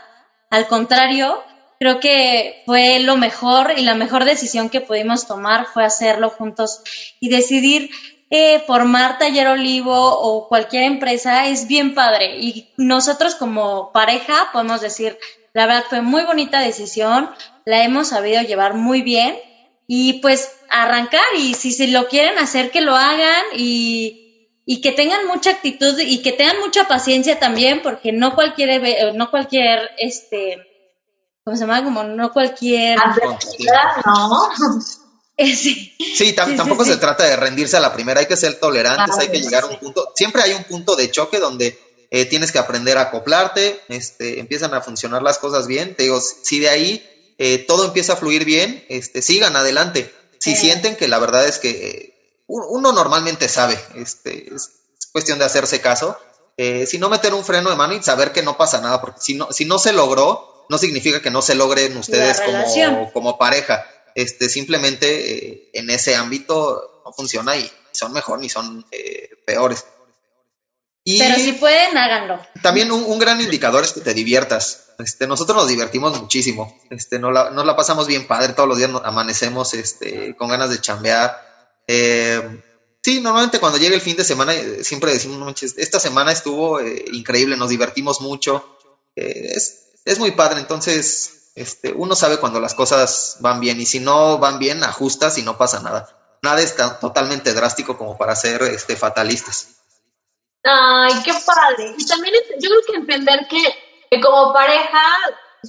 al 0.49 0.69
contrario, 0.69 1.43
creo 1.81 1.99
que 1.99 2.63
fue 2.67 3.01
lo 3.01 3.17
mejor 3.17 3.75
y 3.77 3.83
la 3.83 3.97
mejor 3.97 4.25
decisión 4.25 4.71
que 4.71 4.81
pudimos 4.81 5.27
tomar 5.27 5.67
fue 5.75 5.85
hacerlo 5.85 6.31
juntos 6.31 6.85
y 7.19 7.31
decidir 7.31 7.91
eh, 8.31 8.63
formar 8.65 9.19
Taller 9.19 9.49
Olivo 9.49 9.97
o 9.97 10.47
cualquier 10.47 10.85
empresa 10.85 11.49
es 11.49 11.67
bien 11.67 11.97
padre. 11.97 12.37
Y 12.39 12.73
nosotros 12.77 13.35
como 13.35 13.91
pareja 13.91 14.51
podemos 14.53 14.81
decir, 14.81 15.19
la 15.53 15.67
verdad 15.67 15.83
fue 15.91 16.01
muy 16.01 16.23
bonita 16.23 16.61
decisión, 16.61 17.29
la 17.65 17.83
hemos 17.83 18.11
sabido 18.11 18.41
llevar 18.43 18.75
muy 18.75 19.03
bien 19.03 19.37
y 19.95 20.21
pues 20.21 20.62
arrancar 20.73 21.25
y 21.37 21.55
si 21.55 21.73
se 21.73 21.89
lo 21.89 22.09
quieren 22.09 22.39
hacer 22.39 22.71
que 22.71 22.81
lo 22.81 22.97
hagan 22.97 23.45
y, 23.55 24.49
y, 24.65 24.81
que 24.81 24.93
tengan 24.93 25.27
mucha 25.27 25.51
actitud 25.51 25.99
y 25.99 26.23
que 26.23 26.33
tengan 26.33 26.59
mucha 26.61 26.89
paciencia 26.89 27.39
también 27.39 27.83
porque 27.83 28.13
no 28.13 28.35
cualquier 28.35 28.71
eh, 28.85 29.13
no 29.15 29.31
cualquier 29.31 29.91
este 29.99 30.67
¿cómo 31.45 31.57
se 31.57 31.63
llama? 31.63 31.85
como 31.85 32.03
no 32.05 32.33
cualquier 32.33 32.99
¿no? 32.99 34.49
sí, 35.39 35.95
sí, 36.15 36.33
tampoco 36.33 36.85
se 36.85 36.97
trata 36.97 37.25
de 37.25 37.37
rendirse 37.37 37.77
a 37.77 37.81
la 37.81 37.93
primera, 37.93 38.21
hay 38.21 38.27
que 38.27 38.37
ser 38.37 38.59
tolerantes, 38.59 39.17
hay 39.19 39.29
que 39.29 39.41
llegar 39.41 39.65
a 39.65 39.67
un 39.67 39.79
punto, 39.79 40.13
siempre 40.15 40.43
hay 40.43 40.53
un 40.53 40.65
punto 40.65 40.97
de 40.97 41.11
choque 41.11 41.39
donde 41.39 41.79
eh, 42.11 42.27
tienes 42.27 42.53
que 42.53 42.59
aprender 42.59 42.99
a 42.99 43.03
acoplarte, 43.03 43.81
este, 43.89 44.39
empiezan 44.39 44.75
a 44.75 44.83
funcionar 44.83 45.23
las 45.23 45.39
cosas 45.39 45.67
bien, 45.67 45.95
te 45.95 46.05
digo, 46.05 46.21
si 46.21 46.61
de 46.61 46.69
ahí 46.69 47.35
eh, 47.39 47.59
todo 47.67 47.87
empieza 47.87 48.13
a 48.13 48.17
fluir 48.17 48.45
bien, 48.45 48.85
este, 48.89 49.23
sigan 49.23 49.57
adelante. 49.57 50.13
Si 50.43 50.57
sienten 50.57 50.97
que 50.97 51.07
la 51.07 51.21
verdad 51.21 51.47
es 51.47 51.59
que 51.59 51.71
eh, 51.71 52.43
uno 52.49 52.91
normalmente 52.91 53.49
sabe, 53.49 53.79
este, 53.95 54.53
es 54.53 54.71
cuestión 55.13 55.39
de 55.39 55.45
hacerse 55.45 55.81
caso, 55.81 56.19
eh, 56.57 56.85
si 56.85 56.99
no 56.99 57.09
meter 57.09 57.33
un 57.33 57.45
freno 57.45 57.71
de 57.71 57.77
mano 57.77 57.95
y 57.95 58.03
saber 58.03 58.33
que 58.33 58.43
no 58.43 58.57
pasa 58.57 58.81
nada, 58.81 59.01
porque 59.01 59.21
si 59.21 59.35
no, 59.35 59.53
si 59.53 59.65
no 59.65 59.79
se 59.79 59.93
logró, 59.93 60.67
no 60.69 60.79
significa 60.79 61.23
que 61.23 61.31
no 61.31 61.43
se 61.43 61.55
logren 61.55 61.97
ustedes 61.97 62.41
como, 62.41 63.13
como, 63.13 63.39
pareja. 63.39 63.87
Este, 64.17 64.49
simplemente 64.49 65.71
en 65.79 65.89
ese 65.91 66.17
ámbito 66.17 67.03
no 67.05 67.13
funciona 67.13 67.57
y 67.57 67.71
son 67.93 68.13
mejor 68.13 68.41
ni 68.41 68.49
son 68.49 68.85
peores. 69.47 69.85
Pero 71.05 71.37
si 71.37 71.53
pueden, 71.53 71.97
háganlo. 71.97 72.41
También 72.63 72.91
un, 72.93 73.19
gran 73.19 73.41
indicador 73.41 73.85
es 73.85 73.93
que 73.93 74.01
te 74.01 74.15
diviertas. 74.15 74.82
Este, 74.99 75.27
nosotros 75.27 75.57
nos 75.57 75.69
divertimos 75.69 76.21
muchísimo. 76.21 76.79
Este, 76.91 77.19
nos 77.19 77.33
la, 77.33 77.51
nos 77.51 77.67
la 77.67 77.77
pasamos 77.77 78.07
bien 78.07 78.27
padre. 78.27 78.53
Todos 78.53 78.69
los 78.69 78.79
días 78.79 78.91
amanecemos 79.05 79.75
este, 79.75 80.37
con 80.37 80.49
ganas 80.49 80.71
de 80.71 80.81
chambear. 80.81 81.37
Eh, 81.87 82.63
sí, 83.03 83.21
normalmente 83.21 83.59
cuando 83.59 83.79
llega 83.79 83.95
el 83.95 84.01
fin 84.01 84.17
de 84.17 84.25
semana 84.25 84.55
eh, 84.55 84.85
siempre 84.85 85.13
decimos, 85.13 85.63
esta 85.63 85.99
semana 85.99 86.33
estuvo 86.33 86.81
eh, 86.81 87.05
increíble, 87.13 87.57
nos 87.57 87.71
divertimos 87.71 88.21
mucho. 88.21 88.79
es, 89.15 90.01
es 90.05 90.19
muy 90.19 90.33
padre. 90.33 90.61
Entonces, 90.61 91.43
este, 91.55 91.93
uno 91.93 92.15
sabe 92.15 92.39
cuando 92.39 92.61
las 92.61 92.75
cosas 92.75 93.37
van 93.41 93.61
bien 93.61 93.81
y 93.81 93.87
si 93.87 94.01
no 94.01 94.39
van 94.39 94.59
bien, 94.59 94.83
ajustas 94.83 95.37
y 95.39 95.43
no 95.43 95.59
pasa 95.59 95.81
nada. 95.81 96.39
Nada 96.43 96.61
es 96.61 96.75
tan, 96.77 96.99
totalmente 96.99 97.53
drástico 97.53 97.97
como 97.97 98.17
para 98.17 98.35
ser 98.35 98.63
este, 98.63 98.97
fatalistas. 98.97 99.69
Ay, 100.65 101.15
qué 101.25 101.33
padre. 101.45 101.95
Y 101.97 102.07
también 102.07 102.35
yo 102.59 102.69
creo 102.69 102.83
que 102.87 102.97
entender 102.97 103.47
que, 103.49 103.63
como 104.21 104.53
pareja, 104.53 105.03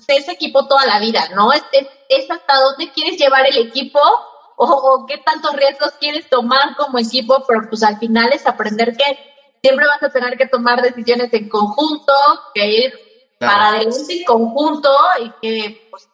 es 0.08 0.28
equipo 0.28 0.68
toda 0.68 0.86
la 0.86 1.00
vida, 1.00 1.30
¿no? 1.36 1.52
Es, 1.54 1.64
es, 1.72 2.30
hasta 2.30 2.56
dónde 2.56 2.91
quieres 2.91 3.18
llevar 3.18 3.48
el 3.48 3.58
equipo 3.58 4.00
o, 4.56 5.06
qué 5.08 5.18
tantos 5.18 5.56
riesgos 5.56 5.94
quieres 6.00 6.30
tomar 6.30 6.76
como 6.76 7.00
equipo, 7.00 7.44
pero 7.48 7.62
pues 7.70 7.84
al 7.84 8.00
final 8.00 8.32
es 8.34 8.46
aprender 8.46 8.96
que 8.96 9.18
siempre 9.62 9.88
vas 9.88 10.04
a 10.04 10.12
tener 10.12 10.38
que 10.38 10.48
tomar 10.48 10.82
decisiones 10.82 11.34
en 11.34 11.50
conjunto, 11.50 12.14
que 12.54 12.68
ir 12.68 12.94
para 13.39 13.70
adelante 13.70 14.14
en 14.14 14.24
conjunto 14.26 14.89
y 15.20 15.32
que 15.41 15.88
pues, 15.89 16.08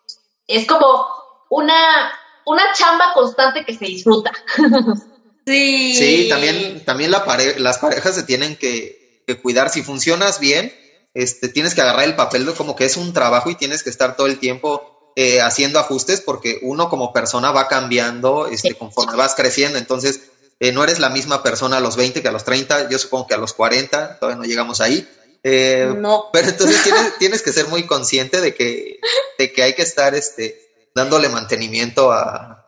es 0.48 0.66
como 0.68 1.06
una, 1.50 2.12
una 2.46 2.64
chamba 2.74 3.14
constante 3.14 3.66
que 3.66 3.76
se 3.76 3.86
disfruta. 3.86 4.32
Sí. 5.46 6.28
también, 6.30 6.86
también 6.86 7.10
la 7.12 7.26
las 7.58 7.80
parejas 7.80 8.16
se 8.16 8.24
tienen 8.24 8.56
que, 8.56 9.24
cuidar. 9.42 9.70
Si 9.70 9.84
funcionas 9.84 10.40
bien, 10.40 10.74
este, 11.14 11.50
tienes 11.50 11.76
que 11.76 11.82
agarrar 11.82 12.06
el 12.06 12.16
papel 12.16 12.46
de 12.46 12.54
como 12.54 12.76
que 12.76 12.86
es 12.86 12.98
un 12.98 13.14
trabajo 13.14 13.50
y 13.50 13.56
tienes 13.56 13.84
que 13.84 13.90
estar 13.90 14.16
todo 14.16 14.28
el 14.28 14.40
tiempo 14.40 15.12
eh, 15.16 15.42
haciendo 15.42 15.80
ajustes 15.80 16.22
porque 16.22 16.60
uno 16.62 16.90
como 16.90 17.12
persona 17.12 17.52
va 17.52 17.68
cambiando 17.68 18.48
este, 18.48 18.76
conforme 18.76 19.18
vas 19.18 19.36
creciendo. 19.36 19.78
Entonces, 19.78 20.30
eh, 20.60 20.72
no 20.72 20.84
eres 20.84 21.00
la 21.00 21.10
misma 21.10 21.42
persona 21.42 21.78
a 21.78 21.82
los 21.82 21.96
20 21.96 22.22
que 22.22 22.28
a 22.28 22.32
los 22.32 22.44
30, 22.44 22.90
yo 22.90 23.00
supongo 23.00 23.28
que 23.28 23.34
a 23.34 23.38
los 23.38 23.54
40, 23.54 24.20
todavía 24.20 24.42
no 24.42 24.48
llegamos 24.48 24.82
ahí. 24.82 25.08
Eh, 25.44 25.94
no. 25.98 26.30
Pero 26.34 26.50
entonces 26.50 26.82
tienes, 27.18 27.42
que 27.42 27.52
ser 27.52 27.68
muy 27.68 27.86
consciente 27.86 28.42
de 28.42 28.54
que, 28.54 29.00
de 29.38 29.52
que 29.52 29.64
hay 29.64 29.74
que 29.74 29.82
estar 29.82 30.14
este, 30.16 30.90
dándole 30.94 31.30
mantenimiento 31.30 32.12
a, 32.12 32.68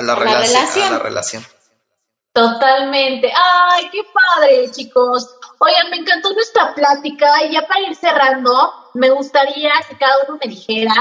la, 0.00 0.14
relación, 0.14 0.86
a 0.86 0.90
la 0.90 0.98
relación. 0.98 1.44
Totalmente. 2.32 3.32
Ay, 3.34 3.88
qué 3.90 4.02
padre, 4.12 4.70
chicos. 4.70 5.36
Oigan, 5.64 5.90
me 5.90 5.98
encantó 5.98 6.32
nuestra 6.32 6.74
plática 6.74 7.44
y 7.44 7.52
ya 7.52 7.64
para 7.68 7.82
ir 7.82 7.94
cerrando, 7.94 8.90
me 8.94 9.10
gustaría 9.10 9.70
que 9.88 9.96
cada 9.96 10.24
uno 10.26 10.36
me 10.42 10.50
dijera, 10.50 10.92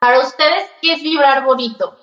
para 0.00 0.20
ustedes, 0.20 0.70
¿qué 0.80 0.94
es 0.94 1.02
vibrar 1.02 1.44
bonito? 1.44 1.94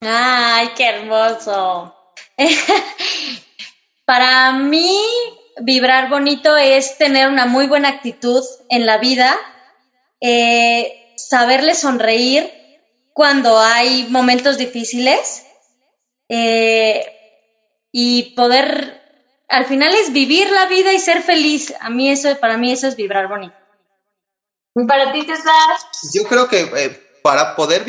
Ay, 0.00 0.70
qué 0.74 0.88
hermoso. 0.88 1.94
para 4.06 4.52
mí 4.52 4.98
vibrar 5.60 6.08
bonito 6.08 6.56
es 6.56 6.96
tener 6.96 7.28
una 7.28 7.44
muy 7.44 7.66
buena 7.66 7.90
actitud 7.90 8.42
en 8.70 8.86
la 8.86 8.96
vida, 8.96 9.36
eh, 10.22 11.12
saberle 11.16 11.74
sonreír 11.74 12.50
cuando 13.12 13.58
hay 13.58 14.06
momentos 14.08 14.56
difíciles 14.56 15.46
eh, 16.30 17.06
y 17.92 18.34
poder, 18.34 18.93
al 19.48 19.66
final 19.66 19.94
es 19.94 20.12
vivir 20.12 20.50
la 20.50 20.66
vida 20.66 20.92
y 20.92 20.98
ser 20.98 21.22
feliz. 21.22 21.72
A 21.80 21.90
mí 21.90 22.10
eso, 22.10 22.36
para 22.40 22.56
mí 22.56 22.72
eso 22.72 22.86
es 22.86 22.96
vibrar 22.96 23.28
bonito. 23.28 23.54
Para 24.88 25.12
ti, 25.12 25.22
César. 25.22 25.76
Yo 26.12 26.24
creo 26.24 26.48
que 26.48 26.60
eh, 26.60 27.20
para 27.22 27.54
poder, 27.54 27.84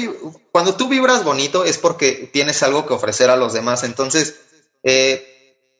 cuando 0.51 0.75
tú 0.75 0.87
vibras 0.87 1.23
bonito 1.23 1.65
es 1.65 1.77
porque 1.77 2.29
tienes 2.31 2.61
algo 2.63 2.85
que 2.85 2.93
ofrecer 2.93 3.29
a 3.29 3.35
los 3.35 3.53
demás. 3.53 3.83
Entonces, 3.83 4.39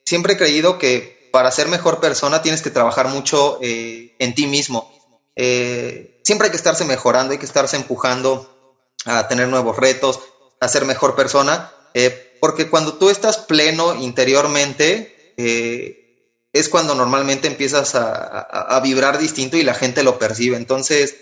siempre 0.04 0.34
he 0.34 0.38
creído 0.38 0.80
que 0.80 1.30
para 1.32 1.52
ser 1.52 1.68
mejor 1.68 2.00
persona 2.00 2.42
tienes 2.42 2.62
que 2.62 2.72
trabajar 2.72 3.08
mucho 3.10 3.60
en 3.62 4.36
ti 4.36 4.48
mismo. 4.48 4.92
siempre 5.36 6.48
hay 6.48 6.52
que 6.52 6.58
estarse 6.58 6.86
mejorando, 6.86 7.34
hay 7.34 7.38
que 7.38 7.46
estarse 7.46 7.76
empujando 7.76 8.56
a 9.06 9.28
tener 9.28 9.48
nuevos 9.48 9.78
retos, 9.78 10.20
a 10.60 10.68
ser 10.68 10.86
mejor 10.86 11.16
persona, 11.16 11.72
eh, 11.94 12.38
porque 12.42 12.70
cuando 12.70 12.96
tú 12.96 13.10
estás 13.10 13.38
pleno 13.38 13.96
interiormente, 13.96 15.15
eh, 15.38 16.42
es 16.54 16.70
cuando 16.70 16.96
normalmente 16.96 17.48
empiezas 17.48 17.96
a, 17.96 18.80
vibrar 18.82 19.18
distinto 19.18 19.58
y 19.58 19.64
la 19.64 19.74
gente 19.74 20.04
lo 20.04 20.18
percibe. 20.18 20.58
Entonces, 20.58 21.16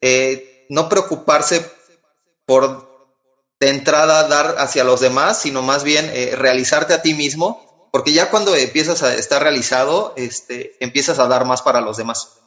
eh, 0.00 0.66
no 0.68 0.88
preocuparse 0.88 1.70
por 2.46 2.88
de 3.60 3.68
entrada 3.68 4.26
dar 4.26 4.56
hacia 4.58 4.84
los 4.84 5.00
demás, 5.00 5.40
sino 5.40 5.62
más 5.62 5.84
bien 5.84 6.10
realizarte 6.36 6.94
a 6.94 7.02
ti 7.02 7.14
mismo, 7.14 7.88
porque 7.92 8.12
ya 8.12 8.30
cuando 8.30 8.54
empiezas 8.54 9.02
a 9.02 9.14
estar 9.14 9.42
realizado, 9.42 10.14
este, 10.16 10.76
empiezas 10.80 11.18
a 11.18 11.28
dar 11.28 11.44
más 11.44 11.62
para 11.62 11.80
los 11.80 11.96
demás. 11.96 12.40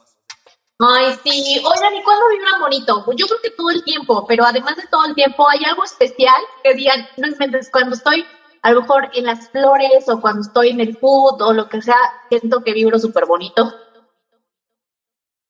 Ay, 0.78 1.16
sí. 1.22 1.62
Oigan, 1.64 1.94
¿y 1.94 2.02
cuándo 2.02 2.28
vibran 2.30 2.60
bonito? 2.60 3.04
Pues 3.04 3.16
yo 3.16 3.26
creo 3.26 3.40
que 3.40 3.50
todo 3.50 3.70
el 3.70 3.84
tiempo, 3.84 4.26
pero 4.26 4.44
además 4.44 4.76
de 4.76 4.86
todo 4.88 5.04
el 5.04 5.14
tiempo, 5.14 5.48
¿hay 5.48 5.64
algo 5.64 5.84
especial 5.84 6.42
que 6.62 6.74
digan, 6.74 7.08
no 7.16 7.28
inventes, 7.28 7.70
cuando 7.70 7.94
estoy 7.94 8.26
a 8.64 8.72
lo 8.72 8.80
mejor 8.80 9.10
en 9.12 9.26
las 9.26 9.50
flores 9.50 10.08
o 10.08 10.22
cuando 10.22 10.40
estoy 10.40 10.70
en 10.70 10.80
el 10.80 10.96
food 10.96 11.42
o 11.42 11.52
lo 11.52 11.68
que 11.68 11.82
sea, 11.82 11.98
siento 12.30 12.64
que 12.64 12.72
vibro 12.72 12.98
súper 12.98 13.26
bonito? 13.26 13.74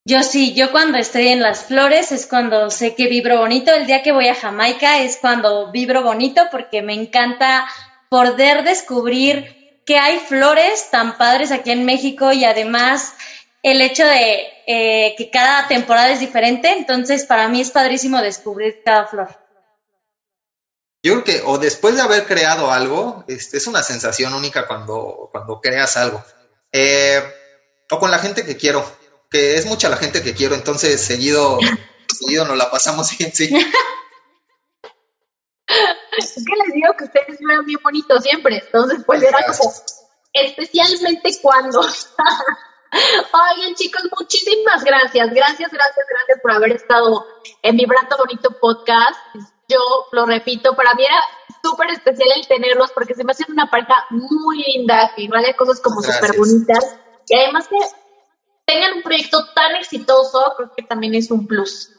Yo 0.05 0.25
sí, 0.25 0.53
yo 0.53 0.73
cuando 0.73 0.99
estoy 0.99 1.29
en 1.29 1.41
las 1.41 1.67
flores 1.67 2.11
es 2.11 2.27
cuando 2.27 2.71
sé 2.71 2.97
que 2.97 3.07
vibro 3.07 3.39
bonito. 3.39 3.73
El 3.73 3.87
día 3.87 4.03
que 4.03 4.11
voy 4.11 4.27
a 4.27 4.35
Jamaica 4.35 4.99
es 4.99 5.17
cuando 5.19 5.71
vibro 5.71 6.03
bonito 6.03 6.43
porque 6.51 6.83
me 6.83 6.93
encanta 6.93 7.65
poder 8.09 8.65
descubrir 8.65 9.81
que 9.87 9.97
hay 9.97 10.19
flores 10.19 10.91
tan 10.91 11.17
padres 11.17 11.53
aquí 11.53 11.71
en 11.71 11.85
México 11.85 12.33
y 12.33 12.45
además 12.45 13.15
el 13.63 13.81
hecho 13.81 14.05
de 14.05 14.49
eh, 14.67 15.15
que 15.17 15.31
cada 15.31 15.69
temporada 15.69 16.11
es 16.11 16.19
diferente, 16.19 16.73
entonces 16.73 17.27
para 17.27 17.47
mí 17.47 17.61
es 17.61 17.71
padrísimo 17.71 18.21
descubrir 18.21 18.83
cada 18.85 19.07
flor. 19.07 19.44
Yo 21.05 21.13
creo 21.13 21.25
que, 21.25 21.43
o 21.45 21.59
después 21.59 21.95
de 21.97 22.01
haber 22.01 22.25
creado 22.25 22.71
algo, 22.71 23.27
este, 23.29 23.59
es 23.59 23.67
una 23.67 23.83
sensación 23.83 24.33
única 24.33 24.67
cuando, 24.67 25.29
cuando 25.31 25.61
creas 25.61 25.99
algo. 25.99 26.25
Eh, 26.73 27.23
o 27.91 27.99
con 27.99 28.11
la 28.11 28.19
gente 28.19 28.43
que 28.47 28.57
quiero, 28.57 28.83
que 29.31 29.59
es 29.59 29.67
mucha 29.67 29.91
la 29.91 29.99
gente 29.99 30.23
que 30.23 30.33
quiero, 30.33 30.55
entonces 30.55 30.99
seguido, 31.03 31.59
seguido 32.09 32.47
nos 32.47 32.57
la 32.57 32.71
pasamos 32.71 33.17
bien, 33.19 33.31
sí. 33.35 33.55
Es 36.17 36.35
que 36.35 36.57
les 36.65 36.75
digo 36.75 36.95
que 36.97 37.05
ustedes 37.05 37.39
ven 37.39 37.67
bien 37.67 37.81
bonito 37.83 38.19
siempre, 38.21 38.63
entonces 38.65 39.01
pues 39.05 39.23
era 39.23 39.43
como, 39.43 39.75
especialmente 40.33 41.39
cuando 41.43 41.81
Oigan, 42.93 43.75
chicos, 43.75 44.03
muchísimas 44.19 44.85
gracias. 44.85 45.31
Gracias, 45.35 45.71
gracias, 45.71 46.07
gracias 46.09 46.39
por 46.41 46.53
haber 46.53 46.73
estado 46.73 47.27
en 47.63 47.77
Vibrando 47.77 48.17
Bonito 48.17 48.57
Podcast. 48.59 49.19
Yo 49.69 49.79
lo 50.13 50.27
repito, 50.27 50.75
para 50.77 50.95
mí 50.95 51.05
era 51.05 51.21
súper 51.63 51.91
especial 51.91 52.29
el 52.37 52.47
tenerlos 52.47 52.91
porque 52.93 53.15
se 53.15 53.25
me 53.25 53.33
hace 53.33 53.45
una 53.49 53.71
pareja 53.71 53.95
muy 54.11 54.63
linda, 54.63 55.13
que 55.17 55.27
vale 55.29 55.55
cosas 55.57 55.81
como 55.81 56.03
súper 56.03 56.37
bonitas. 56.37 56.97
Y 57.29 57.35
además 57.35 57.69
que 57.69 57.77
tengan 58.67 58.95
un 58.95 59.03
proyecto 59.03 59.47
tan 59.55 59.77
exitoso, 59.77 60.55
creo 60.57 60.73
que 60.77 60.83
también 60.83 61.15
es 61.15 61.31
un 61.31 61.47
plus. 61.47 61.91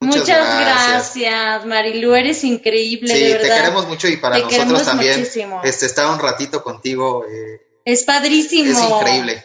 Muchas, 0.00 0.26
gracias. 0.28 1.66
Marilu, 1.66 2.14
eres 2.14 2.44
increíble. 2.44 3.14
Sí, 3.14 3.36
te 3.40 3.48
queremos 3.48 3.86
mucho 3.88 4.06
y 4.08 4.16
para 4.16 4.38
nosotros 4.38 4.84
también. 4.84 5.26
Este, 5.64 5.86
estar 5.86 6.06
un 6.10 6.20
ratito 6.20 6.62
contigo. 6.62 7.24
Eh, 7.24 7.60
es 7.84 8.04
padrísimo. 8.04 8.70
Es 8.70 8.80
increíble. 8.80 9.44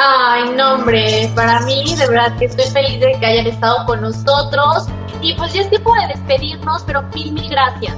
Ay, 0.00 0.50
no, 0.56 0.74
hombre, 0.74 1.28
para 1.34 1.60
mí 1.62 1.96
de 1.96 2.06
verdad 2.06 2.36
que 2.38 2.44
estoy 2.44 2.66
feliz 2.66 3.00
de 3.00 3.18
que 3.18 3.26
hayan 3.26 3.48
estado 3.48 3.84
con 3.84 4.00
nosotros. 4.00 4.86
Y 5.20 5.34
pues 5.34 5.52
ya 5.52 5.62
es 5.62 5.70
tiempo 5.70 5.92
de 5.94 6.06
despedirnos, 6.14 6.84
pero 6.86 7.02
mil, 7.14 7.32
mil 7.32 7.50
gracias. 7.50 7.94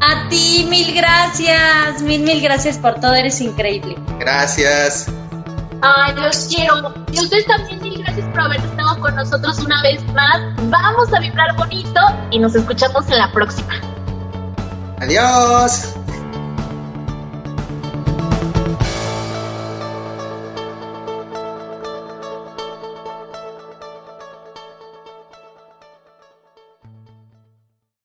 A 0.00 0.28
ti, 0.28 0.64
mil 0.70 0.94
gracias, 0.94 2.00
mil, 2.02 2.22
mil 2.22 2.40
gracias 2.40 2.78
por 2.78 3.00
todo, 3.00 3.14
eres 3.14 3.40
increíble. 3.40 3.96
Gracias. 4.20 5.10
Ay, 5.82 6.14
los 6.14 6.46
quiero. 6.54 6.94
Y 7.12 7.18
ustedes 7.18 7.46
también 7.46 7.82
mil 7.82 8.00
gracias 8.00 8.28
por 8.28 8.40
haber 8.40 8.60
estado 8.60 9.00
con 9.00 9.16
nosotros 9.16 9.58
una 9.58 9.82
vez 9.82 10.00
más. 10.12 10.40
Vamos 10.70 11.12
a 11.12 11.18
vibrar 11.18 11.56
bonito 11.56 12.00
y 12.30 12.38
nos 12.38 12.54
escuchamos 12.54 13.08
en 13.10 13.18
la 13.18 13.32
próxima. 13.32 13.74
Adiós. 15.00 15.97